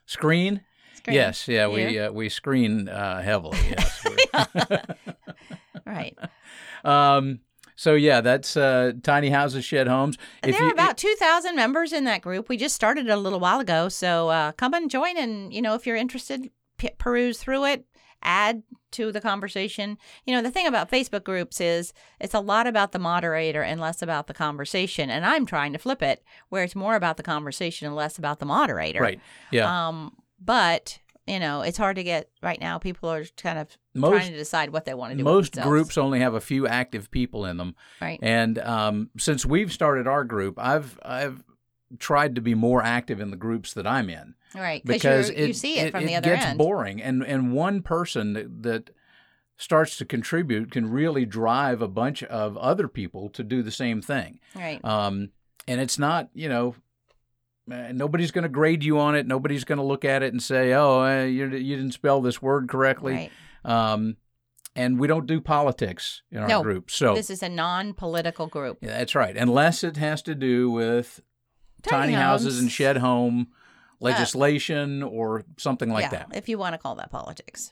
screen. 0.06 0.62
Screen 0.94 1.16
Yes, 1.16 1.48
yeah, 1.48 1.68
we 1.68 1.98
uh, 1.98 2.12
we 2.12 2.30
screen 2.30 2.88
uh, 2.88 3.22
heavily. 3.24 3.58
Yes. 3.70 4.06
Right. 5.86 6.18
um. 6.86 7.40
So 7.82 7.96
yeah, 7.96 8.22
that's 8.22 8.56
uh, 8.56 8.92
tiny 9.02 9.32
houses, 9.32 9.66
shed 9.66 9.88
homes. 9.88 10.16
And 10.44 10.52
If 10.52 10.56
there 10.56 10.66
are 10.66 10.68
you- 10.68 10.74
about 10.74 10.98
two 10.98 11.16
thousand 11.20 11.56
members 11.56 11.92
in 11.94 12.04
that 12.04 12.22
group. 12.22 12.48
We 12.48 12.56
just 12.56 12.76
started 12.76 13.10
a 13.10 13.18
little 13.18 13.40
while 13.40 13.60
ago, 13.60 13.90
so 13.90 14.30
uh, 14.30 14.52
come 14.52 14.76
and 14.76 14.88
join. 14.88 15.18
And 15.18 15.52
you 15.52 15.64
know, 15.64 15.74
if 15.74 15.88
you're 15.88 15.96
interested, 15.96 16.52
p- 16.78 16.92
peruse 17.00 17.40
through 17.40 17.66
it, 17.66 17.86
add 18.22 18.62
to 18.92 19.12
the 19.12 19.20
conversation. 19.20 19.98
You 20.28 20.36
know, 20.36 20.44
the 20.44 20.52
thing 20.52 20.68
about 20.68 20.92
Facebook 20.92 21.24
groups 21.24 21.60
is 21.60 21.92
it's 22.20 22.36
a 22.36 22.40
lot 22.40 22.68
about 22.68 22.92
the 22.92 23.00
moderator 23.00 23.64
and 23.64 23.82
less 23.82 24.04
about 24.04 24.28
the 24.28 24.36
conversation. 24.36 25.10
And 25.10 25.26
I'm 25.26 25.48
trying 25.48 25.74
to 25.74 25.80
flip 25.80 26.04
it 26.04 26.24
where 26.50 26.64
it's 26.64 26.76
more 26.76 26.96
about 26.96 27.18
the 27.18 27.24
conversation 27.24 27.88
and 27.88 27.96
less 27.96 28.20
about 28.20 28.38
the 28.38 28.46
moderator. 28.46 29.02
right, 29.02 29.20
yeah, 29.50 29.88
Um, 29.88 30.16
but 30.40 31.00
you 31.26 31.40
know, 31.40 31.62
it's 31.62 31.80
hard 31.80 31.96
to 31.96 32.04
get 32.04 32.30
right 32.44 32.60
now. 32.62 32.78
People 32.78 33.10
are 33.10 33.24
kind 33.38 33.58
of 33.58 33.76
most 33.94 34.18
trying 34.22 34.32
to 34.32 34.38
decide 34.38 34.70
what 34.72 34.86
they 34.86 34.94
want 34.94 35.12
to 35.12 35.18
do. 35.18 35.24
most 35.24 35.60
groups 35.62 35.98
only 35.98 36.20
have 36.20 36.34
a 36.34 36.42
few 36.42 36.68
active 36.68 37.12
people 37.12 37.46
in 37.46 37.58
them. 37.58 37.76
right? 38.02 38.20
And 38.22 38.58
um, 38.60 39.10
since 39.18 39.46
we've 39.46 39.72
started 39.72 40.08
our 40.08 40.24
group, 40.24 40.58
I've 40.58 41.00
I've 41.04 41.44
tried 42.00 42.36
to 42.36 42.42
be 42.42 42.56
more 42.56 42.82
active 42.82 43.20
in 43.20 43.32
the 43.32 43.38
groups 43.38 43.74
that 43.74 43.86
I'm 43.86 44.10
in 44.10 44.36
Right, 44.56 44.82
because 44.86 45.30
you're- 45.30 45.42
you 45.44 45.48
it, 45.50 45.56
see 45.56 45.78
it, 45.80 45.92
from 45.92 46.06
the 46.06 46.16
other 46.16 46.30
gets 46.34 46.46
end. 46.46 46.58
boring, 46.58 47.02
and 47.02 47.22
and 47.24 47.54
one 47.54 47.82
person 47.82 48.34
that, 48.34 48.64
that 48.64 48.90
starts 49.58 49.98
to 49.98 50.06
contribute 50.06 50.72
can 50.72 50.90
really 50.90 51.26
drive 51.26 51.82
a 51.82 51.88
bunch 51.88 52.24
of 52.24 52.58
other 52.58 52.88
people 52.88 53.30
to 53.30 53.44
do 53.44 53.62
the 53.62 53.72
same 53.72 54.02
thing. 54.02 54.40
Right. 54.56 54.84
Um, 54.84 55.30
and 55.68 55.80
it's 55.82 56.00
not 56.00 56.30
you 56.34 56.50
know. 56.50 56.76
uh, 57.72 57.92
Nobody's 57.94 58.32
going 58.32 58.44
to 58.44 58.50
grade 58.50 58.84
you 58.84 59.00
on 59.00 59.16
it. 59.16 59.28
Nobody's 59.28 59.64
going 59.64 59.78
to 59.78 59.84
look 59.86 60.04
at 60.04 60.24
it 60.24 60.34
and 60.34 60.42
say, 60.42 60.74
"Oh, 60.74 61.02
uh, 61.04 61.24
you, 61.24 61.46
you 61.50 61.76
didn't 61.78 61.92
spell 61.94 62.22
this 62.22 62.42
word 62.42 62.68
correctly." 62.70 63.14
Right. 63.14 63.32
Um, 63.64 64.18
and 64.76 65.00
we 65.00 65.08
don't 65.08 65.28
do 65.28 65.42
politics 65.42 66.22
in 66.32 66.40
our 66.40 66.48
No, 66.48 66.64
group. 66.64 66.90
So 66.90 67.14
This 67.14 67.30
is 67.30 67.44
a 67.44 67.50
non-political 67.50 68.48
group. 68.48 68.78
yeah, 68.82 68.98
that's 69.00 69.16
right. 69.16 69.36
Unless 69.36 69.84
it 69.84 69.98
has 69.98 70.22
to 70.24 70.36
do 70.36 70.72
with 70.72 71.20
tiny, 71.84 72.14
houses 72.14 72.60
and 72.60 72.72
shed 72.72 72.98
home 72.98 73.48
legislation 74.00 75.04
or 75.04 75.44
something 75.58 75.90
like 75.90 76.04
yeah, 76.04 76.10
that. 76.10 76.28
if 76.34 76.50
you 76.50 76.58
want 76.58 76.74
to 76.74 76.78
call 76.78 76.96
that 76.96 77.12
politics. 77.12 77.72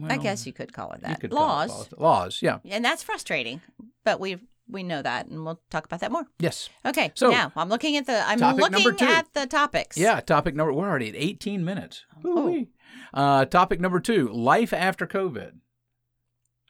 I 0.00 0.16
guess 0.16 0.46
you 0.46 0.52
could 0.52 0.72
call 0.72 0.92
it 0.92 1.00
that. 1.00 1.20
call 1.20 1.26
it 1.28 1.32
Laws. 1.32 1.88
laws, 1.98 2.38
yeah. 2.40 2.58
and 2.64 2.84
that's 2.84 3.02
frustrating, 3.02 3.60
but 4.04 4.20
we 4.20 4.38
we 4.68 4.82
know 4.82 5.02
that 5.02 5.26
and 5.26 5.44
we'll 5.44 5.60
talk 5.70 5.86
about 5.86 6.00
that 6.00 6.12
more. 6.12 6.26
Yes. 6.38 6.68
Okay. 6.84 7.10
So, 7.14 7.30
now 7.30 7.50
I'm 7.56 7.68
looking 7.68 7.96
at 7.96 8.06
the 8.06 8.22
I'm 8.26 8.38
looking 8.56 9.08
at 9.08 9.32
the 9.34 9.46
topics. 9.46 9.96
Yeah, 9.96 10.20
topic 10.20 10.54
number 10.54 10.72
we're 10.72 10.88
already 10.88 11.08
at 11.08 11.16
18 11.16 11.64
minutes. 11.64 12.04
Oh. 12.24 12.66
Uh, 13.12 13.44
topic 13.44 13.80
number 13.80 14.00
two, 14.00 14.28
life 14.28 14.72
after 14.72 15.06
COVID. 15.06 15.52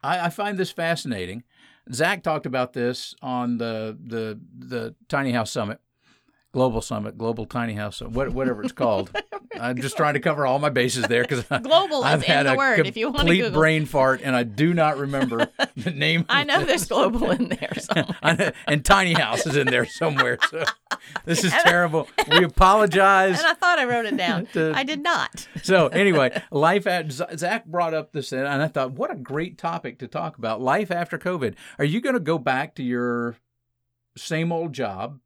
I, 0.03 0.27
I 0.27 0.29
find 0.31 0.59
this 0.59 0.71
fascinating. 0.71 1.45
Zach 1.93 2.23
talked 2.23 2.47
about 2.47 2.73
this 2.75 3.15
on 3.23 3.59
the 3.59 3.97
the 4.01 4.39
the 4.59 4.95
Tiny 5.09 5.33
House 5.33 5.51
Summit, 5.51 5.81
Global 6.53 6.81
Summit, 6.81 7.19
Global 7.19 7.45
Tiny 7.45 7.75
House, 7.75 8.01
whatever 8.01 8.63
it's 8.63 8.73
called. 8.73 9.11
I'm 9.61 9.81
just 9.81 9.97
trying 9.97 10.15
to 10.15 10.21
cover 10.21 10.47
all 10.47 10.59
my 10.59 10.71
bases 10.71 11.05
there 11.07 11.23
because 11.23 11.45
Global 11.63 12.05
I've 12.05 12.23
in 12.23 12.27
had 12.31 12.47
the 12.47 12.53
a 12.53 12.57
word, 12.57 12.87
if 12.87 12.97
you 12.97 13.07
wanna 13.09 13.19
complete 13.19 13.53
brain 13.53 13.85
fart 13.87 14.21
and 14.23 14.35
I 14.35 14.45
do 14.45 14.73
not 14.73 14.97
remember 14.99 15.49
the 15.77 15.91
name. 15.91 16.25
I 16.29 16.45
know 16.45 16.65
there's 16.65 16.87
global 16.87 17.31
in 17.31 17.49
there. 17.49 17.73
So. 17.79 17.93
I 18.23 18.35
know- 18.35 18.51
and 18.67 18.85
tiny 18.85 19.13
house 19.15 19.47
is 19.47 19.57
in 19.57 19.67
there 19.67 19.85
somewhere. 19.85 20.39
So 20.51 20.65
this 21.25 21.45
is 21.45 21.53
terrible. 21.53 22.09
We 22.31 22.45
apologize. 22.45 23.39
And 23.39 23.47
I 23.47 23.55
thought 23.55 23.79
I 23.79 23.85
wrote 23.85 24.07
it 24.07 24.17
down. 24.17 24.49
The- 24.53 24.73
I 24.75 24.85
did 24.85 25.03
not. 25.03 25.49
So 25.63 25.89
anyway, 25.89 26.41
life 26.51 26.87
at 26.87 27.11
Zach 27.13 27.67
brought 27.67 27.93
up 27.95 28.13
this, 28.13 28.33
and 28.33 28.47
I 28.47 28.69
thought, 28.69 28.93
what 28.93 29.11
a 29.11 29.17
great 29.17 29.59
topic 29.59 29.99
to 29.99 30.07
talk 30.09 30.39
about. 30.39 30.61
Life 30.63 30.91
after 30.91 31.19
COVID. 31.19 31.55
Are 31.79 31.85
you 31.85 32.01
going 32.01 32.15
to 32.15 32.21
go 32.21 32.39
back 32.39 32.75
to 32.77 32.83
your 32.83 33.37
same 34.17 34.51
old 34.53 34.73
job? 34.73 35.19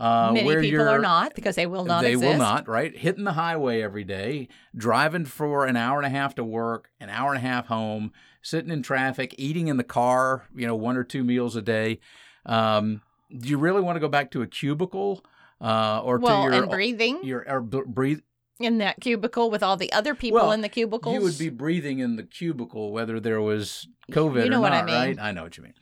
Uh, 0.00 0.30
Many 0.32 0.46
where 0.46 0.60
people 0.60 0.84
you're, 0.84 0.98
not 1.00 1.34
because 1.34 1.56
they 1.56 1.66
will 1.66 1.84
not 1.84 2.02
they 2.02 2.12
exist. 2.12 2.30
will 2.32 2.38
not, 2.38 2.68
right? 2.68 2.96
Hitting 2.96 3.24
the 3.24 3.32
highway 3.32 3.82
every 3.82 4.04
day, 4.04 4.46
driving 4.76 5.24
for 5.24 5.66
an 5.66 5.76
hour 5.76 5.98
and 5.98 6.06
a 6.06 6.10
half 6.16 6.36
to 6.36 6.44
work, 6.44 6.88
an 7.00 7.10
hour 7.10 7.30
and 7.34 7.38
a 7.38 7.46
half 7.48 7.66
home, 7.66 8.12
sitting 8.40 8.70
in 8.70 8.80
traffic, 8.82 9.34
eating 9.38 9.66
in 9.66 9.76
the 9.76 9.82
car, 9.82 10.46
you 10.54 10.68
know, 10.68 10.76
one 10.76 10.96
or 10.96 11.02
two 11.02 11.24
meals 11.24 11.56
a 11.56 11.62
day. 11.62 11.98
Um, 12.46 13.02
do 13.36 13.48
you 13.48 13.58
really 13.58 13.80
want 13.80 13.96
to 13.96 14.00
go 14.00 14.06
back 14.08 14.30
to 14.30 14.42
a 14.42 14.46
cubicle 14.46 15.24
uh, 15.60 16.00
or 16.04 16.18
Well, 16.18 16.44
to 16.44 16.54
your 16.54 16.62
and 16.62 16.70
breathing 16.70 17.18
your 17.24 17.44
or 17.48 17.60
b- 17.60 17.82
breathe? 17.84 18.20
in 18.60 18.78
that 18.78 19.00
cubicle 19.00 19.50
with 19.50 19.62
all 19.64 19.76
the 19.76 19.92
other 19.92 20.14
people 20.14 20.36
Well, 20.36 20.52
in 20.52 20.60
the 20.62 20.68
cubicles. 20.68 21.14
You 21.14 21.22
would 21.22 21.38
be 21.38 21.48
breathing 21.48 21.98
in 21.98 22.14
the 22.16 22.22
cubicle 22.24 22.92
whether 22.92 23.18
there 23.20 23.40
was 23.40 23.86
COVID 24.12 24.44
You 24.44 24.50
know 24.50 24.58
or 24.58 24.62
what 24.62 24.72
I 24.72 24.78
not, 24.78 24.86
mean. 24.86 24.94
right? 24.94 25.18
I 25.20 25.32
know 25.32 25.42
what 25.44 25.56
you 25.56 25.64
mean. 25.64 25.74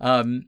Um, 0.00 0.46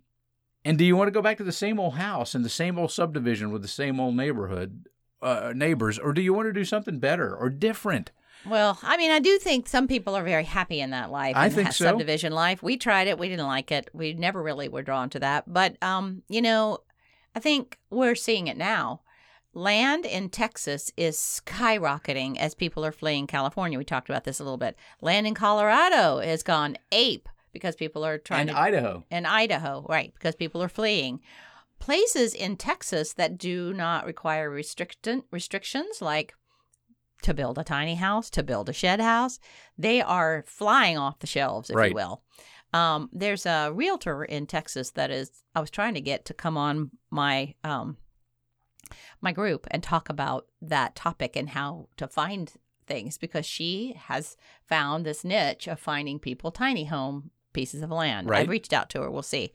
and 0.65 0.79
do 0.79 0.85
you 0.85 0.97
want 0.97 1.09
to 1.09 1.13
go 1.13 1.23
back 1.23 1.37
to 1.39 1.45
the 1.45 1.53
same 1.53 1.81
old 1.81 1.95
house 1.95 2.35
and 2.35 2.45
the 2.45 2.49
same 2.51 2.79
old 2.79 2.93
subdivision 2.93 3.51
with 3.51 3.63
the 3.63 3.69
same 3.69 3.99
old 4.01 4.17
neighborhood 4.17 4.87
uh, 5.23 5.53
neighbors, 5.55 5.99
or 5.99 6.13
do 6.13 6.23
you 6.23 6.33
want 6.33 6.49
to 6.49 6.53
do 6.53 6.65
something 6.65 6.99
better 6.99 7.35
or 7.35 7.51
different? 7.51 8.11
Well, 8.47 8.79
I 8.83 8.97
mean, 8.97 9.11
I 9.11 9.19
do 9.19 9.39
think 9.39 9.69
some 9.69 9.87
people 9.87 10.15
are 10.15 10.25
very 10.25 10.45
happy 10.45 10.81
in 10.81 10.91
that 10.91 11.11
life. 11.11 11.37
I 11.37 11.47
in 11.47 11.53
think 11.53 11.69
that 11.69 11.75
so. 11.75 11.85
Subdivision 11.85 12.33
life. 12.33 12.63
We 12.63 12.79
tried 12.79 13.07
it. 13.07 13.19
We 13.19 13.29
didn't 13.29 13.47
like 13.47 13.71
it. 13.71 13.91
We 13.93 14.15
never 14.15 14.43
really 14.43 14.69
were 14.69 14.83
drawn 14.83 15.11
to 15.11 15.21
that. 15.21 15.53
But, 15.53 15.77
um, 15.83 16.23
you 16.29 16.41
know, 16.41 16.79
I 17.35 17.41
think 17.41 17.79
we're 17.91 18.15
seeing 18.15 18.47
it 18.47 18.57
now. 18.57 19.03
Land 19.53 20.07
in 20.07 20.31
Texas 20.31 20.93
is 20.97 21.17
skyrocketing 21.17 22.39
as 22.39 22.55
people 22.55 22.85
are 22.85 22.93
fleeing 22.93 23.27
California. 23.27 23.77
We 23.77 23.85
talked 23.85 24.09
about 24.09 24.25
this 24.25 24.41
a 24.41 24.45
little 24.45 24.57
bit. 24.57 24.77
Land 25.03 25.27
in 25.27 25.35
Colorado 25.35 26.21
has 26.21 26.43
gone 26.43 26.79
ape 26.93 27.29
because 27.53 27.77
people 27.77 28.05
are 28.05 28.19
trying 28.19 28.49
And 28.49 28.51
to 28.51 28.59
Idaho. 28.59 29.05
in 29.11 29.27
Idaho, 29.27 29.85
right? 29.89 30.13
Because 30.15 30.35
people 30.37 30.63
are 30.63 30.69
fleeing. 30.69 31.21
Places 31.79 32.35
in 32.35 32.57
Texas 32.57 33.15
that 33.15 33.39
do 33.39 33.73
not 33.73 34.05
require 34.07 34.51
restriction 34.51 35.23
restrictions, 35.31 36.03
like 36.03 36.35
to 37.23 37.33
build 37.35 37.59
a 37.59 37.65
tiny 37.65 37.95
house, 37.97 38.31
to 38.31 38.43
build 38.43 38.69
a 38.69 38.73
shed 38.73 39.01
house, 39.01 39.39
they 39.79 40.01
are 40.03 40.45
flying 40.47 40.99
off 40.99 41.19
the 41.21 41.27
shelves, 41.27 41.71
if 41.71 41.77
Right. 41.77 41.91
you 41.91 41.95
will. 41.95 42.23
Um, 42.73 43.09
there's 43.13 43.47
a 43.47 43.71
realtor 43.73 44.25
in 44.25 44.47
Texas 44.47 44.91
that 44.93 45.11
is. 45.11 45.43
I 45.55 45.61
was 45.61 45.71
trying 45.71 45.95
to 45.95 46.01
get 46.01 46.25
to 46.27 46.35
come 46.35 46.57
on 46.57 46.91
my 47.11 47.55
um, 47.65 47.97
my 49.21 49.33
group 49.33 49.67
and 49.71 49.83
talk 49.83 50.09
about 50.09 50.47
that 50.63 50.95
topic 50.95 51.37
and 51.37 51.51
how 51.51 51.89
to 51.97 52.07
find 52.07 52.53
things 52.87 53.19
because 53.19 53.47
she 53.47 53.95
has 54.07 54.37
found 54.67 55.05
this 55.05 55.25
niche 55.25 55.67
of 55.69 55.79
finding 55.81 56.19
people 56.19 56.51
tiny 56.51 56.85
home 56.87 57.31
pieces 57.53 57.83
of 57.83 57.91
land. 57.91 58.29
Right. 58.29 58.41
I've 58.41 58.49
reached 58.49 58.73
out 58.73 58.91
to 58.91 59.03
her. 59.03 59.11
We'll 59.11 59.23
see. 59.23 59.53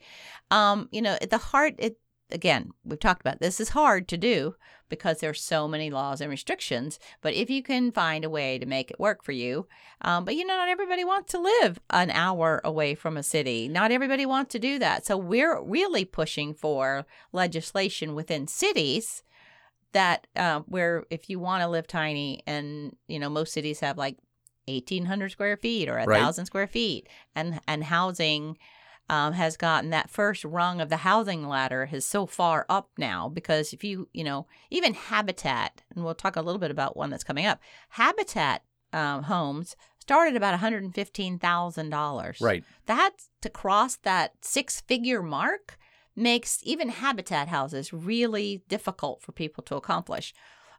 Um, 0.50 0.88
you 0.92 1.02
know, 1.02 1.16
at 1.20 1.30
the 1.30 1.38
heart, 1.38 1.74
it 1.78 1.98
again, 2.30 2.70
we've 2.84 3.00
talked 3.00 3.20
about 3.20 3.40
this 3.40 3.60
is 3.60 3.70
hard 3.70 4.08
to 4.08 4.16
do 4.16 4.56
because 4.88 5.18
there's 5.18 5.42
so 5.42 5.66
many 5.66 5.90
laws 5.90 6.20
and 6.20 6.30
restrictions. 6.30 6.98
But 7.20 7.34
if 7.34 7.50
you 7.50 7.62
can 7.62 7.90
find 7.92 8.24
a 8.24 8.30
way 8.30 8.58
to 8.58 8.66
make 8.66 8.90
it 8.90 9.00
work 9.00 9.24
for 9.24 9.32
you, 9.32 9.66
um, 10.02 10.24
but 10.24 10.36
you 10.36 10.46
know, 10.46 10.56
not 10.56 10.68
everybody 10.68 11.04
wants 11.04 11.32
to 11.32 11.40
live 11.40 11.80
an 11.90 12.10
hour 12.10 12.60
away 12.64 12.94
from 12.94 13.16
a 13.16 13.22
city. 13.22 13.68
Not 13.68 13.90
everybody 13.90 14.26
wants 14.26 14.52
to 14.52 14.58
do 14.58 14.78
that. 14.78 15.06
So 15.06 15.16
we're 15.16 15.60
really 15.62 16.04
pushing 16.04 16.54
for 16.54 17.06
legislation 17.32 18.14
within 18.14 18.46
cities 18.46 19.22
that 19.92 20.26
uh, 20.36 20.60
where 20.66 21.04
if 21.10 21.30
you 21.30 21.38
want 21.38 21.62
to 21.62 21.68
live 21.68 21.86
tiny 21.86 22.42
and 22.46 22.94
you 23.08 23.18
know 23.18 23.30
most 23.30 23.52
cities 23.52 23.80
have 23.80 23.96
like 23.96 24.18
1800 24.68 25.30
square 25.30 25.56
feet 25.56 25.88
or 25.88 25.98
a 25.98 26.06
Right. 26.06 26.20
thousand 26.20 26.46
square 26.46 26.66
feet 26.66 27.08
and 27.34 27.60
and 27.68 27.84
housing 27.84 28.58
um, 29.08 29.34
has 29.34 29.56
gotten 29.56 29.90
that 29.90 30.10
first 30.10 30.44
rung 30.44 30.80
of 30.80 30.88
the 30.88 30.98
housing 30.98 31.46
ladder 31.46 31.88
is 31.92 32.04
so 32.04 32.26
far 32.26 32.66
up 32.68 32.90
now 32.98 33.28
because 33.28 33.72
if 33.72 33.84
you 33.84 34.08
you 34.12 34.24
know 34.24 34.46
even 34.70 34.94
habitat 34.94 35.82
and 35.94 36.04
we'll 36.04 36.14
talk 36.14 36.34
a 36.36 36.42
little 36.42 36.58
bit 36.58 36.72
about 36.72 36.96
one 36.96 37.10
that's 37.10 37.22
coming 37.24 37.46
up 37.46 37.60
habitat 37.90 38.62
um, 38.92 39.24
homes 39.24 39.76
started 40.00 40.34
about 40.36 40.58
$115000 40.60 42.40
Right. 42.40 42.64
that 42.86 43.10
to 43.42 43.48
cross 43.48 43.96
that 43.96 44.32
six 44.42 44.80
figure 44.80 45.22
mark 45.22 45.78
makes 46.14 46.60
even 46.62 46.88
habitat 46.88 47.48
houses 47.48 47.92
really 47.92 48.62
difficult 48.68 49.20
for 49.22 49.32
people 49.32 49.62
to 49.64 49.76
accomplish. 49.76 50.32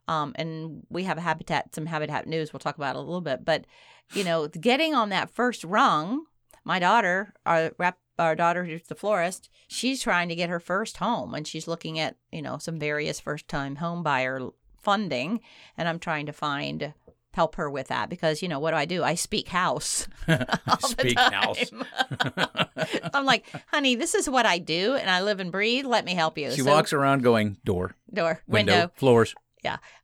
Um, 0.07 0.33
and 0.35 0.85
we 0.89 1.03
have 1.03 1.17
a 1.17 1.21
habitat, 1.21 1.75
some 1.75 1.85
habitat 1.85 2.27
news. 2.27 2.53
We'll 2.53 2.59
talk 2.59 2.77
about 2.77 2.95
it 2.95 2.99
a 2.99 3.01
little 3.01 3.21
bit, 3.21 3.43
but 3.43 3.65
you 4.13 4.23
know, 4.23 4.47
getting 4.47 4.93
on 4.95 5.09
that 5.09 5.29
first 5.29 5.63
rung. 5.63 6.25
My 6.63 6.79
daughter, 6.79 7.33
our 7.45 7.71
rep, 7.77 7.97
our 8.19 8.35
daughter 8.35 8.65
who's 8.65 8.83
the 8.83 8.95
florist, 8.95 9.49
she's 9.67 10.01
trying 10.01 10.27
to 10.29 10.35
get 10.35 10.49
her 10.49 10.59
first 10.59 10.97
home, 10.97 11.33
and 11.33 11.45
she's 11.47 11.67
looking 11.67 11.97
at 11.99 12.15
you 12.31 12.41
know 12.41 12.57
some 12.57 12.79
various 12.79 13.19
first 13.19 13.47
time 13.47 13.77
home 13.77 14.03
buyer 14.03 14.49
funding, 14.81 15.39
and 15.77 15.87
I'm 15.87 15.99
trying 15.99 16.25
to 16.27 16.33
find 16.33 16.93
help 17.33 17.55
her 17.55 17.69
with 17.69 17.87
that 17.89 18.09
because 18.09 18.41
you 18.41 18.47
know 18.47 18.59
what 18.59 18.71
do 18.71 18.77
I 18.77 18.85
do? 18.85 19.03
I 19.03 19.13
speak 19.15 19.49
house. 19.49 20.07
Speak 20.79 21.19
house. 21.19 21.71
I'm 23.13 23.25
like, 23.25 23.45
honey, 23.67 23.95
this 23.95 24.15
is 24.15 24.29
what 24.29 24.45
I 24.45 24.57
do, 24.57 24.95
and 24.95 25.09
I 25.09 25.21
live 25.21 25.39
and 25.39 25.51
breathe. 25.51 25.85
Let 25.85 26.05
me 26.05 26.13
help 26.13 26.37
you. 26.37 26.51
She 26.51 26.61
So- 26.61 26.71
walks 26.71 26.93
around 26.93 27.23
going 27.23 27.57
door, 27.63 27.95
door, 28.13 28.41
window, 28.47 28.73
window. 28.73 28.91
floors. 28.95 29.35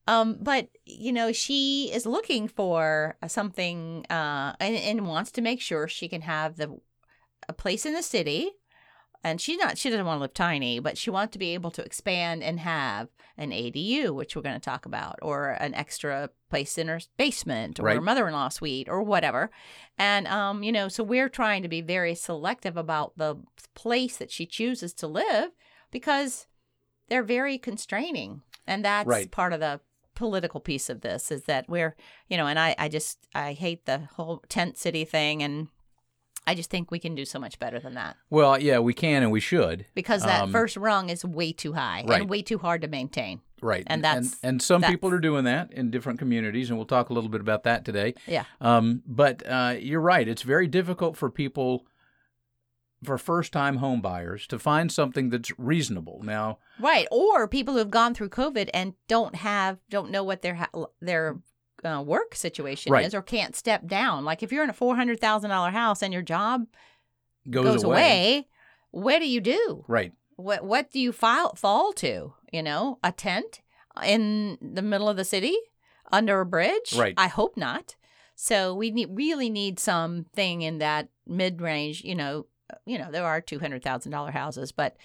Um, 0.08 0.38
but 0.42 0.70
you 0.86 1.14
know, 1.14 1.32
she 1.32 1.90
is 1.94 2.06
looking 2.06 2.48
for 2.48 3.16
something, 3.28 4.06
uh, 4.10 4.54
and, 4.60 4.76
and 4.76 5.08
wants 5.08 5.32
to 5.34 5.42
make 5.42 5.62
sure 5.62 5.88
she 5.88 6.08
can 6.08 6.22
have 6.22 6.58
the 6.58 6.78
a 7.50 7.54
place 7.54 7.86
in 7.86 7.94
the 7.94 8.04
city. 8.04 8.52
And 9.26 9.40
she's 9.40 9.58
not, 9.58 9.78
she 9.78 9.90
doesn't 9.90 10.06
want 10.06 10.18
to 10.18 10.22
live 10.22 10.34
tiny, 10.34 10.80
but 10.80 10.98
she 10.98 11.10
wants 11.10 11.32
to 11.32 11.40
be 11.40 11.54
able 11.54 11.72
to 11.72 11.86
expand 11.86 12.44
and 12.44 12.60
have 12.60 13.08
an 13.38 13.52
ADU, 13.52 14.14
which 14.14 14.36
we're 14.36 14.42
going 14.42 14.60
to 14.60 14.60
talk 14.60 14.86
about, 14.86 15.18
or 15.22 15.52
an 15.52 15.74
extra 15.76 16.30
place 16.50 16.78
in 16.78 16.90
her 16.90 17.00
basement 17.16 17.80
or 17.80 17.84
Right. 17.84 17.96
her 17.96 18.02
mother 18.02 18.28
in 18.28 18.34
law 18.34 18.50
suite 18.50 18.90
or 18.90 19.02
whatever. 19.02 19.50
And, 19.98 20.28
um, 20.28 20.62
you 20.62 20.74
know, 20.74 20.90
so 20.90 21.06
we're 21.06 21.30
trying 21.30 21.62
to 21.64 21.70
be 21.70 21.80
very 21.80 22.16
selective 22.16 22.76
about 22.76 23.18
the 23.18 23.38
place 23.76 24.18
that 24.18 24.30
she 24.30 24.46
chooses 24.46 24.94
to 24.96 25.08
live 25.08 25.52
because 25.90 26.48
they're 27.08 27.24
very 27.24 27.58
constraining. 27.58 28.42
And 28.68 28.84
that's 28.86 29.08
Right. 29.08 29.30
part 29.32 29.54
of 29.54 29.60
the 29.60 29.80
political 30.16 30.60
piece 30.60 30.90
of 30.90 31.02
this 31.02 31.32
is 31.32 31.46
that 31.46 31.68
we're, 31.68 31.96
you 32.28 32.38
know, 32.38 32.48
and 32.48 32.60
I, 32.60 32.76
I 32.78 32.88
just, 32.88 33.18
I 33.34 33.54
hate 33.54 33.86
the 33.86 34.00
whole 34.16 34.44
tent 34.48 34.78
city 34.78 35.06
thing. 35.06 35.42
And 35.42 35.68
I 36.46 36.56
just 36.56 36.70
think 36.70 36.92
we 36.92 37.00
can 37.00 37.16
do 37.16 37.26
so 37.26 37.40
much 37.40 37.58
better 37.58 37.80
than 37.80 37.94
that 37.96 38.18
Well, 38.30 38.60
yeah, 38.62 38.80
we 38.80 38.94
can 38.94 39.24
and 39.24 39.32
we 39.32 39.40
should. 39.40 39.86
because 39.96 40.24
that 40.24 40.44
Um, 40.44 40.52
first 40.52 40.76
rung 40.78 41.10
is 41.10 41.24
way 41.26 41.52
too 41.54 41.74
high 41.74 42.04
Right. 42.06 42.22
and 42.22 42.30
way 42.30 42.42
too 42.42 42.58
hard 42.58 42.82
to 42.82 42.88
maintain. 42.88 43.42
Right. 43.62 43.84
And 43.88 44.04
that's- 44.04 44.36
and, 44.44 44.62
some 44.62 44.82
that's- 44.82 44.94
people 44.94 45.10
are 45.14 45.20
doing 45.20 45.46
that 45.46 45.72
in 45.72 45.90
different 45.90 46.20
communities, 46.20 46.70
and 46.70 46.78
we'll 46.78 46.86
talk 46.86 47.10
a 47.10 47.14
little 47.14 47.30
bit 47.30 47.40
about 47.40 47.64
that 47.64 47.86
today. 47.86 48.14
Yeah. 48.28 48.44
Um, 48.60 49.04
but 49.08 49.42
uh, 49.48 49.76
you're 49.80 50.02
right; 50.02 50.28
it's 50.28 50.42
very 50.42 50.68
difficult 50.68 51.16
for 51.16 51.30
people, 51.30 51.88
for 53.04 53.18
first-time 53.18 53.78
home 53.78 54.02
buyers, 54.02 54.48
to 54.48 54.58
find 54.60 54.92
something 54.92 55.30
that's 55.30 55.58
reasonable. 55.60 56.22
Now, 56.24 56.60
Right. 56.80 57.08
Or 57.12 57.48
people 57.48 57.74
who 57.74 57.80
have 57.80 57.92
gone 57.92 58.14
through 58.14 58.30
COVID 58.30 58.70
and 58.74 58.94
don't 59.08 59.36
have, 59.36 59.78
don't 59.90 60.12
know 60.12 60.24
what 60.24 60.42
their, 60.42 60.56
ha- 60.56 60.86
their, 61.02 61.40
uh, 61.84 62.02
work 62.02 62.34
situation 62.34 62.92
Right. 62.94 63.06
is 63.06 63.14
or 63.14 63.22
can't 63.22 63.56
step 63.56 63.88
down. 63.88 64.24
Like 64.26 64.42
if 64.42 64.52
you're 64.52 64.64
in 64.64 64.70
a 64.70 64.74
four 64.74 64.96
hundred 64.96 65.20
thousand 65.20 65.50
dollar 65.50 65.70
house 65.72 66.02
and 66.02 66.14
your 66.14 66.22
job 66.22 66.66
goes, 67.50 67.64
goes, 67.66 67.84
away. 67.84 67.96
away, 67.96 68.48
what 68.92 69.20
do 69.20 69.28
you 69.28 69.42
do? 69.42 69.84
Right. 69.88 70.14
What 70.38 70.64
what 70.64 70.92
do 70.92 71.00
you 71.00 71.12
fall 71.12 71.56
fall 71.56 71.92
to? 71.94 72.34
You 72.52 72.64
know, 72.64 73.00
a 73.04 73.12
tent 73.12 73.62
in 74.04 74.58
the 74.62 74.82
middle 74.82 75.10
of 75.10 75.18
the 75.18 75.26
city 75.26 75.56
under 76.12 76.40
a 76.40 76.46
bridge? 76.46 76.94
Right. 76.96 77.14
I 77.18 77.28
hope 77.28 77.58
not. 77.58 77.96
So 78.36 78.74
we 78.74 78.90
need, 78.92 79.10
really 79.12 79.50
need 79.50 79.78
something 79.80 80.62
in 80.62 80.78
that 80.80 81.10
mid 81.28 81.62
range. 81.62 82.02
You 82.04 82.16
know, 82.16 82.46
you 82.86 82.98
know 82.98 83.12
there 83.12 83.26
are 83.26 83.42
two 83.42 83.60
hundred 83.60 83.84
thousand 83.84 84.12
dollar 84.12 84.32
houses, 84.32 84.72
but 84.72 84.98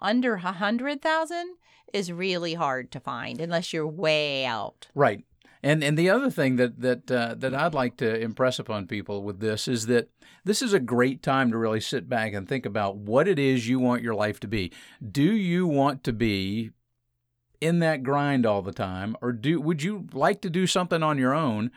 under 0.00 0.34
a 0.34 0.52
hundred 0.52 1.02
thousand 1.02 1.56
is 1.92 2.12
really 2.12 2.54
hard 2.54 2.90
to 2.92 3.00
find 3.00 3.40
unless 3.40 3.72
you're 3.72 3.86
way 3.86 4.44
out. 4.44 4.88
Right. 4.94 5.24
And 5.62 5.82
and 5.82 5.96
the 5.96 6.10
other 6.10 6.30
thing 6.30 6.56
that 6.56 6.80
that 6.80 7.10
uh, 7.10 7.34
that 7.38 7.54
I'd 7.54 7.72
like 7.72 7.96
to 7.98 8.20
impress 8.20 8.58
upon 8.58 8.86
people 8.86 9.22
with 9.22 9.40
this 9.40 9.66
is 9.66 9.86
that 9.86 10.10
this 10.44 10.60
is 10.60 10.74
a 10.74 10.80
great 10.80 11.22
time 11.22 11.50
to 11.50 11.56
really 11.56 11.80
sit 11.80 12.06
back 12.06 12.34
and 12.34 12.46
think 12.46 12.66
about 12.66 12.96
what 12.96 13.26
it 13.26 13.38
is 13.38 13.66
you 13.66 13.78
want 13.80 14.02
your 14.02 14.14
life 14.14 14.38
to 14.40 14.48
be. 14.48 14.72
Do 15.10 15.22
you 15.22 15.66
want 15.66 16.04
to 16.04 16.12
be 16.12 16.70
in 17.62 17.78
that 17.78 18.02
grind 18.02 18.44
all 18.44 18.60
the 18.60 18.72
time, 18.72 19.16
or 19.22 19.32
do 19.32 19.58
would 19.58 19.82
you 19.82 20.06
like 20.12 20.42
to 20.42 20.50
do 20.50 20.66
something 20.66 21.02
on 21.02 21.16
your 21.16 21.32
own? 21.32 21.70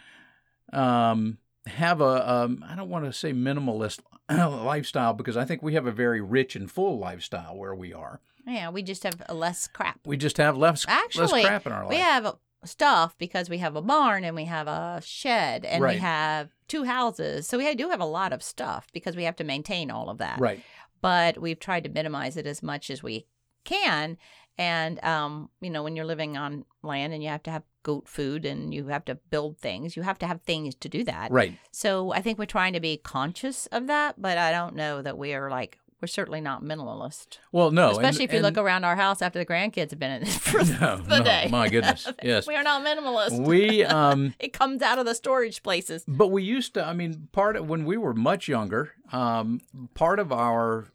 Um, 0.74 1.38
have 1.66 2.02
a 2.02 2.30
um, 2.30 2.66
I 2.68 2.76
don't 2.76 2.90
want 2.90 3.06
to 3.06 3.14
say 3.14 3.32
minimalist 3.32 4.02
lifestyle 4.30 5.14
because 5.14 5.38
I 5.38 5.46
think 5.46 5.62
we 5.62 5.74
have 5.74 5.86
a 5.86 5.92
very 5.92 6.22
rich 6.22 6.56
and 6.56 6.70
full 6.70 6.98
lifestyle 7.00 7.56
where 7.58 7.76
we 7.76 7.94
are. 7.94 8.20
Yeah, 8.46 8.70
we 8.70 8.82
just 8.84 9.04
have 9.04 9.22
less 9.30 9.68
crap. 9.68 10.00
We 10.06 10.18
just 10.18 10.38
have 10.38 10.58
less 10.58 10.86
less 10.88 11.32
crap 11.32 11.66
in 11.66 11.72
our 11.74 11.84
life. 11.84 11.90
We 11.90 11.98
have 11.98 12.36
stuff 12.64 13.18
because 13.18 13.50
we 13.50 13.58
have 13.60 13.76
a 13.76 13.82
barn 13.82 14.24
and 14.24 14.36
we 14.36 14.46
have 14.46 14.68
a 14.68 15.02
shed 15.04 15.64
and 15.66 15.84
Right. 15.84 15.96
we 15.96 16.00
have 16.02 16.50
two 16.68 16.84
houses. 16.84 17.48
So 17.48 17.58
we 17.58 17.74
do 17.76 17.90
have 17.90 18.00
a 18.02 18.06
lot 18.06 18.34
of 18.34 18.42
stuff 18.42 18.88
because 18.94 19.16
we 19.16 19.24
have 19.24 19.36
to 19.38 19.44
maintain 19.44 19.92
all 19.92 20.10
of 20.10 20.18
that. 20.20 20.40
right. 20.40 20.62
But 21.02 21.38
we've 21.40 21.60
tried 21.60 21.84
to 21.84 21.90
minimize 21.90 22.38
it 22.38 22.48
as 22.48 22.64
much 22.64 22.90
as 22.90 23.04
we 23.04 23.28
can. 23.64 24.18
And, 24.58 25.04
um, 25.04 25.50
you 25.62 25.70
know, 25.70 25.84
when 25.84 25.96
you're 25.96 26.06
living 26.06 26.36
on 26.36 26.66
land 26.82 27.14
and 27.14 27.22
you 27.22 27.30
have 27.30 27.44
to 27.44 27.52
have 27.52 27.64
goat 27.84 28.08
food 28.08 28.44
and 28.46 28.74
you 28.74 28.88
have 28.88 29.06
to 29.06 29.16
build 29.16 29.58
things, 29.60 29.96
you 29.96 30.02
have 30.02 30.18
to 30.20 30.28
have 30.28 30.42
things 30.42 30.74
to 30.76 30.90
do 30.90 31.04
that. 31.04 31.32
Right. 31.32 31.58
So 31.72 32.12
I 32.12 32.22
think 32.22 32.40
we're 32.40 32.46
trying 32.46 32.74
to 32.74 32.80
be 32.80 32.98
conscious 32.98 33.68
of 33.68 33.88
that, 33.88 34.20
but 34.22 34.38
I 34.38 34.52
don't 34.52 34.76
know 34.76 35.02
that 35.04 35.18
we 35.18 35.34
are 35.36 35.50
like, 35.52 35.78
we're 36.02 36.08
certainly 36.08 36.42
not 36.42 36.64
minimalist. 36.64 37.40
Well, 37.52 37.72
no, 37.72 37.88
and- 37.90 37.98
Especially 37.98 38.26
if 38.26 38.34
you 38.34 38.40
look 38.42 38.58
around 38.58 38.84
our 38.84 38.96
house 38.96 39.22
after 39.22 39.40
the 39.40 39.46
grandkids 39.46 39.90
have 39.92 40.00
been 40.00 40.12
in 40.12 40.24
it 40.24 40.28
for 40.30 40.58
No, 40.80 40.98
the 40.98 41.18
no, 41.20 41.24
day. 41.24 41.48
my 41.52 41.70
goodness, 41.70 42.08
yes. 42.24 42.46
we 42.48 42.56
are 42.56 42.62
not 42.64 42.86
minimalist. 42.86 43.40
We 43.44 43.84
um 43.84 44.34
it 44.40 44.54
comes 44.54 44.82
out 44.84 45.00
of 45.00 45.06
the 45.08 45.16
storage 45.16 45.64
places. 45.64 46.04
but 46.08 46.28
we 46.28 46.44
used 46.44 46.76
to 46.76 46.86
I 46.86 46.94
mean 46.94 47.30
part 47.32 47.56
of 47.56 47.68
when 47.68 47.84
we 47.86 47.98
were 47.98 48.14
much 48.14 48.48
younger, 48.48 48.94
um 49.12 49.60
part 49.96 50.20
of 50.20 50.32
our 50.32 50.86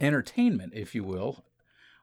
entertainment, 0.00 0.72
if 0.74 0.94
you 0.94 1.02
will, 1.04 1.44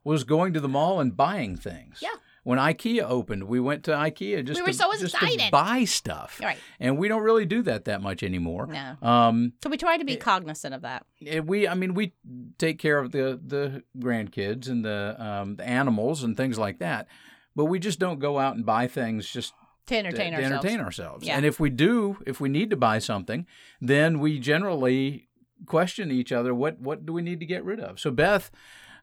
was 0.03 0.23
going 0.23 0.53
to 0.53 0.59
the 0.59 0.67
mall 0.67 0.99
and 0.99 1.15
buying 1.15 1.55
things. 1.55 1.99
Yeah. 2.01 2.09
when 2.43 2.59
IKEA 2.59 3.03
opened, 3.03 3.45
we 3.45 3.59
went 3.61 3.83
to 3.85 3.91
IKEA 3.91 4.43
just 4.43 4.59
were 4.61 4.67
to, 4.67 4.73
so 4.73 4.91
just 4.99 5.15
to 5.15 5.49
buy 5.51 5.85
stuff. 5.85 6.41
Right. 6.43 6.57
And 6.79 6.97
we 6.97 7.07
don't 7.07 7.23
really 7.23 7.45
do 7.45 7.61
that 7.63 7.85
that 7.85 8.01
much 8.01 8.21
anymore. 8.21 8.67
No. 8.67 9.07
Um, 9.07 9.53
So 9.63 9.69
we 9.69 9.77
try 9.77 9.95
to 9.97 10.03
be 10.03 10.17
cognizant 10.17 10.73
of 10.75 10.81
that. 10.81 11.05
eh, 11.25 11.39
we, 11.39 11.67
I 11.69 11.73
mean, 11.73 11.93
we 11.93 12.13
take 12.57 12.79
care 12.79 12.99
of 12.99 13.11
the 13.11 13.39
the 13.45 13.83
grandkids 13.97 14.67
and 14.67 14.83
the 14.83 15.15
um, 15.19 15.55
the 15.55 15.65
animals 15.65 16.21
and 16.23 16.35
things 16.35 16.57
like 16.59 16.79
that, 16.79 17.07
but 17.55 17.65
we 17.65 17.79
just 17.79 17.97
don't 17.99 18.19
go 18.19 18.39
out 18.39 18.55
and 18.57 18.65
buy 18.65 18.87
things 18.87 19.29
just 19.29 19.53
To 19.85 19.95
entertain 19.97 20.31
to, 20.33 20.37
ourselves. 20.37 20.49
to 20.49 20.55
entertain 20.67 20.79
ourselves. 20.85 21.25
Yeah. 21.27 21.37
And 21.37 21.45
if 21.45 21.59
we 21.61 21.69
do, 21.69 22.17
if 22.27 22.41
we 22.41 22.49
need 22.49 22.69
to 22.71 22.77
buy 22.77 22.99
something, 22.99 23.45
then 23.79 24.19
we 24.19 24.37
generally 24.39 25.29
question 25.65 26.11
each 26.11 26.31
other. 26.33 26.53
What 26.53 26.79
what 26.79 27.05
do 27.05 27.13
we 27.13 27.21
need 27.21 27.39
to 27.39 27.45
get 27.45 27.63
rid 27.63 27.79
of? 27.79 27.99
So 28.01 28.11
Beth, 28.11 28.51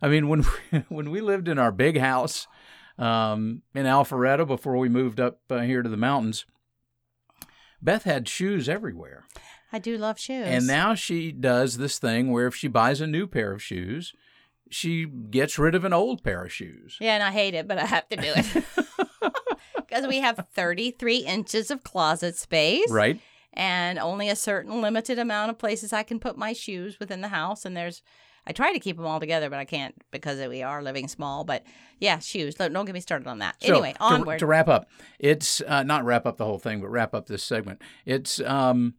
I 0.02 0.08
mean, 0.08 0.28
when 0.28 0.44
we, 0.72 0.78
when 0.88 1.10
we 1.10 1.20
lived 1.20 1.48
in 1.48 1.58
our 1.58 1.72
big 1.72 1.98
house 1.98 2.46
um, 2.98 3.62
in 3.74 3.86
Alpharetta 3.86 4.46
before 4.46 4.76
we 4.76 4.88
moved 4.88 5.20
up 5.20 5.40
uh, 5.50 5.60
here 5.60 5.82
to 5.82 5.88
the 5.88 5.96
mountains, 5.96 6.44
Beth 7.82 8.04
had 8.04 8.28
shoes 8.28 8.68
everywhere. 8.68 9.24
I 9.72 9.78
do 9.78 9.96
love 9.96 10.18
shoes. 10.18 10.46
And 10.46 10.66
now 10.66 10.94
she 10.94 11.32
does 11.32 11.78
this 11.78 11.98
thing 11.98 12.32
where 12.32 12.46
if 12.46 12.56
she 12.56 12.68
buys 12.68 13.00
a 13.00 13.06
new 13.06 13.26
pair 13.26 13.52
of 13.52 13.62
shoes, 13.62 14.12
she 14.68 15.06
gets 15.06 15.58
rid 15.58 15.74
of 15.74 15.84
an 15.84 15.92
old 15.92 16.22
pair 16.22 16.44
of 16.44 16.52
shoes. 16.52 16.96
yeah, 17.00 17.14
and 17.14 17.22
I 17.22 17.30
hate 17.30 17.54
it, 17.54 17.68
but 17.68 17.78
I 17.78 17.86
have 17.86 18.08
to 18.08 18.16
do 18.16 18.32
it. 18.34 18.64
Because 19.76 20.06
we 20.06 20.20
have 20.20 20.46
33 20.54 21.16
inches 21.16 21.68
of 21.72 21.82
closet 21.82 22.36
space. 22.36 22.88
Right? 22.92 23.20
and 23.52 23.98
only 23.98 24.28
a 24.28 24.36
certain 24.36 24.80
limited 24.80 25.18
amount 25.18 25.50
of 25.50 25.58
places 25.58 25.92
I 25.92 26.02
can 26.02 26.20
put 26.20 26.38
my 26.38 26.52
shoes 26.52 27.00
within 27.00 27.20
the 27.20 27.28
house. 27.28 27.64
And 27.64 27.76
there's, 27.76 28.02
I 28.50 28.52
try 28.52 28.72
to 28.72 28.80
keep 28.80 28.96
them 28.96 29.06
all 29.06 29.20
together, 29.20 29.48
but 29.48 29.60
I 29.60 29.64
can't 29.64 29.94
because 30.10 30.44
we 30.48 30.60
are 30.64 30.82
living 30.82 31.06
small. 31.06 31.44
But 31.44 31.62
yeah, 32.00 32.18
shoes. 32.18 32.56
Don't 32.56 32.72
don't 32.72 32.84
get 32.84 32.94
me 32.94 33.00
started 33.00 33.28
on 33.28 33.38
that. 33.38 33.54
So, 33.62 33.74
anyway, 33.74 33.92
to- 33.92 34.02
onward. 34.02 34.40
To, 34.40 34.46
wrap 34.46 34.68
up, 34.68 34.90
it's 35.20 35.62
uh, 35.68 35.84
not 35.84 36.04
wrap 36.04 36.26
up 36.26 36.36
the 36.36 36.44
whole 36.44 36.58
thing, 36.58 36.80
but 36.80 36.88
wrap 36.88 37.14
up 37.14 37.28
this 37.28 37.44
segment. 37.44 37.80
It's 38.04 38.40
um, 38.40 38.94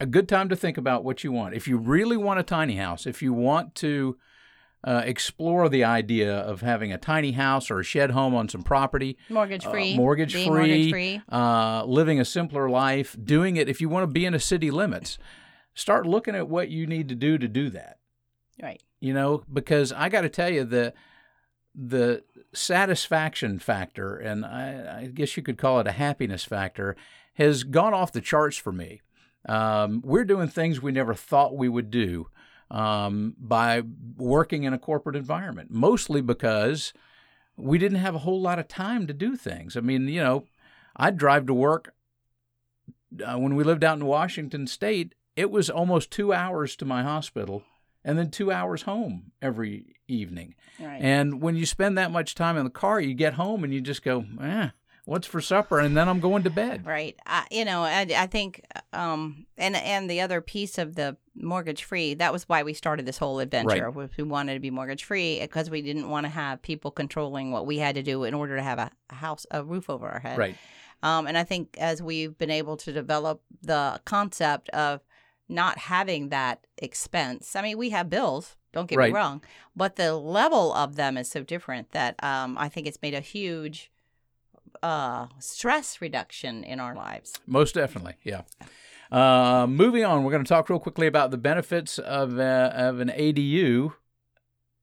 a 0.00 0.06
good 0.06 0.28
time 0.28 0.48
to 0.48 0.54
think 0.54 0.78
about 0.78 1.02
what 1.02 1.24
you 1.24 1.32
want. 1.32 1.54
If 1.54 1.66
you 1.66 1.76
really 1.76 2.16
want 2.16 2.38
a 2.38 2.44
tiny 2.44 2.76
house, 2.76 3.04
if 3.04 3.20
you 3.20 3.32
want 3.32 3.74
to 3.76 4.16
uh, 4.84 5.02
explore 5.04 5.68
the 5.68 5.82
idea 5.82 6.32
of 6.32 6.60
having 6.60 6.92
a 6.92 6.98
tiny 6.98 7.32
house 7.32 7.68
or 7.68 7.80
a 7.80 7.84
shed 7.84 8.12
home 8.12 8.32
on 8.32 8.48
some 8.48 8.62
property, 8.62 9.18
mortgage 9.28 9.64
free. 9.64 9.94
uh, 9.94 9.96
mortgage 9.96 10.34
free, 10.34 10.46
Mortgage 10.46 10.90
free. 10.90 11.22
uh, 11.32 11.82
living 11.84 12.20
a 12.20 12.24
simpler 12.24 12.70
life, 12.70 13.16
doing 13.24 13.56
it. 13.56 13.68
If 13.68 13.80
you 13.80 13.88
want 13.88 14.04
to 14.08 14.12
be 14.12 14.24
in 14.24 14.34
a 14.34 14.40
city 14.40 14.70
limits, 14.70 15.18
start 15.74 16.06
looking 16.06 16.36
at 16.36 16.48
what 16.48 16.68
you 16.68 16.86
need 16.86 17.08
to 17.08 17.16
do 17.16 17.38
to 17.38 17.48
do 17.48 17.68
that 17.70 17.96
Right. 18.60 18.82
you 19.00 19.12
know 19.14 19.44
because 19.52 19.92
i 19.92 20.08
got 20.08 20.22
to 20.22 20.28
tell 20.28 20.50
you 20.50 20.64
the 20.64 20.92
the 21.74 22.22
satisfaction 22.52 23.58
factor 23.58 24.16
and 24.16 24.44
I, 24.44 25.00
I 25.00 25.06
guess 25.06 25.36
you 25.36 25.42
could 25.42 25.56
call 25.56 25.80
it 25.80 25.86
a 25.86 25.92
happiness 25.92 26.44
factor 26.44 26.96
has 27.34 27.64
gone 27.64 27.94
off 27.94 28.12
the 28.12 28.20
charts 28.20 28.56
for 28.56 28.72
me 28.72 29.00
um, 29.48 30.02
we're 30.04 30.24
doing 30.24 30.48
things 30.48 30.82
we 30.82 30.92
never 30.92 31.14
thought 31.14 31.56
we 31.56 31.68
would 31.68 31.90
do 31.90 32.28
um, 32.70 33.34
by 33.38 33.82
working 34.16 34.64
in 34.64 34.72
a 34.72 34.78
corporate 34.78 35.16
environment 35.16 35.70
mostly 35.70 36.20
because 36.20 36.92
we 37.56 37.78
didn't 37.78 37.98
have 37.98 38.14
a 38.14 38.20
whole 38.20 38.40
lot 38.40 38.58
of 38.58 38.68
time 38.68 39.06
to 39.06 39.14
do 39.14 39.36
things 39.36 39.76
i 39.76 39.80
mean 39.80 40.08
you 40.08 40.22
know 40.22 40.44
i'd 40.96 41.16
drive 41.16 41.46
to 41.46 41.54
work 41.54 41.94
uh, 43.24 43.38
when 43.38 43.54
we 43.54 43.64
lived 43.64 43.82
out 43.84 43.96
in 43.98 44.04
washington 44.04 44.66
state 44.66 45.14
it 45.36 45.50
was 45.50 45.70
almost 45.70 46.10
two 46.10 46.34
hours 46.34 46.76
to 46.76 46.84
my 46.84 47.02
hospital 47.02 47.62
and 48.04 48.18
then 48.18 48.30
two 48.30 48.50
hours 48.50 48.82
home 48.82 49.32
every 49.40 49.96
evening. 50.08 50.54
Right. 50.80 51.00
And 51.00 51.40
when 51.40 51.56
you 51.56 51.66
spend 51.66 51.98
that 51.98 52.10
much 52.10 52.34
time 52.34 52.56
in 52.56 52.64
the 52.64 52.70
car, 52.70 53.00
you 53.00 53.14
get 53.14 53.34
home 53.34 53.64
and 53.64 53.72
you 53.72 53.80
just 53.80 54.02
go, 54.02 54.24
eh, 54.40 54.70
what's 55.04 55.26
for 55.26 55.40
supper? 55.40 55.78
And 55.78 55.96
then 55.96 56.08
I'm 56.08 56.20
going 56.20 56.42
to 56.44 56.50
bed. 56.50 56.86
Right. 56.86 57.16
I, 57.26 57.46
you 57.50 57.64
know, 57.64 57.82
I, 57.82 58.06
I 58.16 58.26
think, 58.26 58.64
um, 58.92 59.46
and 59.56 59.76
and 59.76 60.10
the 60.10 60.20
other 60.20 60.40
piece 60.40 60.78
of 60.78 60.94
the 60.94 61.16
mortgage 61.34 61.84
free. 61.84 62.14
That 62.14 62.32
was 62.32 62.48
why 62.48 62.62
we 62.62 62.74
started 62.74 63.06
this 63.06 63.18
whole 63.18 63.40
adventure. 63.40 63.90
was 63.90 64.10
We 64.16 64.24
wanted 64.24 64.54
to 64.54 64.60
be 64.60 64.70
mortgage 64.70 65.04
free 65.04 65.40
because 65.40 65.70
we 65.70 65.82
didn't 65.82 66.08
want 66.08 66.24
to 66.24 66.30
have 66.30 66.62
people 66.62 66.90
controlling 66.90 67.50
what 67.50 67.66
we 67.66 67.78
had 67.78 67.94
to 67.94 68.02
do 68.02 68.24
in 68.24 68.34
order 68.34 68.56
to 68.56 68.62
have 68.62 68.78
a, 68.78 68.90
a 69.10 69.14
house, 69.14 69.46
a 69.50 69.64
roof 69.64 69.88
over 69.88 70.08
our 70.08 70.20
head. 70.20 70.38
Right. 70.38 70.56
Um, 71.02 71.26
and 71.26 71.36
I 71.36 71.42
think 71.42 71.76
as 71.78 72.00
we've 72.00 72.36
been 72.38 72.50
able 72.50 72.76
to 72.78 72.92
develop 72.92 73.42
the 73.62 74.00
concept 74.04 74.68
of 74.70 75.00
not 75.52 75.78
having 75.78 76.30
that 76.30 76.66
expense, 76.78 77.54
I 77.54 77.62
mean, 77.62 77.78
we 77.78 77.90
have 77.90 78.08
bills, 78.10 78.56
don't 78.72 78.88
get 78.88 78.98
Right. 78.98 79.10
me 79.12 79.16
wrong, 79.16 79.42
but 79.76 79.96
the 79.96 80.14
level 80.16 80.72
of 80.72 80.96
them 80.96 81.16
is 81.16 81.30
so 81.30 81.42
different 81.42 81.90
that 81.92 82.22
um, 82.24 82.56
I 82.58 82.68
think 82.68 82.86
it's 82.86 83.00
made 83.02 83.14
a 83.14 83.20
huge 83.20 83.90
uh, 84.82 85.26
stress 85.38 86.00
reduction 86.00 86.64
in 86.64 86.80
our 86.80 86.94
lives. 86.94 87.34
Most 87.46 87.74
definitely. 87.74 88.14
Yeah. 88.24 88.42
Uh, 89.10 89.66
moving 89.68 90.04
on, 90.04 90.24
we're 90.24 90.32
going 90.32 90.42
to 90.44 90.48
talk 90.48 90.70
real 90.70 90.78
quickly 90.80 91.06
about 91.06 91.30
the 91.30 91.36
benefits 91.36 91.98
of, 91.98 92.38
uh, 92.38 92.70
of 92.74 92.98
an 93.00 93.08
ADU. 93.10 93.92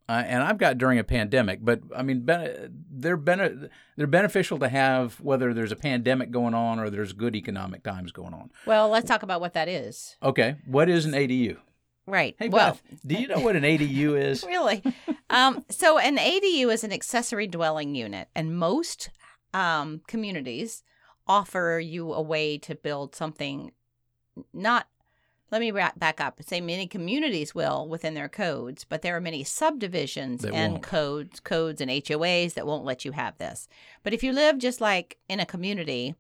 Uh, 0.10 0.24
and 0.26 0.42
I've 0.42 0.58
got 0.58 0.80
during 0.80 0.98
a 0.98 1.04
pandemic, 1.04 1.60
but 1.62 1.82
I 1.96 2.02
mean, 2.02 2.22
ben- 2.22 2.84
they're 2.92 3.16
bene- 3.16 3.70
they're 3.96 4.08
beneficial 4.08 4.58
to 4.58 4.68
have 4.68 5.22
whether 5.22 5.54
there's 5.54 5.72
a 5.72 5.76
pandemic 5.76 6.32
going 6.32 6.56
on 6.56 6.80
or 6.80 6.90
there's 6.90 7.14
good 7.14 7.36
economic 7.36 7.84
times 7.84 8.12
going 8.12 8.34
on. 8.34 8.50
Well, 8.66 8.90
let's 8.90 9.08
talk 9.08 9.22
about 9.22 9.40
what 9.40 9.54
that 9.54 9.68
is. 9.68 10.18
Okay, 10.24 10.56
what 10.66 10.90
is 10.90 11.06
an 11.06 11.12
ADU? 11.12 11.58
Right. 12.08 12.36
Hey, 12.40 12.50
well, 12.50 12.72
Beth, 12.72 13.02
do 13.06 13.16
you 13.18 13.28
know 13.28 13.40
what 13.42 13.56
an 13.56 13.62
ADU 13.62 14.20
is? 14.20 14.44
really. 14.48 14.82
um, 15.30 15.64
so 15.70 16.00
an 16.00 16.18
ADU 16.18 16.74
is 16.74 16.84
an 16.84 16.92
accessory 16.92 17.46
dwelling 17.46 17.94
unit, 17.94 18.30
and 18.34 18.58
most 18.58 19.12
um, 19.54 20.02
communities 20.08 20.82
offer 21.28 21.80
you 21.80 22.14
a 22.14 22.22
way 22.22 22.58
to 22.58 22.74
build 22.74 23.14
something. 23.14 23.74
Not, 24.54 24.88
let 25.52 25.62
me 25.62 25.72
back 25.72 26.22
up. 26.22 26.42
Say 26.44 26.62
many 26.62 26.88
communities 26.88 27.56
will 27.56 27.88
within 27.88 28.14
their 28.14 28.30
codes, 28.30 28.86
but 28.88 29.02
there 29.02 29.16
are 29.16 29.22
many 29.22 29.44
subdivisions 29.44 30.42
That 30.42 30.54
and 30.54 30.74
won't. 30.74 30.84
codes, 30.84 31.40
codes 31.40 31.82
and 31.82 31.90
HOAs 31.90 32.54
that 32.54 32.68
won't 32.68 32.86
let 32.86 33.04
you 33.06 33.12
have 33.14 33.38
this. 33.38 33.68
But 34.04 34.14
if 34.14 34.24
you 34.24 34.32
live 34.32 34.58
just 34.58 34.80
like 34.80 35.18
in 35.28 35.40
a 35.40 35.46
community, 35.46 36.16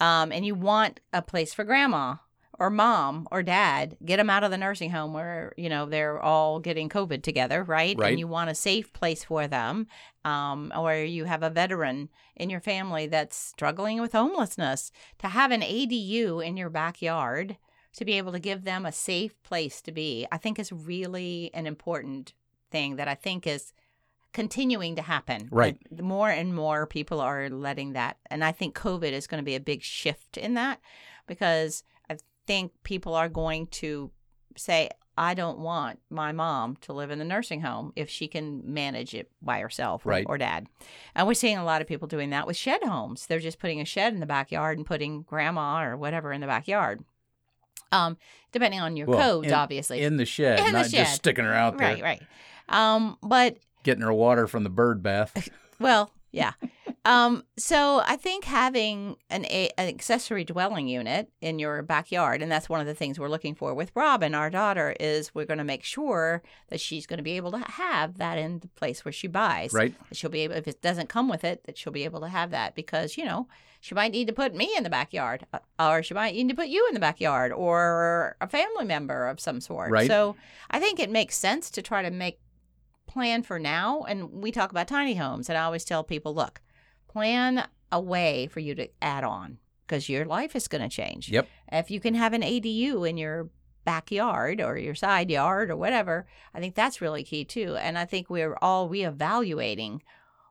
um, 0.00 0.30
and 0.30 0.46
you 0.46 0.54
want 0.54 1.00
a 1.12 1.22
place 1.22 1.52
for 1.52 1.64
grandma 1.64 2.16
or 2.58 2.70
mom 2.70 3.28
or 3.30 3.42
dad, 3.42 3.96
get 4.04 4.16
them 4.16 4.30
out 4.30 4.42
of 4.42 4.50
the 4.50 4.58
nursing 4.58 4.90
home 4.90 5.12
where 5.12 5.52
you 5.56 5.68
know 5.68 5.86
they're 5.86 6.20
all 6.20 6.60
getting 6.60 6.88
COVID 6.88 7.22
together, 7.22 7.62
right? 7.62 7.96
Right. 7.96 8.10
And 8.10 8.18
you 8.18 8.26
want 8.26 8.50
a 8.50 8.54
safe 8.54 8.92
place 8.92 9.24
for 9.24 9.46
them, 9.46 9.86
um, 10.24 10.72
or 10.76 10.94
you 10.94 11.24
have 11.24 11.42
a 11.42 11.50
veteran 11.50 12.08
in 12.36 12.50
your 12.50 12.60
family 12.60 13.06
that's 13.06 13.36
struggling 13.36 14.00
with 14.00 14.12
homelessness. 14.12 14.90
To 15.18 15.28
have 15.28 15.50
an 15.50 15.62
ADU 15.62 16.44
in 16.44 16.56
your 16.56 16.70
backyard 16.70 17.56
to 17.98 18.04
be 18.04 18.12
able 18.14 18.30
to 18.30 18.38
give 18.38 18.62
them 18.62 18.86
a 18.86 18.92
safe 18.92 19.42
place 19.42 19.82
to 19.82 19.90
be, 19.90 20.24
I 20.30 20.36
think 20.38 20.60
is 20.60 20.70
really 20.72 21.50
an 21.52 21.66
important 21.66 22.32
thing 22.70 22.94
that 22.94 23.08
I 23.08 23.16
think 23.16 23.44
is 23.44 23.72
continuing 24.32 24.94
to 24.94 25.02
happen. 25.02 25.48
Right. 25.50 25.76
And 25.90 26.02
More 26.02 26.30
and 26.30 26.54
more 26.54 26.86
people 26.86 27.20
are 27.20 27.50
letting 27.50 27.94
that. 27.94 28.18
And 28.30 28.44
I 28.44 28.52
think 28.52 28.76
COVID 28.76 29.10
is 29.10 29.26
going 29.26 29.40
to 29.42 29.44
be 29.44 29.56
a 29.56 29.60
big 29.60 29.82
shift 29.82 30.36
in 30.36 30.54
that 30.54 30.80
because 31.26 31.82
I 32.08 32.18
think 32.46 32.70
people 32.84 33.16
are 33.16 33.28
going 33.28 33.66
to 33.66 34.12
say, 34.56 34.90
I 35.16 35.34
don't 35.34 35.58
want 35.58 35.98
my 36.08 36.30
mom 36.30 36.76
to 36.82 36.92
live 36.92 37.10
in 37.10 37.18
the 37.18 37.24
nursing 37.24 37.62
home 37.62 37.92
if 37.96 38.08
she 38.08 38.28
can 38.28 38.62
manage 38.72 39.12
it 39.12 39.28
by 39.42 39.58
herself 39.58 40.06
or, 40.06 40.10
Right. 40.10 40.26
or 40.28 40.38
dad. 40.38 40.68
And 41.16 41.26
we're 41.26 41.34
seeing 41.34 41.58
a 41.58 41.64
lot 41.64 41.80
of 41.82 41.88
people 41.88 42.06
doing 42.06 42.30
that 42.30 42.46
with 42.46 42.56
shed 42.56 42.84
homes. 42.84 43.26
They're 43.26 43.40
just 43.40 43.58
putting 43.58 43.80
a 43.80 43.84
shed 43.84 44.12
in 44.14 44.20
the 44.20 44.26
backyard 44.26 44.78
and 44.78 44.86
putting 44.86 45.22
grandma 45.22 45.82
or 45.82 45.96
whatever 45.96 46.32
in 46.32 46.40
the 46.40 46.46
backyard. 46.46 47.02
Um, 47.92 48.16
depending 48.52 48.80
on 48.80 48.96
your 48.96 49.06
Well, 49.06 49.18
codes, 49.18 49.48
in- 49.48 49.54
obviously. 49.54 50.02
In 50.02 50.16
the 50.16 50.24
shed, 50.26 50.60
In 50.60 50.66
the 50.66 50.72
not 50.72 50.90
shed. 50.90 51.06
just 51.06 51.14
sticking 51.16 51.44
her 51.44 51.54
out 51.54 51.78
there, 51.78 51.94
right, 51.94 52.02
right. 52.02 52.22
Um, 52.68 53.16
but 53.22 53.56
getting 53.82 54.02
her 54.02 54.12
water 54.12 54.46
from 54.46 54.64
the 54.64 54.70
bird 54.70 55.02
bath. 55.02 55.48
Well, 55.80 56.10
yeah. 56.32 56.52
Um, 57.08 57.42
so 57.56 58.02
I 58.04 58.16
think 58.16 58.44
having 58.44 59.16
an, 59.30 59.46
a, 59.46 59.70
an 59.78 59.88
accessory 59.88 60.44
dwelling 60.44 60.88
unit 60.88 61.30
in 61.40 61.58
your 61.58 61.80
backyard, 61.80 62.42
and 62.42 62.52
that's 62.52 62.68
one 62.68 62.82
of 62.82 62.86
the 62.86 62.94
things 62.94 63.18
we're 63.18 63.30
looking 63.30 63.54
for 63.54 63.72
with 63.72 63.90
Robin, 63.94 64.34
our 64.34 64.50
daughter, 64.50 64.94
is 65.00 65.34
we're 65.34 65.46
going 65.46 65.56
to 65.56 65.64
make 65.64 65.84
sure 65.84 66.42
that 66.68 66.82
she's 66.82 67.06
going 67.06 67.16
to 67.16 67.22
be 67.22 67.38
able 67.38 67.50
to 67.52 67.60
have 67.60 68.18
that 68.18 68.36
in 68.36 68.58
the 68.58 68.68
place 68.68 69.06
where 69.06 69.12
she 69.12 69.26
buys. 69.26 69.72
Right. 69.72 69.94
That 70.10 70.16
she'll 70.16 70.28
be 70.28 70.40
able, 70.40 70.56
if 70.56 70.68
it 70.68 70.82
doesn't 70.82 71.08
come 71.08 71.30
with 71.30 71.44
it, 71.44 71.64
that 71.64 71.78
she'll 71.78 71.94
be 71.94 72.04
able 72.04 72.20
to 72.20 72.28
have 72.28 72.50
that 72.50 72.74
because 72.74 73.16
you 73.16 73.24
know 73.24 73.48
she 73.80 73.94
might 73.94 74.12
need 74.12 74.26
to 74.26 74.34
put 74.34 74.54
me 74.54 74.70
in 74.76 74.82
the 74.82 74.90
backyard, 74.90 75.46
uh, 75.54 75.60
or 75.80 76.02
she 76.02 76.12
might 76.12 76.34
need 76.34 76.50
to 76.50 76.54
put 76.54 76.68
you 76.68 76.86
in 76.88 76.94
the 76.94 77.00
backyard, 77.00 77.52
or 77.52 78.36
a 78.42 78.46
family 78.46 78.84
member 78.84 79.28
of 79.28 79.40
some 79.40 79.62
sort. 79.62 79.90
Right. 79.90 80.08
So 80.08 80.36
I 80.70 80.78
think 80.78 81.00
it 81.00 81.10
makes 81.10 81.38
sense 81.38 81.70
to 81.70 81.80
try 81.80 82.02
to 82.02 82.10
make 82.10 82.38
plan 83.06 83.42
for 83.42 83.58
now 83.58 84.02
and 84.02 84.30
we 84.30 84.52
talk 84.52 84.70
about 84.70 84.86
tiny 84.86 85.14
homes 85.14 85.48
and 85.48 85.56
i 85.56 85.62
always 85.62 85.82
tell 85.82 86.04
people 86.04 86.34
look 86.34 86.60
plan 87.08 87.66
a 87.90 88.00
way 88.00 88.46
for 88.46 88.60
you 88.60 88.74
to 88.74 88.88
add 89.02 89.24
on 89.24 89.58
because 89.86 90.08
your 90.08 90.24
life 90.24 90.54
is 90.54 90.68
going 90.68 90.82
to 90.82 90.88
change 90.88 91.30
Yep. 91.30 91.48
if 91.72 91.90
you 91.90 92.00
can 92.00 92.14
have 92.14 92.32
an 92.34 92.42
adu 92.42 93.08
in 93.08 93.16
your 93.16 93.48
backyard 93.84 94.60
or 94.60 94.76
your 94.76 94.94
side 94.94 95.30
yard 95.30 95.70
or 95.70 95.76
whatever 95.76 96.26
i 96.52 96.60
think 96.60 96.74
that's 96.74 97.00
really 97.00 97.24
key 97.24 97.42
too 97.44 97.74
and 97.76 97.96
i 97.96 98.04
think 98.04 98.28
we're 98.28 98.56
all 98.60 98.90
reevaluating 98.90 100.00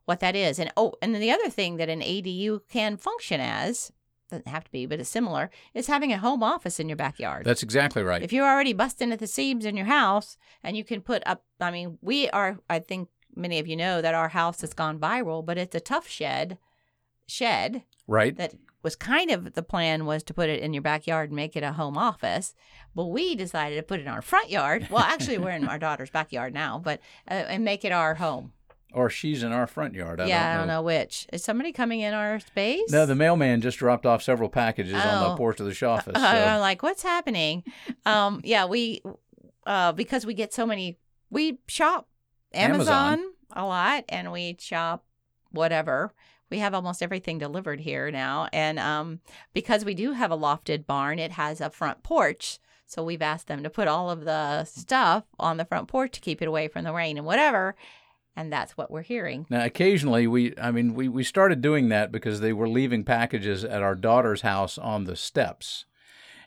what 0.05 0.21
that 0.21 0.37
is. 0.37 0.57
And 0.57 0.71
oh, 0.77 0.93
and 1.01 1.13
then 1.13 1.19
the 1.19 1.31
other 1.31 1.49
thing 1.49 1.75
that 1.77 1.89
an 1.89 1.99
ADU 1.99 2.61
can 2.69 2.95
function 2.95 3.41
as 3.41 3.91
doesn't 4.29 4.47
have 4.47 4.63
to 4.63 4.71
be, 4.71 4.85
but 4.85 5.01
it's 5.01 5.09
similar, 5.09 5.49
is 5.73 5.87
having 5.87 6.13
a 6.13 6.17
home 6.17 6.41
office 6.43 6.79
in 6.79 6.87
your 6.87 6.95
backyard. 6.95 7.43
That's 7.45 7.61
exactly 7.61 8.03
right. 8.03 8.23
If 8.23 8.31
you're 8.31 8.47
already 8.47 8.71
busting 8.71 9.11
at 9.11 9.19
the 9.19 9.27
seams 9.27 9.65
in 9.65 9.75
your 9.75 9.85
house 9.87 10.37
and 10.63 10.77
you 10.77 10.85
can 10.85 11.01
put 11.01 11.23
up, 11.25 11.43
I 11.59 11.71
mean, 11.71 11.97
we 12.01 12.29
are, 12.29 12.57
I 12.69 12.79
think 12.79 13.09
many 13.37 13.59
of 13.59 13.67
you 13.67 13.75
know 13.75 14.01
that 14.01 14.15
our 14.15 14.29
house 14.29 14.61
has 14.61 14.73
gone 14.73 14.99
viral, 14.99 15.45
but 15.45 15.57
it's 15.57 15.75
a 15.75 15.79
Tuff 15.79 16.07
Shed, 16.07 16.57
shed 17.27 17.83
right. 18.07 18.35
that 18.37 18.53
was 18.83 18.95
kind 18.95 19.31
of 19.31 19.53
the 19.53 19.63
plan 19.63 20.05
was 20.05 20.23
to 20.23 20.33
put 20.33 20.49
it 20.49 20.61
in 20.61 20.73
your 20.73 20.81
backyard 20.81 21.29
and 21.29 21.35
make 21.35 21.55
it 21.55 21.63
a 21.63 21.73
home 21.73 21.97
office. 21.97 22.53
But 22.95 23.07
we 23.07 23.35
decided 23.35 23.75
to 23.75 23.83
put 23.83 23.99
it 23.99 24.03
in 24.03 24.07
our 24.07 24.21
front 24.21 24.49
yard. 24.49 24.87
Well, 24.89 25.03
actually, 25.03 25.37
we're 25.37 25.51
in 25.51 25.67
our 25.67 25.79
daughter's 25.79 26.09
backyard 26.09 26.53
now, 26.53 26.79
but 26.83 26.99
uh, 27.29 27.33
and 27.33 27.63
make 27.65 27.83
it 27.85 27.91
our 27.91 28.15
home. 28.15 28.53
Or 28.93 29.09
she's 29.09 29.43
in 29.43 29.51
our 29.51 29.67
front 29.67 29.93
yard. 29.93 30.21
I 30.21 30.27
yeah, 30.27 30.43
don't 30.49 30.55
I 30.55 30.57
don't 30.59 30.67
know 30.67 30.81
which. 30.81 31.27
Is 31.33 31.43
somebody 31.43 31.73
coming 31.73 31.99
in 31.99 32.13
our 32.13 32.39
space? 32.39 32.89
No, 32.89 33.05
the 33.05 33.15
mailman 33.15 33.59
just 33.59 33.77
dropped 33.79 34.05
off 34.05 34.23
several 34.23 34.47
packages 34.49 34.93
on 34.93 35.23
the 35.23 35.33
Oh. 35.33 35.35
porch 35.35 35.59
of 35.59 35.65
the 35.65 35.85
office. 35.85 36.15
Uh, 36.15 36.19
I'm 36.49 36.61
like, 36.61 36.81
what's 36.81 37.03
happening? 37.03 37.63
um, 38.05 38.39
yeah, 38.45 38.65
we 38.65 39.01
uh, 39.65 39.91
because 39.91 40.25
we 40.25 40.33
get 40.33 40.53
so 40.53 40.65
many. 40.65 40.97
We 41.29 41.59
shop 41.67 42.07
Amazon, 42.53 43.13
Amazon. 43.13 43.33
a 43.51 43.65
lot, 43.65 44.05
and 44.09 44.31
we 44.31 44.57
shop 44.59 45.03
whatever. 45.51 46.13
We 46.49 46.59
have 46.59 46.73
almost 46.73 47.03
everything 47.03 47.37
delivered 47.39 47.81
here 47.81 48.09
now, 48.09 48.47
and 48.53 48.79
um, 48.79 49.19
because 49.53 49.83
we 49.83 49.93
do 49.93 50.13
have 50.13 50.31
a 50.31 50.37
lofted 50.37 50.85
barn, 50.85 51.19
it 51.19 51.31
has 51.31 51.59
a 51.59 51.69
front 51.69 52.03
porch. 52.03 52.59
So 52.85 53.03
we've 53.03 53.21
asked 53.21 53.47
them 53.47 53.63
to 53.63 53.69
put 53.69 53.89
all 53.89 54.09
of 54.09 54.23
the 54.23 54.63
stuff 54.63 55.25
on 55.37 55.57
the 55.57 55.65
front 55.65 55.89
porch 55.89 56.13
to 56.13 56.21
keep 56.21 56.41
it 56.41 56.47
away 56.47 56.69
from 56.69 56.85
the 56.85 56.93
rain 56.93 57.17
and 57.17 57.25
whatever. 57.25 57.75
And 58.33 58.53
that's 58.53 58.77
what 58.77 58.89
we're 58.89 59.01
hearing. 59.01 59.45
Now, 59.49 59.65
occasionally, 59.65 60.25
we, 60.25 60.53
I 60.57 60.71
mean, 60.71 60.93
we, 60.93 61.09
we 61.09 61.23
started 61.23 61.59
doing 61.59 61.89
that 61.89 62.11
because 62.11 62.39
they 62.39 62.53
were 62.53 62.69
leaving 62.69 63.03
packages 63.03 63.65
at 63.65 63.81
our 63.81 63.95
daughter's 63.95 64.41
house 64.41 64.77
on 64.77 65.03
the 65.03 65.15
steps. 65.17 65.85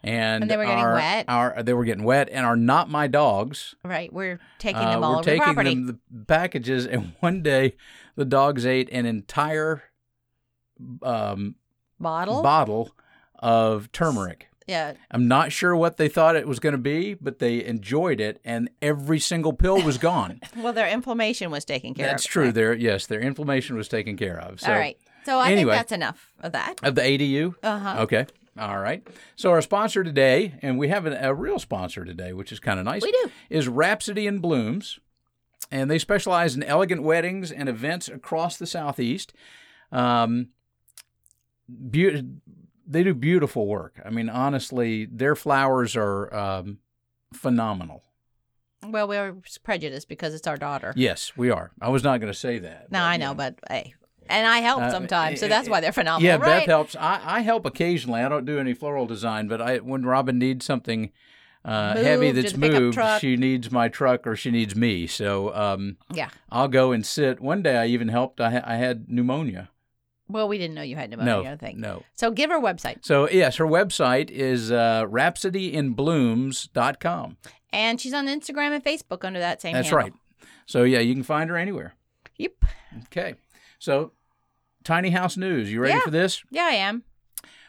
And, 0.02 0.42
And 0.44 0.50
they 0.50 0.56
were 0.56 0.64
getting 0.64 0.84
our- 0.84 0.94
wet? 0.94 1.24
Our, 1.28 1.62
they 1.62 1.74
were 1.74 1.84
getting 1.84 2.04
wet, 2.04 2.28
and 2.32 2.46
are 2.46 2.56
not 2.56 2.88
my 2.88 3.06
dogs. 3.06 3.74
Right. 3.84 4.10
We're 4.12 4.40
taking 4.58 4.80
uh, 4.82 4.90
them 4.92 5.04
all 5.04 5.10
were 5.10 5.16
over 5.18 5.24
the 5.24 5.30
taking 5.30 5.42
property. 5.44 5.74
them 5.74 5.86
the 6.10 6.24
packages, 6.26 6.86
and 6.86 7.12
one 7.20 7.42
day 7.42 7.76
the 8.16 8.24
dogs 8.24 8.64
ate 8.64 8.88
an 8.92 9.04
entire 9.06 9.82
um, 11.02 11.56
Bottle. 11.98 12.42
bottle 12.42 12.90
of 13.38 13.90
turmeric. 13.92 14.48
yeah. 14.66 14.94
I'm 15.10 15.28
not 15.28 15.52
sure 15.52 15.76
what 15.76 15.96
they 15.98 16.08
thought 16.08 16.36
it 16.36 16.46
was 16.48 16.58
going 16.60 16.72
to 16.72 16.78
be, 16.78 17.14
but 17.14 17.38
they 17.38 17.62
enjoyed 17.64 18.20
it, 18.20 18.40
and 18.44 18.70
every 18.80 19.18
single 19.18 19.52
pill 19.52 19.82
was 19.82 19.98
gone. 19.98 20.40
Well, 20.56 20.72
their 20.72 20.88
inflammation 20.88 21.50
was 21.50 21.64
taken 21.64 21.94
care 21.94 22.06
That's 22.06 22.22
of. 22.22 22.26
That's 22.26 22.32
true. 22.32 22.44
right? 22.46 22.54
Their 22.54 22.74
yes, 22.74 23.06
their 23.06 23.20
inflammation 23.20 23.76
was 23.76 23.88
taken 23.88 24.16
care 24.16 24.38
of. 24.38 24.60
So 24.60 24.72
All 24.72 24.78
right. 24.78 24.96
So 25.24 25.38
I 25.38 25.50
anyway. 25.52 25.72
think 25.72 25.78
that's 25.80 25.92
enough 25.92 26.32
of 26.40 26.52
that. 26.52 26.80
of 26.82 26.94
the 26.94 27.02
ADU. 27.02 27.54
Uh 27.62 27.78
huh. 27.78 27.96
Okay. 28.00 28.26
All 28.58 28.78
right. 28.78 29.06
So 29.36 29.50
our 29.50 29.62
sponsor 29.62 30.02
today, 30.04 30.58
and 30.60 30.78
we 30.78 30.88
have 30.88 31.06
a 31.06 31.34
real 31.34 31.58
sponsor 31.58 32.04
today, 32.04 32.32
which 32.32 32.52
is 32.52 32.60
kind 32.60 32.78
of 32.78 32.84
nice. 32.84 33.02
We 33.02 33.12
do. 33.12 33.30
Is 33.48 33.68
Rhapsody 33.68 34.26
in 34.26 34.40
Blooms, 34.40 34.98
and 35.70 35.90
they 35.90 35.98
specialize 35.98 36.56
in 36.56 36.62
elegant 36.62 37.02
weddings 37.02 37.52
and 37.52 37.68
events 37.68 38.08
across 38.08 38.56
the 38.56 38.66
southeast. 38.66 39.32
Um, 39.92 40.48
beau- 41.68 42.22
they 42.86 43.04
do 43.04 43.14
beautiful 43.14 43.66
work. 43.66 44.00
I 44.04 44.10
mean, 44.10 44.28
honestly, 44.28 45.06
their 45.06 45.36
flowers 45.36 45.96
are 45.96 46.34
um, 46.34 46.78
phenomenal. 47.32 48.02
Well, 48.84 49.06
we're 49.06 49.36
prejudiced 49.62 50.08
because 50.08 50.34
it's 50.34 50.46
our 50.46 50.56
daughter. 50.56 50.92
Yes, 50.96 51.36
we 51.36 51.50
are. 51.50 51.70
I 51.80 51.90
was 51.90 52.02
not 52.02 52.18
going 52.18 52.32
to 52.32 52.38
say 52.38 52.58
that. 52.58 52.90
No, 52.90 52.98
but, 52.98 53.04
I 53.04 53.16
know, 53.18 53.34
but 53.34 53.58
hey, 53.68 53.94
and 54.30 54.46
I 54.46 54.58
help 54.60 54.82
Uh, 54.82 54.90
sometimes, 54.90 55.40
so 55.40 55.46
eh, 55.46 55.48
that's 55.48 55.68
eh, 55.68 55.70
why 55.70 55.80
they're 55.80 55.92
phenomenal. 55.92 56.26
Yeah, 56.26 56.36
right? 56.36 56.60
Beth 56.60 56.66
helps. 56.66 56.96
I, 56.96 57.20
I 57.24 57.40
help 57.40 57.66
occasionally. 57.66 58.20
I 58.22 58.28
don't 58.28 58.44
do 58.46 58.58
any 58.58 58.74
floral 58.74 59.06
design, 59.06 59.48
but 59.48 59.60
I 59.60 59.78
when 59.78 60.04
Robin 60.04 60.38
needs 60.38 60.64
something 60.64 61.10
uh, 61.64 61.94
heavy 61.96 62.32
that's 62.32 62.52
in 62.54 62.60
the 62.60 62.66
pickup 62.68 62.82
moved, 62.82 62.98
she 63.20 63.36
needs 63.36 63.70
my 63.70 63.88
truck 63.88 64.26
or 64.26 64.34
she 64.36 64.50
needs 64.50 64.74
me. 64.74 65.06
So 65.06 65.54
um, 65.54 65.96
Yeah. 66.12 66.30
I'll 66.50 66.68
go 66.68 66.92
and 66.92 67.04
sit. 67.04 67.40
One 67.40 67.62
day 67.62 67.76
I 67.76 67.86
even 67.86 68.08
helped. 68.08 68.40
I, 68.40 68.50
ha- 68.50 68.62
I 68.64 68.76
had 68.76 69.08
pneumonia. 69.10 69.68
Well, 70.26 70.48
we 70.48 70.56
didn't 70.58 70.74
know 70.76 70.82
you 70.82 70.96
had 70.96 71.10
pneumonia. 71.10 71.42
no, 71.42 71.50
I 71.50 71.56
think. 71.56 71.78
no. 71.78 72.02
So 72.14 72.30
give 72.30 72.50
her 72.50 72.58
website, 72.60 73.04
So 73.04 73.28
yes, 73.28 73.56
her 73.56 73.66
website 73.66 74.30
is 74.30 74.70
uh, 74.72 75.04
rhapsodyinblooms.com. 75.06 77.36
and 77.72 78.00
she's 78.00 78.14
on 78.14 78.26
Instagram 78.26 78.72
and 78.74 78.84
Facebook 78.84 79.24
under 79.24 79.40
that 79.40 79.60
same. 79.60 79.74
That's 79.74 79.88
handle. 79.88 80.04
right. 80.04 80.12
So 80.66 80.84
yeah, 80.84 81.00
you 81.00 81.14
can 81.14 81.22
find 81.24 81.50
her 81.50 81.56
anywhere. 81.56 81.94
Yep. 82.36 82.52
Okay. 83.06 83.34
So 83.78 84.12
tiny 84.84 85.10
house 85.10 85.36
news. 85.36 85.70
You 85.72 85.80
ready 85.80 85.94
Yeah. 85.94 86.00
for 86.00 86.10
this? 86.10 86.42
Yeah, 86.50 86.64
I 86.64 86.72
am. 86.74 87.04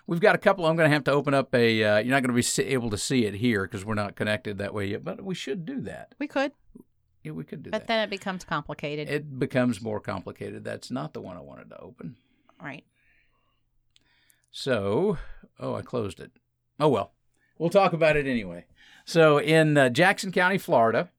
We've 0.08 0.19
got 0.19 0.36
a 0.36 0.39
couple. 0.39 0.65
I'm 0.65 0.76
going 0.76 0.89
to 0.89 0.93
have 0.93 1.04
to 1.06 1.12
open 1.12 1.34
up 1.34 1.54
a. 1.56 1.84
Uh, 1.84 1.97
you're 2.00 2.12
not 2.12 2.24
going 2.24 2.36
to 2.36 2.58
be 2.58 2.63
able 2.74 2.89
to 2.89 2.97
see 2.97 3.26
it 3.26 3.36
here 3.36 3.63
because 3.63 3.86
we're 3.86 3.93
not 3.93 4.15
connected 4.15 4.58
that 4.58 4.74
way 4.74 4.88
yet. 4.88 5.04
But 5.04 5.24
we 5.24 5.36
should 5.36 5.65
do 5.65 5.80
that. 5.82 6.15
We 6.19 6.28
could, 6.28 6.52
Yeah, 7.24 7.32
we 7.34 7.43
could 7.43 7.63
do 7.63 7.69
but 7.71 7.82
that. 7.82 7.88
then 7.88 8.00
it 8.04 8.10
becomes 8.10 8.43
complicated. 8.43 9.08
it 9.10 9.39
becomes 9.39 9.82
more 9.82 10.00
complicated. 10.00 10.63
That's 10.63 10.91
not 10.91 11.13
the 11.13 11.21
one 11.21 11.38
I 11.38 11.41
wanted 11.41 11.69
to 11.69 11.80
open. 11.80 12.17
right. 12.62 12.84
So, 14.52 15.17
oh, 15.60 15.76
I 15.76 15.82
closed 15.82 16.19
it. 16.19 16.32
Oh 16.80 16.89
well, 16.89 17.13
we'll 17.58 17.69
talk 17.69 17.93
about 17.93 18.17
it 18.17 18.28
anyway. 18.28 18.65
So, 19.06 19.38
in 19.39 19.78
uh, 19.78 19.89
Jackson 19.89 20.32
County, 20.32 20.58
Florida, 20.58 21.10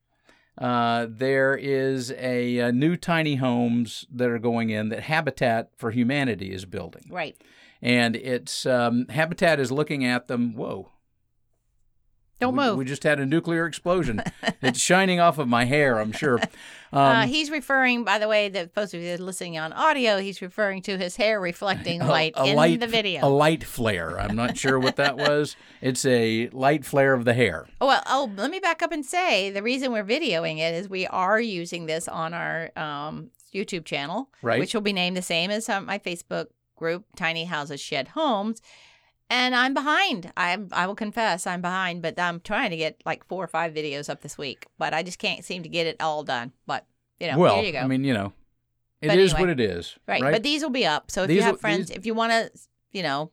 uh, 0.57 1.07
there 1.09 1.55
is 1.55 2.11
a, 2.17 2.59
uh 2.61 2.71
new 2.71 2.95
tiny 2.95 3.35
homes 3.35 4.05
that 4.13 4.29
are 4.29 4.39
going 4.39 4.69
in 4.69 4.89
that 4.89 5.01
Habitat 5.03 5.69
for 5.77 5.91
Humanity 5.91 6.53
is 6.53 6.65
building. 6.65 7.03
Right. 7.09 7.35
and 7.81 8.15
it's 8.15 8.65
um, 8.65 9.07
Habitat 9.09 9.59
is 9.59 9.71
looking 9.71 10.05
at 10.05 10.27
them. 10.27 10.53
Whoa! 10.55 10.92
Don't 12.43 12.55
we, 12.55 12.63
move. 12.63 12.77
We 12.77 12.85
just 12.85 13.03
had 13.03 13.19
a 13.19 13.25
nuclear 13.25 13.65
explosion. 13.65 14.21
it's 14.61 14.79
shining 14.79 15.19
off 15.19 15.37
of 15.37 15.47
my 15.47 15.65
hair. 15.65 15.99
I'm 15.99 16.11
sure. 16.11 16.39
Um, 16.93 16.99
uh, 17.01 17.25
he's 17.25 17.49
referring, 17.49 18.03
by 18.03 18.19
the 18.19 18.27
way, 18.27 18.49
that 18.49 18.71
folks 18.75 18.93
of 18.93 19.01
you 19.01 19.17
listening 19.17 19.57
on 19.57 19.73
audio, 19.73 20.19
he's 20.19 20.43
referring 20.43 20.83
to 20.83 20.95
his 20.95 21.15
hair 21.15 21.41
reflecting 21.41 21.99
light 22.05 22.33
a 22.35 22.45
in 22.45 22.55
light- 22.55 22.79
the 22.81 22.85
video. 22.85 23.25
A 23.25 23.29
light 23.29 23.63
flare. 23.63 24.19
I'm 24.19 24.35
not 24.35 24.55
sure 24.57 24.77
what 24.77 24.97
that 24.97 25.17
was. 25.17 25.55
It's 25.81 26.05
a 26.05 26.49
light 26.49 26.85
flare 26.85 27.15
of 27.15 27.25
the 27.25 27.33
hair. 27.33 27.65
Oh, 27.81 27.87
well, 27.87 28.03
oh, 28.05 28.31
let 28.37 28.51
me 28.51 28.59
back 28.59 28.83
up 28.83 28.91
and 28.91 29.03
say 29.03 29.49
the 29.49 29.63
reason 29.63 29.91
we're 29.91 30.03
videoing 30.03 30.59
it 30.59 30.75
is 30.75 30.87
we 30.87 31.07
are 31.07 31.41
using 31.41 31.87
this 31.87 32.07
on 32.07 32.35
our 32.35 32.69
um, 32.77 33.31
YouTube 33.51 33.85
channel, 33.85 34.29
Right. 34.43 34.59
which 34.59 34.75
will 34.75 34.81
be 34.81 34.93
named 34.93 35.17
the 35.17 35.23
same 35.23 35.49
as 35.49 35.67
um, 35.69 35.87
my 35.87 35.97
Facebook 35.97 36.49
group, 36.75 37.05
Tiny 37.15 37.45
Houses 37.45 37.81
Shed 37.81 38.09
Homes. 38.09 38.61
And 39.33 39.55
I'm 39.55 39.73
behind. 39.73 40.31
I'm 40.37 40.69
I 40.71 40.85
will 40.85 40.93
confess 40.95 41.47
I'm 41.47 41.61
behind, 41.61 42.01
but 42.03 42.19
I'm 42.19 42.39
trying 42.39 42.69
to 42.69 42.77
get 42.77 43.01
like 43.03 43.25
four 43.27 43.43
or 43.43 43.47
five 43.47 43.73
videos 43.73 44.07
up 44.09 44.21
this 44.21 44.37
week, 44.37 44.67
but 44.77 44.93
I 44.93 45.01
just 45.01 45.17
can't 45.17 45.43
seem 45.43 45.63
to 45.63 45.69
get 45.69 45.87
it 45.87 45.95
all 45.99 46.23
done. 46.23 46.51
But 46.67 46.85
you 47.19 47.31
know, 47.31 47.37
well, 47.39 47.63
you 47.63 47.71
go. 47.71 47.79
I 47.79 47.87
mean, 47.87 48.03
you 48.03 48.13
know, 48.13 48.31
it 49.01 49.11
is 49.17 49.31
But 49.33 49.39
what 49.41 49.49
anyway. 49.49 49.65
it 49.71 49.77
is. 49.77 49.97
right. 50.07 50.21
Right. 50.21 50.31
but 50.33 50.43
these 50.43 50.61
will 50.61 50.69
be 50.69 50.85
up. 50.85 51.09
So 51.09 51.23
if 51.23 51.29
These 51.29 51.37
you 51.37 51.41
have 51.43 51.53
will- 51.53 51.59
friends, 51.59 51.87
these- 51.87 51.97
if 51.97 52.05
you 52.05 52.13
want 52.13 52.31
to, 52.31 52.51
you 52.91 53.01
know, 53.01 53.31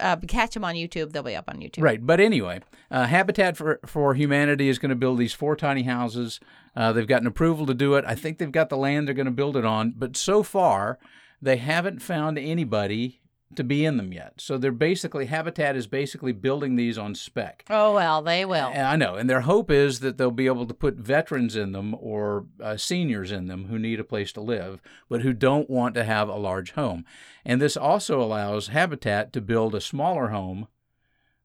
uh, 0.00 0.16
catch 0.28 0.54
them 0.54 0.64
on 0.64 0.76
YouTube, 0.76 1.10
they'll 1.12 1.22
be 1.22 1.34
up 1.34 1.48
on 1.48 1.56
YouTube. 1.58 1.82
Right, 1.82 2.04
but 2.06 2.20
anyway, 2.20 2.60
uh, 2.90 3.06
Habitat 3.06 3.56
for 3.56 3.80
for 3.86 4.14
Humanity 4.14 4.68
is 4.68 4.78
going 4.78 4.90
to 4.90 4.94
build 4.96 5.18
these 5.18 5.32
four 5.32 5.56
tiny 5.56 5.82
houses. 5.82 6.38
Uh, 6.76 6.92
they've 6.92 7.08
gotten 7.08 7.26
approval 7.26 7.66
to 7.66 7.74
do 7.74 7.94
it. 7.94 8.04
I 8.06 8.14
think 8.14 8.38
they've 8.38 8.52
got 8.52 8.68
the 8.68 8.76
land 8.76 9.08
they're 9.08 9.14
going 9.14 9.24
to 9.26 9.32
build 9.32 9.56
it 9.56 9.64
on, 9.64 9.94
but 9.96 10.16
so 10.16 10.44
far 10.44 10.98
they 11.42 11.56
haven't 11.56 12.02
found 12.02 12.38
anybody 12.38 13.20
to 13.54 13.64
be 13.64 13.84
in 13.84 13.96
them 13.96 14.12
yet. 14.12 14.34
So 14.38 14.58
they're 14.58 14.72
basically 14.72 15.26
Habitat 15.26 15.76
is 15.76 15.86
basically 15.86 16.32
building 16.32 16.76
these 16.76 16.98
on 16.98 17.14
spec. 17.14 17.64
Oh 17.70 17.94
well, 17.94 18.22
they 18.22 18.44
will. 18.44 18.70
And 18.72 18.86
I 18.86 18.96
know, 18.96 19.14
and 19.14 19.30
their 19.30 19.42
hope 19.42 19.70
is 19.70 20.00
that 20.00 20.18
they'll 20.18 20.30
be 20.30 20.46
able 20.46 20.66
to 20.66 20.74
put 20.74 20.96
veterans 20.96 21.54
in 21.56 21.72
them 21.72 21.94
or 21.98 22.46
uh, 22.60 22.76
seniors 22.76 23.30
in 23.30 23.46
them 23.46 23.66
who 23.66 23.78
need 23.78 24.00
a 24.00 24.04
place 24.04 24.32
to 24.32 24.40
live, 24.40 24.80
but 25.08 25.22
who 25.22 25.32
don't 25.32 25.70
want 25.70 25.94
to 25.94 26.04
have 26.04 26.28
a 26.28 26.36
large 26.36 26.72
home. 26.72 27.04
And 27.44 27.60
this 27.60 27.76
also 27.76 28.20
allows 28.20 28.68
Habitat 28.68 29.32
to 29.34 29.40
build 29.40 29.74
a 29.74 29.80
smaller 29.80 30.28
home 30.28 30.66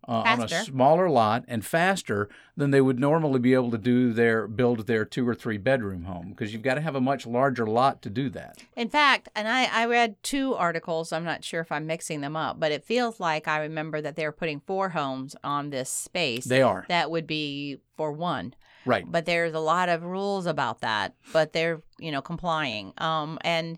uh, 0.08 0.24
on 0.26 0.42
a 0.42 0.48
smaller 0.48 1.10
lot 1.10 1.44
and 1.48 1.66
faster 1.66 2.28
than 2.58 2.72
they 2.72 2.82
would 2.82 3.00
normally 3.00 3.40
be 3.40 3.54
able 3.54 3.72
to 3.72 3.78
do 3.78 4.14
their 4.14 4.48
build 4.48 4.88
their 4.88 5.06
two 5.06 5.28
or 5.28 5.36
three 5.36 5.58
bedroom 5.58 6.04
home 6.06 6.30
because 6.30 6.54
you've 6.54 6.62
got 6.62 6.76
to 6.76 6.82
have 6.82 6.96
a 6.96 7.02
much 7.02 7.28
larger 7.28 7.66
lot 7.68 8.02
to 8.02 8.10
do 8.10 8.30
that. 8.30 8.58
In 8.76 8.90
fact, 8.90 9.30
and 9.36 9.48
I, 9.48 9.66
I 9.66 9.86
read 9.86 10.16
two 10.24 10.56
articles. 10.56 11.12
I'm 11.12 11.24
not 11.24 11.44
sure 11.44 11.62
if 11.62 11.72
I'm 11.72 11.86
mixing 11.86 12.22
them 12.22 12.36
up, 12.36 12.60
but 12.60 12.72
it 12.72 12.84
feels 12.84 13.20
like 13.20 13.48
I 13.48 13.60
remember 13.60 14.02
that 14.02 14.16
they're 14.16 14.32
putting 14.32 14.60
four 14.60 14.90
homes 14.90 15.36
on 15.44 15.70
this 15.70 15.90
space. 15.90 16.46
They 16.46 16.62
are 16.62 16.86
that 16.90 17.12
would 17.12 17.28
be 17.28 17.78
for 17.96 18.12
one. 18.12 18.56
right. 18.86 19.06
But 19.08 19.26
there's 19.26 19.54
a 19.54 19.60
lot 19.60 19.88
of 19.90 20.04
rules 20.04 20.48
about 20.48 20.82
that, 20.82 21.14
but 21.32 21.54
they're, 21.54 21.82
you 22.00 22.12
know, 22.12 22.22
complying. 22.22 22.94
Um, 22.98 23.38
and 23.42 23.78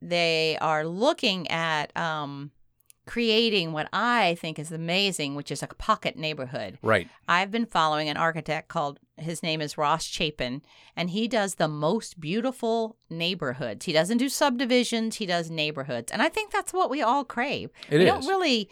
they 0.00 0.56
are 0.60 0.86
looking 0.86 1.50
at 1.50 1.96
um, 1.96 2.52
creating 3.06 3.72
what 3.72 3.88
I 3.92 4.36
think 4.40 4.58
is 4.58 4.72
amazing, 4.72 5.34
which 5.34 5.50
is 5.50 5.62
a 5.62 5.66
pocket 5.66 6.16
neighborhood. 6.16 6.78
Right. 6.82 7.08
I've 7.28 7.50
been 7.50 7.66
following 7.66 8.08
an 8.08 8.16
architect 8.16 8.68
called 8.68 8.98
his 9.16 9.42
name 9.42 9.60
is 9.60 9.78
Ross 9.78 10.04
Chapin, 10.04 10.62
and 10.96 11.10
he 11.10 11.28
does 11.28 11.54
the 11.54 11.68
most 11.68 12.18
beautiful 12.18 12.96
neighborhoods. 13.08 13.84
He 13.84 13.92
doesn't 13.92 14.18
do 14.18 14.28
subdivisions, 14.28 15.16
he 15.16 15.26
does 15.26 15.50
neighborhoods. 15.50 16.10
And 16.10 16.20
I 16.22 16.28
think 16.28 16.50
that's 16.50 16.72
what 16.72 16.90
we 16.90 17.02
all 17.02 17.24
crave. 17.24 17.70
It 17.90 17.98
we 17.98 18.04
is. 18.04 18.08
don't 18.10 18.26
really 18.26 18.68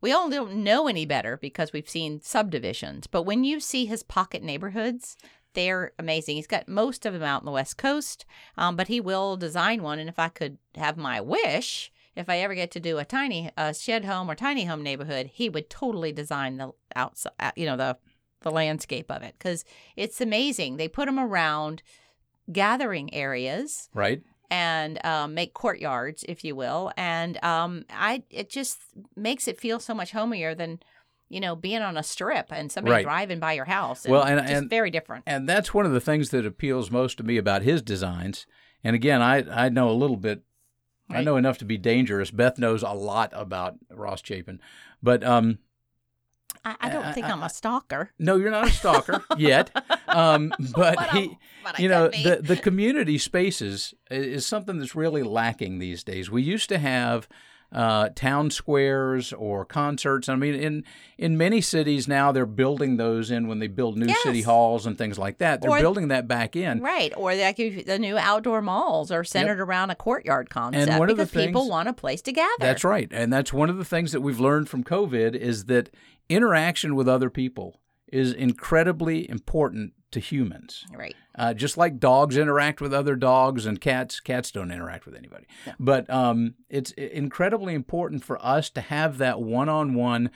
we 0.00 0.12
all 0.12 0.30
don't 0.30 0.62
know 0.62 0.86
any 0.86 1.06
better 1.06 1.36
because 1.36 1.72
we've 1.72 1.88
seen 1.88 2.20
subdivisions. 2.20 3.06
But 3.06 3.22
when 3.24 3.44
you 3.44 3.58
see 3.60 3.86
his 3.86 4.02
pocket 4.02 4.42
neighborhoods, 4.42 5.16
they're 5.54 5.92
amazing. 5.98 6.36
He's 6.36 6.46
got 6.46 6.68
most 6.68 7.04
of 7.04 7.12
them 7.12 7.22
out 7.22 7.40
on 7.40 7.46
the 7.46 7.50
West 7.50 7.78
Coast, 7.78 8.24
um, 8.56 8.76
but 8.76 8.88
he 8.88 9.00
will 9.00 9.36
design 9.36 9.82
one. 9.82 9.98
And 9.98 10.08
if 10.08 10.18
I 10.18 10.28
could 10.28 10.58
have 10.76 10.96
my 10.96 11.20
wish, 11.20 11.90
if 12.18 12.28
I 12.28 12.38
ever 12.40 12.54
get 12.54 12.70
to 12.72 12.80
do 12.80 12.98
a 12.98 13.04
tiny 13.04 13.50
a 13.56 13.72
shed 13.72 14.04
home 14.04 14.30
or 14.30 14.34
tiny 14.34 14.64
home 14.64 14.82
neighborhood, 14.82 15.26
he 15.32 15.48
would 15.48 15.70
totally 15.70 16.12
design 16.12 16.56
the 16.58 16.72
outside, 16.96 17.32
you 17.56 17.64
know, 17.66 17.76
the 17.76 17.96
the 18.42 18.50
landscape 18.50 19.10
of 19.10 19.22
it 19.22 19.34
because 19.38 19.64
it's 19.96 20.20
amazing. 20.20 20.76
They 20.76 20.88
put 20.88 21.06
them 21.06 21.18
around 21.18 21.82
gathering 22.50 23.12
areas 23.12 23.88
Right. 23.94 24.22
and 24.50 25.04
um, 25.04 25.34
make 25.34 25.54
courtyards, 25.54 26.24
if 26.28 26.44
you 26.44 26.54
will, 26.56 26.92
and 26.96 27.42
um, 27.44 27.84
I 27.90 28.22
it 28.30 28.48
just 28.50 28.78
makes 29.16 29.48
it 29.48 29.60
feel 29.60 29.80
so 29.80 29.94
much 29.94 30.12
homier 30.12 30.54
than 30.54 30.80
you 31.28 31.40
know 31.40 31.54
being 31.56 31.82
on 31.82 31.96
a 31.96 32.02
strip 32.02 32.46
and 32.50 32.72
somebody 32.72 32.92
Right. 32.94 33.04
driving 33.04 33.38
by 33.40 33.52
your 33.52 33.66
house. 33.66 34.06
Well, 34.06 34.22
and- 34.24 34.40
and- 34.40 34.70
very 34.70 34.90
different. 34.90 35.24
And 35.26 35.48
that's 35.48 35.74
one 35.74 35.84
of 35.86 35.92
the 35.92 36.00
things 36.00 36.30
that 36.30 36.46
appeals 36.46 36.90
most 36.90 37.18
to 37.18 37.22
me 37.24 37.36
about 37.36 37.62
his 37.62 37.82
designs. 37.82 38.46
And 38.82 38.94
again, 38.96 39.20
I 39.20 39.64
I 39.66 39.68
know 39.68 39.90
a 39.90 39.92
little 39.92 40.16
bit. 40.16 40.42
I 41.10 41.22
know 41.22 41.36
enough 41.36 41.58
to 41.58 41.64
be 41.64 41.78
dangerous. 41.78 42.30
Beth 42.30 42.58
knows 42.58 42.82
a 42.82 42.90
lot 42.92 43.32
about 43.34 43.76
Ross 43.90 44.20
Chapin, 44.22 44.60
but 45.02 45.24
um, 45.24 45.58
I, 46.64 46.76
I 46.80 46.88
don't 46.90 47.12
think 47.14 47.26
I- 47.26 47.30
I'm 47.30 47.42
a 47.42 47.48
stalker. 47.48 48.10
no, 48.18 48.36
you're 48.36 48.50
not 48.50 48.68
a 48.68 48.72
stalker 48.72 49.24
yet. 49.38 49.70
Um, 50.08 50.52
but 50.74 50.96
But 50.96 51.10
he, 51.10 51.38
but 51.64 51.78
you 51.78 51.88
know, 51.88 52.08
the 52.08 52.40
the 52.42 52.56
community 52.56 53.16
spaces 53.18 53.94
is 54.10 54.44
something 54.44 54.78
that's 54.78 54.94
really 54.94 55.22
lacking 55.22 55.78
these 55.78 56.04
days. 56.04 56.30
We 56.30 56.42
used 56.42 56.68
to 56.70 56.78
have 56.78 57.28
uh, 57.70 58.08
town 58.14 58.50
squares 58.50 59.32
or 59.32 59.64
concerts. 59.64 60.28
I 60.28 60.36
mean, 60.36 60.54
in 60.54 60.84
in 61.18 61.36
many 61.36 61.60
cities 61.60 62.08
now 62.08 62.32
they're 62.32 62.46
building 62.46 62.96
those 62.96 63.30
in 63.30 63.46
when 63.46 63.58
they 63.58 63.66
build 63.66 63.98
new 63.98 64.12
city 64.22 64.42
halls 64.42 64.86
and 64.86 64.96
things 64.96 65.18
like 65.18 65.38
that. 65.38 65.60
They're 65.60 65.70
Or- 65.72 65.78
building 65.80 66.08
that 66.08 66.26
back 66.26 66.56
in. 66.56 66.80
Right, 66.80 67.12
or 67.16 67.34
like 67.34 67.56
the 67.56 67.98
new 67.98 68.16
outdoor 68.16 68.62
malls 68.62 69.10
are 69.10 69.22
centered 69.24 69.60
around 69.60 69.90
a 69.90 69.94
courtyard 69.94 70.48
concept 70.48 70.98
one 70.98 71.10
of 71.10 71.16
the 71.18 71.26
because 71.26 71.46
people 71.46 71.68
want 71.68 71.88
a 71.88 71.92
place 71.92 72.22
to 72.22 72.32
gather. 72.32 72.48
That's 72.58 72.84
right. 72.84 73.08
And 73.10 73.32
that's 73.32 73.52
one 73.52 73.68
of 73.68 73.76
the 73.76 73.84
things 73.84 74.12
that 74.12 74.20
we've 74.22 74.40
learned 74.40 74.68
from 74.70 74.82
COVID 74.82 75.34
is 75.34 75.66
that 75.66 75.90
interaction 76.28 76.94
with 76.94 77.08
other 77.08 77.30
people 77.30 77.80
is 78.10 78.32
incredibly 78.32 79.28
important 79.28 79.92
to 80.10 80.20
humans. 80.20 80.84
right. 80.94 81.14
Uh, 81.34 81.54
just 81.54 81.76
like 81.76 82.00
dogs 82.00 82.36
interact 82.36 82.80
with 82.80 82.92
other 82.92 83.14
dogs 83.14 83.66
and 83.66 83.80
cats, 83.80 84.20
cats 84.20 84.50
don't 84.50 84.70
interact 84.70 85.06
with 85.06 85.14
anybody. 85.14 85.46
But 85.78 86.08
um, 86.10 86.54
it's 86.68 86.90
incredibly 86.92 87.74
important 87.74 88.24
for 88.24 88.44
us 88.44 88.70
to 88.70 88.80
have 88.80 89.18
that 89.18 89.40
one 89.40 89.68
on 89.68 89.94
one 89.94 90.30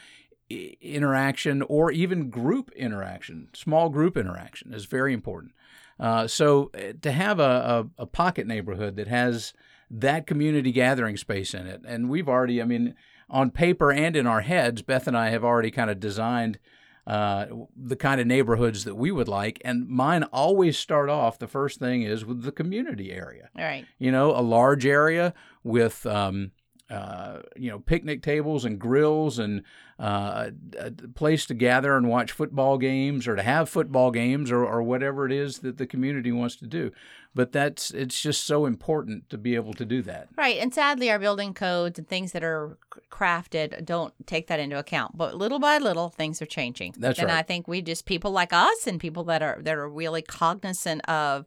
interaction 0.81 1.63
or 1.63 1.91
even 1.91 2.31
group 2.31 2.71
interaction, 2.73 3.49
small 3.55 3.89
group 3.89 4.17
interaction 4.17 4.75
is 4.75 4.85
very 4.85 5.13
important. 5.13 5.53
Uh, 5.99 6.27
so 6.27 6.71
uh, 6.75 6.93
to 7.01 7.13
have 7.13 7.39
a, 7.39 7.89
a, 7.99 8.03
a 8.03 8.07
pocket 8.07 8.47
neighborhood 8.47 8.97
that 8.97 9.09
has 9.09 9.53
that 9.91 10.27
community 10.27 10.73
gathering 10.73 11.17
space 11.17 11.55
in 11.55 11.67
it, 11.67 11.83
and 11.87 12.09
we've 12.09 12.29
already, 12.29 12.61
I 12.61 12.65
mean, 12.65 12.95
on 13.29 13.51
paper 13.51 13.93
and 13.93 14.17
in 14.17 14.27
our 14.27 14.41
heads, 14.41 14.83
Beth 14.83 15.07
and 15.07 15.17
I 15.17 15.31
have 15.31 15.45
already 15.45 15.71
kind 15.71 15.91
of 15.91 16.01
designed 16.01 16.59
uh, 17.07 17.47
the 17.77 17.97
kind 17.97 18.21
of 18.21 18.27
neighborhoods 18.27 18.85
that 18.85 18.95
we 18.95 19.11
would 19.11 19.29
like. 19.29 19.61
And 19.65 19.89
mine 19.89 20.23
always 20.25 20.79
start 20.79 21.09
off, 21.09 21.39
the 21.39 21.49
first 21.49 21.79
thing 21.79 22.03
is 22.03 22.25
with 22.25 22.43
the 22.43 22.53
community 22.53 23.13
area. 23.13 23.51
All 23.57 23.65
right. 23.65 23.85
You 23.99 24.13
know, 24.13 24.31
a 24.31 24.41
large 24.41 24.87
area 24.87 25.35
with, 25.65 26.07
um, 26.07 26.53
uh, 26.91 27.39
you 27.57 27.71
know, 27.71 27.79
picnic 27.79 28.23
tables 28.23 28.65
and 28.65 28.79
grills 28.79 29.39
and 29.39 29.63
uh, 30.03 30.51
a 30.81 30.91
place 30.91 31.47
to 31.47 31.55
gather 31.55 31.97
and 31.97 32.09
watch 32.09 32.33
football 32.33 32.77
games 32.77 33.29
or 33.29 33.37
to 33.37 33.43
have 33.43 33.69
football 33.69 34.11
games 34.11 34.51
or, 34.51 34.65
or 34.65 34.83
whatever 34.83 35.27
it 35.27 35.31
is 35.31 35.61
that 35.61 35.79
the 35.79 35.87
community 35.87 36.33
wants 36.33 36.57
to 36.57 36.67
do. 36.67 36.91
But 37.37 37.53
that's, 37.53 37.93
it's 37.93 38.21
just 38.21 38.45
so 38.45 38.67
important 38.67 39.31
to 39.31 39.39
be 39.39 39.55
able 39.55 39.75
to 39.75 39.85
do 39.85 40.03
that. 40.03 40.27
Right. 40.37 40.59
And 40.59 40.75
sadly, 40.75 41.09
our 41.09 41.21
building 41.21 41.55
codes 41.55 42.01
and 42.01 42.09
things 42.09 42.33
that 42.33 42.43
are 42.43 42.79
crafted 43.13 43.85
don't 43.85 44.13
take 44.27 44.49
that 44.49 44.59
into 44.59 44.77
account. 44.77 45.17
But 45.17 45.37
little 45.37 45.61
by 45.61 45.79
little, 45.79 46.09
things 46.09 46.43
are 46.43 46.47
changing. 46.47 46.97
That's 46.99 47.21
and 47.21 47.29
right. 47.29 47.39
I 47.39 47.43
think 47.43 47.69
we 47.69 47.81
just 47.81 48.05
people 48.05 48.33
like 48.33 48.53
us 48.53 48.89
and 48.89 48.99
people 48.99 49.23
that 49.25 49.41
are 49.41 49.61
that 49.63 49.77
are 49.77 49.89
really 49.89 50.23
cognizant 50.23 51.09
of 51.09 51.47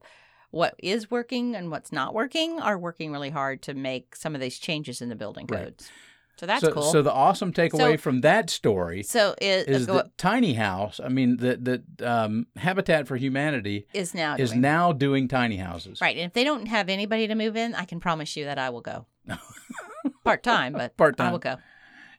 what 0.52 0.76
is 0.82 1.12
working 1.12 1.58
and 1.58 1.70
what's 1.72 1.92
not 1.92 2.14
working 2.14 2.62
are 2.62 2.80
working 2.80 3.12
really 3.12 3.32
hard 3.32 3.62
to 3.64 3.74
make 3.74 4.16
some 4.16 4.34
of 4.34 4.40
these 4.40 4.58
changes 4.58 5.02
in 5.02 5.10
the 5.10 5.16
building 5.16 5.46
Right. 5.50 5.92
So 6.38 6.46
that's 6.46 6.62
so, 6.62 6.72
cool. 6.72 6.84
so 6.92 7.02
the 7.02 7.14
awesome 7.14 7.54
takeaway 7.54 7.94
So- 7.94 7.98
from 7.98 8.22
that 8.22 8.50
story 8.50 9.04
so 9.04 9.36
it 9.40 9.70
is 9.70 9.86
go- 9.86 9.94
that 9.96 10.18
tiny 10.18 10.54
house 10.56 11.00
i 11.04 11.08
mean 11.08 11.38
the 11.38 11.56
that 11.58 12.06
um, 12.06 12.48
habitat 12.58 13.08
for 13.08 13.16
humanity 13.16 13.88
is 13.94 14.14
now 14.14 14.36
is 14.36 14.50
doing. 14.52 14.62
now 14.62 14.92
doing 14.92 15.28
tiny 15.30 15.56
houses 15.58 16.02
right. 16.02 16.18
And 16.18 16.26
if 16.26 16.34
they 16.34 16.44
don't 16.44 16.68
have 16.68 16.90
anybody 16.90 17.28
to 17.28 17.36
move 17.36 17.56
in, 17.56 17.74
I 17.76 17.86
can 17.86 18.00
promise 18.02 18.36
you 18.36 18.46
that 18.46 18.58
I 18.60 18.70
will 18.70 18.82
go. 18.82 19.06
Part 20.24 20.44
time, 20.44 20.74
but 20.74 20.96
Part-time. 20.98 21.28
I 21.28 21.32
will 21.32 21.40
go. 21.40 21.56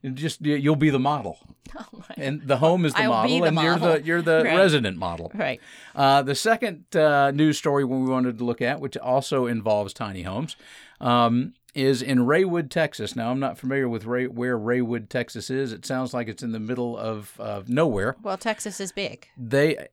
You 0.02 0.10
just 0.10 0.44
you- 0.44 0.56
you'll 0.56 0.76
be 0.76 0.90
the 0.90 0.98
model 0.98 1.38
and 2.16 2.42
the 2.42 2.58
home 2.58 2.84
is 2.84 2.94
the 2.94 3.00
I 3.02 3.08
will 3.08 3.14
model 3.16 3.40
the 3.40 3.46
and 3.46 3.58
you're 3.60 3.78
the 3.78 4.02
you're 4.04 4.22
the 4.22 4.42
Right. 4.44 4.56
resident 4.56 4.96
model 4.98 5.32
Right. 5.34 5.60
uh, 5.94 6.22
the 6.22 6.34
second 6.34 6.84
uh, 6.96 7.32
news 7.32 7.58
story 7.58 7.84
we 7.84 7.98
wanted 8.08 8.38
to 8.38 8.44
look 8.44 8.62
at 8.62 8.80
which 8.80 8.96
also 8.96 9.46
involves 9.46 9.92
tiny 9.92 10.22
homes 10.22 10.56
um, 11.00 11.54
is 11.76 12.02
in 12.02 12.18
raywood 12.20 12.70
texas 12.70 13.14
now 13.14 13.30
i'm 13.30 13.38
not 13.40 13.58
familiar 13.58 13.88
with 13.88 14.04
Ray, 14.04 14.26
where 14.26 14.58
raywood 14.58 15.08
texas 15.08 15.50
is 15.50 15.72
it 15.72 15.84
sounds 15.86 16.12
like 16.14 16.26
it's 16.28 16.42
in 16.42 16.52
the 16.52 16.58
middle 16.60 16.96
of, 16.96 17.32
of 17.38 17.68
nowhere 17.68 18.16
Well, 18.22 18.36
Texas 18.38 18.80
is 18.80 18.92
big, 18.92 19.28
they 19.36 19.76
uh, 19.76 19.84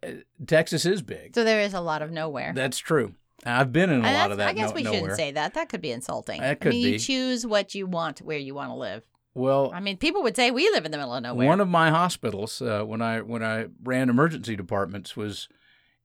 texas 0.48 0.86
is 0.86 1.02
big 1.02 1.36
so 1.36 1.44
there 1.44 1.62
is 1.62 1.74
a 1.74 1.82
lot 1.82 2.02
of 2.02 2.10
nowhere. 2.12 2.54
that's 2.56 2.78
true 2.80 3.14
i've 3.46 3.72
been 3.74 3.90
in 3.90 4.04
a 4.06 4.14
lot 4.14 4.32
of 4.32 4.38
that 4.38 4.50
I 4.50 4.54
guess 4.54 4.70
no- 4.70 4.76
we 4.76 4.84
nowhere. 4.84 5.00
shouldn't 5.02 5.18
say 5.18 5.32
that. 5.32 5.54
That 5.56 5.68
could 5.70 5.82
be 5.82 5.92
insulting. 5.92 6.40
That 6.42 6.52
I 6.52 6.56
could 6.56 6.70
mean, 6.72 6.84
be. 6.86 6.92
you 6.92 7.00
choose 7.00 7.46
what 7.46 7.76
you 7.76 7.86
want 7.88 8.20
where 8.20 8.38
you 8.38 8.56
want 8.56 8.70
to 8.70 8.76
live. 8.76 9.04
well 9.34 9.72
I 9.74 9.82
mean, 9.82 9.98
people 9.98 10.24
would 10.24 10.36
say 10.38 10.50
we 10.52 10.70
live 10.70 10.86
in 10.86 10.92
the 10.92 10.98
middle 10.98 11.14
of 11.14 11.22
nowhere. 11.24 11.46
One 11.48 11.60
of 11.60 11.68
my 11.68 11.90
hospitals, 11.90 12.62
uh, 12.62 12.84
when 12.84 13.02
I 13.02 13.20
when 13.22 13.44
I 13.44 13.66
ran 13.84 14.10
emergency 14.10 14.56
departments, 14.56 15.18
was 15.18 15.50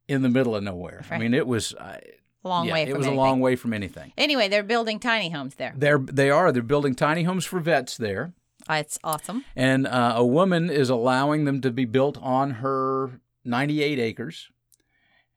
in 0.09 0.23
the 0.23 0.29
middle 0.29 0.57
of 0.57 0.65
nowhere. 0.65 1.05
I 1.11 1.19
mean, 1.19 1.33
it 1.35 1.47
was 1.47 1.75
I, 1.79 2.01
long 2.45 2.67
yeah, 2.67 2.73
way 2.75 2.83
it 2.83 2.97
was 2.97 3.07
anything. 3.07 3.15
a 3.19 3.21
long 3.23 3.41
way 3.41 3.57
from 3.57 3.73
anything. 3.73 4.13
Anyway, 4.17 4.49
they're 4.49 4.63
building 4.63 4.99
tiny 5.01 5.31
homes 5.31 5.55
there. 5.57 5.75
They're 5.77 5.99
they 5.99 6.31
are 6.31 6.53
they're 6.53 6.63
building 6.63 6.95
tiny 6.95 7.25
homes 7.25 7.45
for 7.45 7.61
vets 7.61 7.97
there, 7.97 8.33
Uh, 8.69 8.75
It's 8.75 8.99
awesome. 9.03 9.45
and 9.57 9.87
uh, 9.87 10.15
a 10.17 10.25
woman 10.27 10.71
is 10.71 10.91
allowing 10.91 11.45
them 11.45 11.61
to 11.63 11.71
be 11.71 11.85
built 11.85 12.17
on 12.21 12.51
her 12.63 13.21
98 13.45 13.99
acres, 13.99 14.49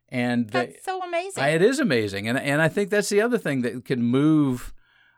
and 0.09 0.49
they, 0.49 0.67
That's 0.67 0.83
so 0.85 1.01
amazing. 1.01 1.43
I, 1.43 1.49
it 1.49 1.61
is 1.61 1.79
amazing, 1.79 2.27
and 2.27 2.37
and 2.37 2.61
I 2.61 2.67
think 2.67 2.89
that's 2.89 3.09
the 3.09 3.21
other 3.21 3.37
thing 3.37 3.61
that 3.61 3.85
can 3.85 4.03
move 4.03 4.73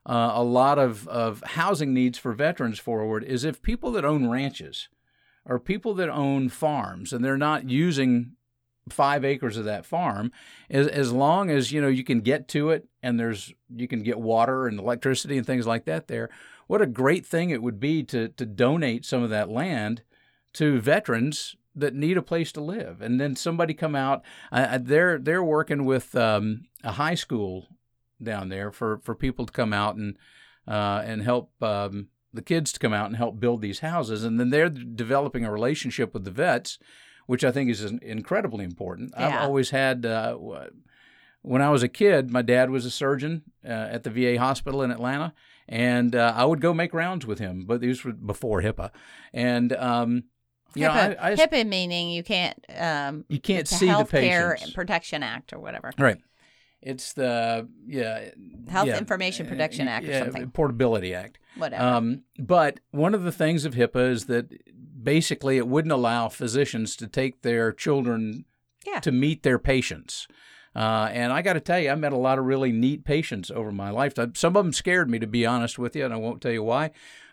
uh, 0.06 0.32
a 0.36 0.44
lot 0.44 0.78
of 0.80 1.08
of 1.08 1.42
housing 1.46 1.94
needs 1.94 2.18
for 2.18 2.34
veterans 2.34 2.80
forward 2.80 3.24
is 3.24 3.44
if 3.44 3.62
people 3.62 3.92
that 3.94 4.06
own 4.06 4.30
ranches 4.30 4.90
or 5.46 5.60
people 5.60 5.94
that 5.96 6.10
own 6.10 6.50
farms 6.50 7.12
and 7.14 7.24
they're 7.24 7.38
not 7.38 7.70
using 7.70 8.34
five 8.90 9.24
acres 9.24 9.58
of 9.58 9.66
that 9.66 9.86
farm 9.86 10.32
as 10.70 10.88
as 10.88 11.12
long 11.12 11.50
as 11.50 11.72
you 11.72 11.82
know 11.82 11.88
you 11.88 12.04
can 12.04 12.20
get 12.20 12.48
to 12.50 12.70
it 12.70 12.86
and 13.02 13.20
there's 13.20 13.54
you 13.74 13.88
can 13.88 14.04
get 14.04 14.20
water 14.20 14.68
and 14.68 14.78
electricity 14.78 15.38
and 15.38 15.48
things 15.48 15.66
like 15.66 15.86
that 15.86 16.08
there 16.08 16.30
what 16.68 16.82
a 16.82 16.86
great 16.86 17.26
thing 17.26 17.50
it 17.50 17.62
would 17.62 17.80
be 17.80 18.04
to 18.04 18.28
to 18.30 18.46
donate 18.46 19.06
some 19.06 19.24
of 19.24 19.30
that 19.30 19.50
land 19.50 20.02
to 20.54 20.80
veterans 20.80 21.56
that 21.76 21.96
need 21.96 22.18
a 22.18 22.22
place 22.22 22.52
to 22.52 22.62
live. 22.62 23.02
And 23.02 23.20
then 23.20 23.36
somebody 23.36 23.74
come 23.74 23.96
out 23.96 24.24
I, 24.52 24.78
they're 24.78 25.18
they're 25.18 25.44
working 25.44 25.86
with 25.86 26.16
um, 26.16 26.66
a 26.84 26.94
high 26.94 27.16
school 27.16 27.68
down 28.22 28.50
there 28.50 28.72
for 28.72 29.00
for 29.00 29.16
people 29.16 29.46
to 29.46 29.54
come 29.54 29.74
out 29.74 29.96
and 29.96 30.18
uh, 30.68 31.02
and 31.06 31.24
help 31.24 31.52
um, 31.62 32.08
the 32.34 32.42
kids 32.42 32.72
to 32.74 32.80
come 32.80 32.94
out 32.94 33.08
and 33.08 33.18
help 33.18 33.40
build 33.40 33.62
these 33.62 33.80
houses. 33.80 34.24
And 34.24 34.40
then 34.40 34.50
they're 34.50 34.70
developing 34.70 35.46
a 35.46 35.52
relationship 35.52 36.14
with 36.14 36.24
the 36.24 36.32
vets 36.32 36.80
which 37.26 37.44
I 37.44 37.52
think 37.52 37.70
is 37.70 37.84
incredibly 37.84 38.66
important. 38.66 39.14
I've 39.16 39.42
always 39.42 39.70
had 39.70 40.06
uh, 40.06 40.38
when 41.42 41.62
I 41.62 41.70
was 41.70 41.84
a 41.84 41.88
kid, 41.88 42.32
my 42.32 42.42
dad 42.42 42.70
was 42.70 42.86
a 42.86 42.92
surgeon 42.92 43.44
uh, 43.66 43.72
at 43.72 44.04
the 44.04 44.10
VA 44.10 44.40
hospital 44.40 44.82
in 44.82 44.92
Atlanta, 44.92 45.34
and 45.68 46.16
uh, 46.16 46.34
I 46.36 46.46
would 46.46 46.62
go 46.62 46.74
make 46.74 46.94
rounds 46.94 47.26
with 47.26 47.40
him. 47.40 47.66
But 47.66 47.82
these 47.82 48.04
were 48.04 48.14
before 48.14 48.62
HIPAA, 48.62 48.92
and 49.34 49.74
um, 49.74 50.24
you 50.74 50.84
know, 50.88 50.92
HIPAA, 50.92 51.18
I, 51.20 51.32
I 51.32 51.36
HIPAA 51.36 51.68
meaning 51.68 52.10
you 52.12 52.24
can't. 52.24 52.66
Um, 52.78 53.26
you 53.28 53.40
can't 53.40 53.68
see 53.68 53.88
the 53.88 54.06
patients. 54.06 54.72
Protection 54.74 55.22
Act 55.22 55.54
or 55.54 55.60
whatever. 55.60 55.92
Right. 55.98 56.18
It's 56.86 57.14
the 57.14 57.68
yeah 57.88 58.30
Health 58.70 58.88
yeah, 58.88 58.98
Information 58.98 59.48
Protection 59.48 59.88
Act 59.88 60.08
or 60.08 60.20
something. 60.20 60.52
Portability 60.52 61.14
Act. 61.14 61.40
Whatever. 61.58 61.84
Um, 61.84 62.24
but 62.40 62.80
one 62.92 63.14
of 63.16 63.24
the 63.24 63.32
things 63.32 63.66
of 63.66 63.74
HIPAA 63.76 64.10
is 64.12 64.26
that 64.26 64.52
basically 65.04 65.58
it 65.58 65.68
wouldn't 65.68 65.92
allow 65.92 66.30
physicians 66.30 66.96
to 66.98 67.08
take 67.08 67.42
their 67.42 67.72
children 67.72 68.46
Yeah. 68.86 69.00
to 69.02 69.12
meet 69.12 69.44
their 69.44 69.60
patients. 69.60 70.28
Uh, 70.76 71.10
and 71.12 71.32
I 71.32 71.42
got 71.44 71.54
to 71.54 71.60
tell 71.60 71.80
you, 71.80 71.92
I 71.92 71.96
met 71.96 72.14
a 72.14 72.18
lot 72.18 72.40
of 72.40 72.46
really 72.46 72.72
neat 72.72 73.06
patients 73.06 73.52
over 73.52 73.72
my 73.72 73.92
lifetime. 73.92 74.34
Some 74.36 74.58
of 74.58 74.66
them 74.66 74.74
scared 74.74 75.10
me, 75.10 75.20
to 75.20 75.28
be 75.28 75.46
honest 75.46 75.78
with 75.78 75.96
you, 75.96 76.04
and 76.04 76.14
I 76.14 76.18
won't 76.18 76.42
tell 76.42 76.52
you 76.52 76.64
why. 76.64 76.90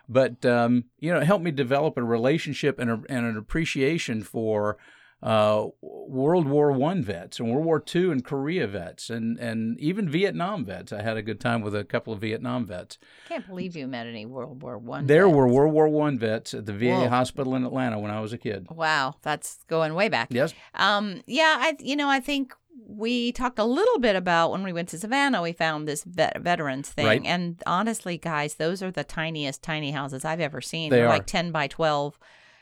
But 0.08 0.44
um, 0.44 0.84
you 0.98 1.12
know, 1.12 1.20
it 1.20 1.26
helped 1.26 1.44
me 1.44 1.50
develop 1.50 1.96
a 1.96 2.02
relationship 2.02 2.78
and, 2.78 2.90
a, 2.90 3.00
and 3.08 3.24
an 3.26 3.36
appreciation 3.38 4.22
for 4.22 4.76
uh, 5.22 5.66
World 5.82 6.48
War 6.48 6.72
One 6.72 7.02
vets 7.02 7.38
and 7.38 7.50
World 7.52 7.64
War 7.64 7.78
Two 7.80 8.10
and 8.10 8.24
Korea 8.24 8.66
vets 8.66 9.10
and 9.10 9.38
and 9.38 9.78
even 9.78 10.08
Vietnam 10.08 10.64
vets. 10.64 10.92
I 10.92 11.02
had 11.02 11.16
a 11.16 11.22
good 11.22 11.40
time 11.40 11.60
with 11.60 11.74
a 11.74 11.84
couple 11.84 12.12
of 12.12 12.20
Vietnam 12.20 12.64
vets. 12.66 12.96
Can't 13.28 13.46
believe 13.46 13.76
you 13.76 13.86
met 13.86 14.06
any 14.06 14.24
World 14.24 14.62
War 14.62 14.78
One. 14.78 15.06
There 15.06 15.26
vets. 15.26 15.36
were 15.36 15.46
World 15.48 15.72
War 15.74 15.88
One 15.88 16.18
vets 16.18 16.54
at 16.54 16.64
the 16.66 16.72
VA 16.72 16.86
Whoa. 17.00 17.08
hospital 17.08 17.54
in 17.54 17.64
Atlanta 17.66 17.98
when 17.98 18.10
I 18.10 18.20
was 18.20 18.32
a 18.32 18.38
kid. 18.38 18.66
Wow, 18.70 19.16
that's 19.22 19.62
going 19.68 19.94
way 19.94 20.08
back. 20.08 20.28
Yes, 20.30 20.54
Um, 20.74 21.22
yeah, 21.26 21.56
I 21.60 21.76
you 21.80 21.96
know 21.96 22.08
I 22.08 22.20
think 22.20 22.54
we 22.86 23.30
talked 23.32 23.58
a 23.58 23.64
little 23.64 23.98
bit 23.98 24.16
about 24.16 24.50
when 24.52 24.62
we 24.62 24.72
went 24.72 24.88
to 24.88 24.98
Savannah. 24.98 25.42
We 25.42 25.52
found 25.52 25.86
this 25.86 26.02
vet- 26.02 26.40
veterans 26.40 26.88
thing, 26.88 27.04
Right. 27.06 27.22
and 27.24 27.62
honestly, 27.66 28.16
guys, 28.16 28.54
those 28.54 28.82
are 28.82 28.90
the 28.90 29.04
tiniest 29.04 29.62
tiny 29.62 29.90
houses 29.90 30.24
I've 30.24 30.40
ever 30.40 30.60
seen. 30.62 30.88
They 30.88 30.96
They're 30.96 31.06
are. 31.06 31.10
like 31.10 31.26
ten 31.26 31.52
by 31.52 31.66
twelve, 31.66 32.18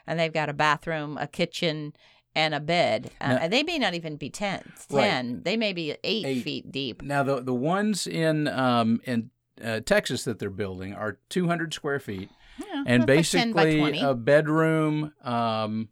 and 0.08 0.18
they've 0.18 0.32
got 0.32 0.48
a 0.48 0.52
bathroom, 0.52 1.16
a 1.18 1.28
kitchen, 1.28 1.92
and 2.34 2.54
a 2.54 2.60
bed. 2.60 3.10
Uh, 3.20 3.28
Now- 3.28 3.36
and 3.38 3.52
they 3.52 3.62
may 3.62 3.78
not 3.78 3.94
even 3.94 4.16
be 4.16 4.30
10, 4.30 4.62
Right. 4.90 5.04
10. 5.08 5.42
They 5.44 5.56
may 5.56 5.72
be 5.72 5.96
eight, 6.04 6.26
Eight. 6.26 6.42
feet 6.44 6.70
deep. 6.72 7.02
Now 7.02 7.22
the 7.22 7.40
the 7.40 7.54
ones 7.54 8.06
in 8.06 8.48
um, 8.48 9.00
in 9.04 9.30
uh, 9.62 9.80
Texas 9.80 10.24
that 10.24 10.38
they're 10.38 10.50
building 10.50 10.94
are 10.94 11.18
200 11.30 11.74
square 11.74 11.98
feet, 11.98 12.30
Yeah, 12.58 12.84
and 12.86 13.02
that's 13.06 13.34
like 13.34 13.42
10 13.42 13.52
by 13.52 13.64
basically 13.64 14.00
a 14.00 14.14
bedroom, 14.14 15.12
um, 15.22 15.88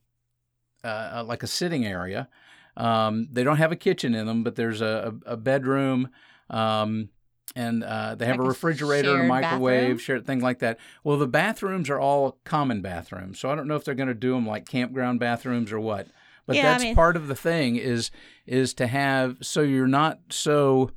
uh, 0.84 0.87
uh, 1.16 1.24
like 1.26 1.43
a 1.43 1.47
sitting 1.49 1.84
area. 1.84 2.28
Um, 2.76 3.28
they 3.32 3.43
don't 3.43 3.57
have 3.57 3.72
a 3.72 3.76
kitchen 3.76 4.14
in 4.14 4.26
them, 4.26 4.45
but 4.45 4.55
there's 4.55 4.80
a, 4.82 5.14
a, 5.26 5.32
a 5.32 5.37
bedroom. 5.37 6.11
Um, 6.51 7.09
and 7.57 7.82
uh, 7.82 8.14
they 8.16 8.26
have 8.26 8.34
Like 8.37 8.41
a 8.41 8.45
a 8.45 8.49
refrigerator, 8.49 9.14
and 9.14 9.24
a 9.24 9.26
microwave, 9.28 9.80
bathroom? 9.82 9.99
shared 9.99 10.26
things 10.26 10.43
like 10.43 10.59
that. 10.59 10.78
Well, 11.03 11.16
the 11.16 11.26
bathrooms 11.26 11.89
are 11.89 11.99
all 11.99 12.39
common 12.45 12.82
bathrooms, 12.82 13.39
so 13.41 13.51
I 13.51 13.55
don't 13.55 13.66
know 13.66 13.76
if 13.76 13.84
they're 13.84 13.95
going 13.95 14.09
to 14.09 14.14
do 14.14 14.32
them 14.34 14.47
like 14.47 14.66
campground 14.68 15.18
bathrooms 15.20 15.72
or 15.72 15.80
what. 15.80 16.07
But 16.47 16.57
Yeah, 16.57 16.62
I 16.62 16.64
that's 16.72 16.82
mean- 16.84 16.94
part 16.94 17.16
of 17.16 17.26
the 17.28 17.34
thing 17.34 17.76
is 17.76 18.11
is 18.47 18.72
to 18.74 18.86
have 18.86 19.38
so 19.42 19.62
you're 19.62 19.88
not 19.88 20.20
so 20.30 20.90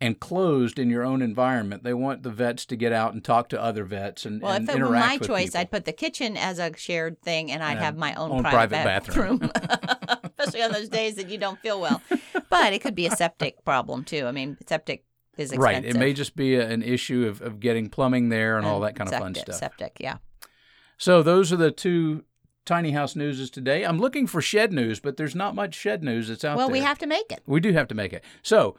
enclosed 0.00 0.78
in 0.78 0.88
your 0.88 1.04
own 1.04 1.20
environment. 1.22 1.84
They 1.84 1.92
want 1.92 2.22
the 2.22 2.30
vets 2.30 2.64
to 2.66 2.76
get 2.76 2.92
out 2.92 3.12
and 3.12 3.22
talk 3.22 3.50
to 3.50 3.60
other 3.62 3.84
vets 3.84 4.24
and, 4.24 4.40
Well, 4.40 4.52
and 4.54 4.68
if 4.68 4.74
it 4.74 4.80
were 4.82 4.90
my 4.90 5.18
choice, 5.18 5.46
people. 5.48 5.60
I'd 5.60 5.70
put 5.70 5.84
the 5.84 5.92
kitchen 5.92 6.36
as 6.38 6.58
a 6.58 6.74
shared 6.76 7.20
thing, 7.20 7.52
and 7.52 7.62
I'd 7.62 7.74
Yeah, 7.74 7.84
have 7.84 7.96
my 7.98 8.14
own, 8.14 8.30
own 8.30 8.42
private, 8.42 8.70
private 8.80 8.84
bathroom. 8.84 9.38
bathroom, 9.38 10.20
especially 10.38 10.62
on 10.62 10.72
those 10.72 10.88
days 10.88 11.16
that 11.16 11.28
you 11.28 11.36
don't 11.36 11.58
feel 11.60 11.80
well. 11.80 12.00
But 12.48 12.72
it 12.72 12.80
could 12.80 12.94
be 12.94 13.06
a 13.06 13.10
septic 13.10 13.62
problem 13.64 14.04
too. 14.04 14.26
I 14.26 14.32
mean, 14.32 14.56
septic 14.66 15.04
is 15.36 15.52
expensive. 15.52 15.84
right. 15.84 15.84
It 15.84 15.96
may 15.98 16.14
just 16.14 16.34
be 16.34 16.54
a, 16.56 16.66
an 16.66 16.82
issue 16.82 17.26
of, 17.28 17.42
of 17.42 17.60
getting 17.60 17.90
plumbing 17.90 18.30
there 18.30 18.56
and, 18.56 18.66
all 18.66 18.80
that 18.80 18.96
kind 18.96 19.12
of 19.12 19.18
fun 19.18 19.34
stuff. 19.34 19.56
Septic, 19.56 19.98
yeah. 20.00 20.16
So 20.96 21.22
those 21.22 21.52
are 21.52 21.56
the 21.56 21.70
two 21.70 22.24
tiny 22.70 22.92
house 22.92 23.16
news 23.16 23.40
is 23.40 23.50
today. 23.50 23.82
I'm 23.84 23.98
looking 23.98 24.28
for 24.28 24.40
shed 24.40 24.72
news, 24.72 25.00
but 25.00 25.16
there's 25.16 25.34
not 25.34 25.56
much 25.56 25.74
shed 25.74 26.04
news 26.04 26.28
that's 26.28 26.44
out 26.44 26.56
Well, 26.56 26.68
there. 26.68 26.72
Well, 26.72 26.80
we 26.82 26.86
have 26.86 26.98
to 26.98 27.06
make 27.08 27.32
it. 27.32 27.42
we 27.46 27.58
do 27.58 27.72
have 27.72 27.88
to 27.88 27.96
make 27.96 28.12
it. 28.12 28.22
So 28.42 28.76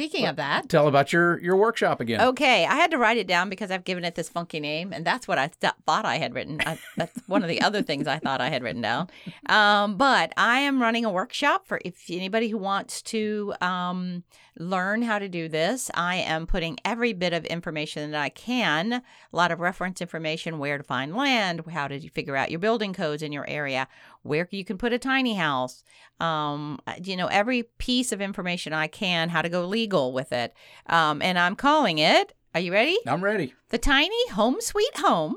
Speaking 0.00 0.26
of 0.26 0.36
that, 0.36 0.70
tell 0.70 0.88
about 0.88 1.12
your 1.12 1.38
your 1.40 1.56
workshop 1.56 2.00
again. 2.00 2.22
okay, 2.22 2.64
I 2.64 2.76
had 2.76 2.90
to 2.92 2.96
write 2.96 3.18
it 3.18 3.26
down 3.26 3.50
because 3.50 3.70
I've 3.70 3.84
given 3.84 4.02
it 4.02 4.14
this 4.14 4.30
funky 4.30 4.58
name, 4.58 4.94
and 4.94 5.04
that's 5.04 5.28
what 5.28 5.36
I 5.36 5.48
th- 5.48 5.74
thought 5.84 6.06
I 6.06 6.16
had 6.16 6.34
written. 6.34 6.58
I, 6.64 6.78
that's 6.96 7.20
one 7.26 7.42
of 7.42 7.50
the 7.50 7.60
other 7.60 7.82
things 7.82 8.06
I 8.06 8.18
thought 8.18 8.40
I 8.40 8.48
had 8.48 8.62
written 8.62 8.80
down. 8.80 9.10
Um, 9.46 9.98
but 9.98 10.32
I 10.38 10.60
am 10.60 10.80
running 10.80 11.04
a 11.04 11.10
workshop 11.10 11.66
for 11.66 11.80
if 11.84 12.06
anybody 12.08 12.48
who 12.48 12.56
wants 12.56 13.02
to 13.02 13.52
um, 13.60 14.24
learn 14.58 15.02
how 15.02 15.18
to 15.18 15.28
do 15.28 15.48
this. 15.48 15.90
I 15.94 16.16
am 16.16 16.46
putting 16.46 16.78
every 16.84 17.12
bit 17.12 17.32
of 17.32 17.44
information 17.46 18.10
that 18.10 18.20
I 18.20 18.28
can, 18.28 18.92
a 18.92 19.02
lot 19.32 19.50
of 19.50 19.60
reference 19.60 20.00
information, 20.00 20.58
where 20.58 20.78
to 20.78 20.84
find 20.84 21.14
land, 21.14 21.62
how 21.70 21.88
to 21.88 22.08
figure 22.08 22.36
out 22.36 22.50
your 22.50 22.60
building 22.60 22.92
codes 22.92 23.22
in 23.22 23.32
your 23.32 23.48
area, 23.48 23.88
where 24.22 24.48
you 24.50 24.64
can 24.64 24.78
put 24.78 24.92
a 24.92 24.98
tiny 24.98 25.34
house, 25.34 25.82
um, 26.18 26.78
you 27.02 27.16
know, 27.16 27.26
every 27.26 27.64
piece 27.78 28.12
of 28.12 28.20
information 28.20 28.72
I 28.72 28.86
can, 28.86 29.28
how 29.30 29.42
to 29.42 29.48
go 29.48 29.66
legal 29.66 30.12
with 30.12 30.32
it. 30.32 30.52
Um, 30.86 31.22
and 31.22 31.38
I'm 31.38 31.56
calling 31.56 31.98
it, 31.98 32.34
are 32.54 32.60
you 32.60 32.72
ready? 32.72 32.98
I'm 33.06 33.24
ready. 33.24 33.54
The 33.68 33.78
Tiny 33.78 34.28
Home 34.30 34.60
Sweet 34.60 34.96
Home 34.98 35.36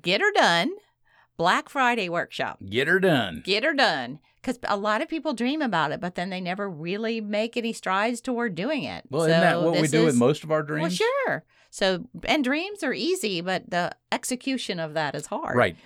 Get 0.00 0.20
Her 0.20 0.32
Done 0.32 0.72
Black 1.36 1.68
Friday 1.68 2.08
Workshop. 2.08 2.58
Get 2.68 2.86
her 2.86 3.00
done. 3.00 3.42
Get 3.44 3.64
her 3.64 3.74
done. 3.74 4.20
Because 4.40 4.58
a 4.68 4.76
lot 4.76 5.00
of 5.00 5.08
people 5.08 5.32
dream 5.32 5.62
about 5.62 5.90
it, 5.90 6.02
but 6.02 6.16
then 6.16 6.28
they 6.28 6.40
never 6.40 6.68
really 6.68 7.18
make 7.22 7.56
any 7.56 7.72
strides 7.72 8.20
toward 8.20 8.54
doing 8.54 8.84
it. 8.84 9.04
Well, 9.08 9.22
isn't 9.22 9.40
that 9.40 9.62
what 9.62 9.80
we 9.80 9.88
do 9.88 10.04
with 10.04 10.16
most 10.16 10.44
of 10.44 10.52
our 10.52 10.62
dreams? 10.62 10.82
Well, 10.82 11.08
sure. 11.26 11.44
So, 11.74 12.04
and 12.22 12.44
dreams 12.44 12.84
are 12.84 12.94
easy, 12.94 13.40
but 13.40 13.68
the 13.68 13.90
execution 14.12 14.78
of 14.78 14.94
that 14.94 15.16
is 15.16 15.26
hard. 15.26 15.56
Right. 15.56 15.76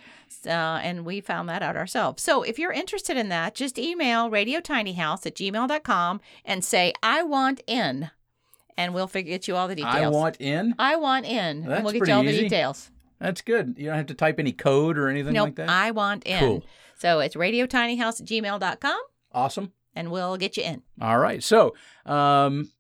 Uh, 0.47 0.51
and 0.51 1.07
we 1.07 1.23
found 1.23 1.49
that 1.49 1.63
out 1.63 1.79
ourselves. 1.79 2.23
So 2.23 2.43
if 2.43 2.59
you're 2.59 2.73
interested 2.73 3.17
in 3.17 3.31
that, 3.31 3.55
just 3.55 3.79
email 3.79 4.31
radiotinyhouse 4.31 5.25
at 5.25 5.35
gmail.com 5.35 6.21
and 6.45 6.63
say, 6.63 6.93
I 7.03 7.23
want 7.23 7.63
in. 7.67 8.11
And 8.77 8.93
we'll 8.93 9.07
figure 9.07 9.31
get 9.31 9.49
you 9.49 9.57
all 9.57 9.67
the 9.67 9.77
details. 9.77 9.95
I 9.95 10.09
want 10.09 10.37
in. 10.41 10.75
I 10.79 10.97
want 10.97 11.25
in. 11.25 11.63
That's 11.63 11.77
and 11.77 11.85
we'll 11.85 11.95
get 11.95 12.07
you 12.07 12.13
all 12.13 12.23
the 12.23 12.39
details. 12.39 12.91
That's 13.19 13.41
good. 13.41 13.77
You 13.79 13.87
don't 13.87 13.97
have 13.97 14.07
to 14.09 14.15
type 14.15 14.39
any 14.39 14.53
code 14.53 14.99
or 14.99 15.09
anything 15.09 15.33
nope. 15.33 15.47
like 15.47 15.55
that. 15.55 15.71
I 15.71 15.93
want 15.93 16.25
in. 16.25 16.39
Cool. 16.39 16.65
So 16.99 17.21
it's 17.21 17.35
radiotinyhouse 17.35 18.21
at 18.21 18.27
gmail.com 18.27 19.01
Awesome. 19.33 19.73
and 19.95 20.11
we'll 20.11 20.37
get 20.37 20.59
you 20.59 20.65
in. 20.65 20.83
All 21.01 21.19
right. 21.19 21.43
So, 21.43 21.75
um, 22.05 22.73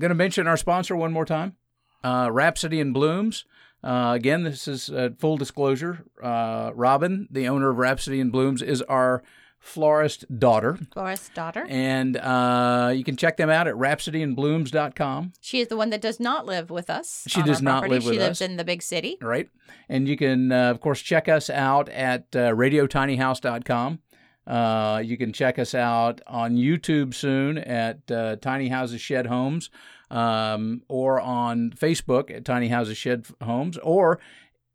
going 0.00 0.08
to 0.08 0.14
mention 0.14 0.46
our 0.46 0.56
sponsor 0.56 0.96
one 0.96 1.12
more 1.12 1.26
time, 1.26 1.56
uh, 2.04 2.28
Rhapsody 2.30 2.80
in 2.80 2.92
Blooms. 2.92 3.44
Uh, 3.82 4.12
again, 4.14 4.42
this 4.42 4.68
is 4.68 4.90
uh, 4.90 5.10
full 5.18 5.36
disclosure. 5.38 6.04
Uh, 6.22 6.70
Robin, 6.74 7.26
the 7.30 7.48
owner 7.48 7.70
of 7.70 7.78
Rhapsody 7.78 8.20
in 8.20 8.30
Blooms, 8.30 8.60
is 8.62 8.82
our 8.82 9.22
florist 9.58 10.24
daughter, 10.38 10.78
Florist 10.92 11.34
daughter. 11.34 11.66
and 11.68 12.16
uh, 12.16 12.92
you 12.94 13.04
can 13.04 13.14
check 13.16 13.36
them 13.36 13.50
out 13.50 13.68
at 13.68 13.74
rhapsodyinblooms.com. 13.74 15.32
She 15.40 15.60
is 15.60 15.68
the 15.68 15.76
one 15.76 15.90
that 15.90 16.00
does 16.00 16.18
not 16.20 16.46
live 16.46 16.70
with 16.70 16.88
us. 16.90 17.24
She 17.26 17.42
does 17.42 17.60
not 17.62 17.82
property. 17.82 17.90
live 17.94 18.04
with 18.04 18.12
us. 18.12 18.16
She 18.16 18.20
lives 18.20 18.40
in 18.40 18.56
the 18.56 18.64
big 18.64 18.82
city. 18.82 19.18
right? 19.20 19.48
And 19.88 20.08
you 20.08 20.16
can, 20.16 20.50
uh, 20.52 20.70
of 20.70 20.80
course, 20.80 21.00
check 21.00 21.28
us 21.28 21.50
out 21.50 21.88
at 21.90 22.24
uh, 22.34 22.50
radiotinyhouse.com. 22.54 23.98
Uh, 24.46 25.02
you 25.04 25.16
can 25.16 25.32
check 25.32 25.58
us 25.58 25.74
out 25.74 26.20
on 26.26 26.56
YouTube 26.56 27.14
soon 27.14 27.58
at 27.58 28.10
uh, 28.10 28.36
Tiny 28.36 28.68
Houses 28.68 29.00
Shed 29.00 29.26
Homes 29.26 29.70
um, 30.10 30.82
or 30.88 31.20
on 31.20 31.70
Facebook 31.70 32.30
at 32.34 32.44
Tiny 32.44 32.68
Houses 32.68 32.96
Shed 32.96 33.26
Homes 33.42 33.78
or 33.78 34.18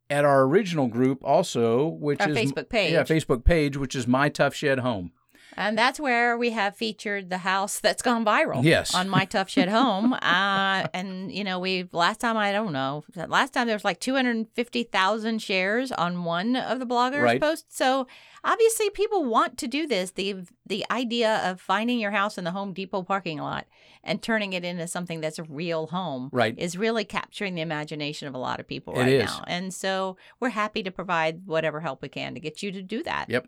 at 0.09 0.23
our 0.23 0.43
original 0.43 0.87
group 0.87 1.23
also, 1.23 1.87
which 1.87 2.21
Our 2.21 2.29
is 2.29 2.37
Facebook 2.37 2.69
page. 2.69 2.93
Yeah, 2.93 3.03
Facebook 3.03 3.43
page, 3.43 3.75
which 3.75 3.95
is 3.95 4.07
My 4.07 4.29
Tuff 4.29 4.53
Shed 4.53 4.79
Home. 4.79 5.11
And 5.57 5.77
that's 5.77 5.99
where 5.99 6.37
we 6.37 6.49
have 6.49 6.75
featured 6.75 7.29
the 7.29 7.39
house 7.39 7.79
that's 7.79 8.01
gone 8.01 8.25
viral. 8.25 8.63
Yes. 8.63 8.93
On 8.93 9.07
My 9.07 9.23
Tuff 9.25 9.49
Shed 9.49 9.69
Home. 9.69 10.13
uh, 10.21 10.87
and, 10.93 11.31
you 11.31 11.43
know, 11.43 11.59
we, 11.59 11.87
last 11.91 12.19
time, 12.19 12.35
I 12.35 12.51
don't 12.51 12.73
know, 12.73 13.03
last 13.27 13.53
time 13.53 13.67
there 13.67 13.75
was 13.75 13.85
like 13.85 13.99
250,000 13.99 15.41
shares 15.41 15.91
on 15.91 16.23
one 16.23 16.55
of 16.55 16.79
the 16.79 16.85
bloggers' 16.85 17.21
Right. 17.23 17.41
posts. 17.41 17.77
So 17.77 18.05
obviously 18.45 18.89
people 18.91 19.25
want 19.25 19.57
to 19.57 19.67
do 19.67 19.87
this. 19.87 20.11
The, 20.11 20.35
the 20.65 20.85
idea 20.91 21.41
of 21.49 21.59
finding 21.59 21.99
your 21.99 22.11
house 22.11 22.37
in 22.37 22.43
the 22.45 22.51
Home 22.51 22.71
Depot 22.71 23.01
parking 23.03 23.39
lot 23.39 23.65
and 24.03 24.21
turning 24.21 24.53
it 24.53 24.63
into 24.63 24.87
something 24.87 25.19
that's 25.19 25.39
a 25.39 25.43
real 25.43 25.87
home 25.87 26.29
Right. 26.31 26.53
is 26.57 26.77
really 26.77 27.03
capturing 27.03 27.55
the 27.55 27.61
imagination 27.61 28.27
of 28.27 28.33
a 28.35 28.37
lot 28.37 28.59
of 28.59 28.67
people 28.67 28.93
It 28.93 28.99
right 28.99 29.09
is. 29.13 29.25
now. 29.25 29.43
And 29.47 29.73
so 29.73 30.15
we're 30.39 30.49
happy 30.49 30.83
to 30.83 30.91
provide 30.91 31.41
whatever 31.45 31.81
help 31.81 32.01
we 32.01 32.07
can 32.09 32.33
to 32.35 32.39
get 32.39 32.61
you 32.63 32.71
to 32.71 32.81
do 32.81 33.03
that. 33.03 33.25
Yep. 33.29 33.47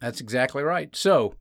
That's 0.00 0.20
exactly 0.20 0.62
right. 0.62 0.94
So 0.96 1.34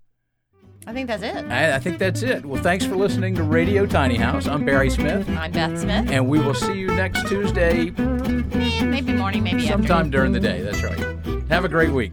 I 0.86 0.92
think 0.94 1.08
that's 1.08 1.24
it. 1.24 1.46
I, 1.46 1.76
I 1.76 1.80
think 1.80 1.98
that's 1.98 2.22
it. 2.22 2.46
Well, 2.46 2.62
thanks 2.62 2.86
for 2.86 2.96
listening 2.98 3.36
to 3.36 3.44
Radio 3.44 3.86
Tiny 3.86 4.16
House. 4.18 4.48
I'm 4.48 4.66
Barry 4.66 4.90
Smith. 4.90 5.28
I'm 5.30 5.52
Beth 5.54 5.80
Smith. 5.80 6.10
And 6.12 6.28
we 6.28 6.40
will 6.40 6.54
see 6.54 6.74
you 6.78 6.88
next 6.88 7.26
Tuesday 7.28 7.94
Eh, 7.98 8.84
maybe 8.86 9.14
morning, 9.14 9.44
maybe 9.44 9.66
sometime 9.68 10.08
afternoon. 10.08 10.12
during 10.12 10.32
the 10.34 10.40
day. 10.42 10.62
That's 10.62 10.84
right. 10.84 11.44
Have 11.50 11.64
a 11.66 11.70
great 11.70 11.92
week. 11.92 12.12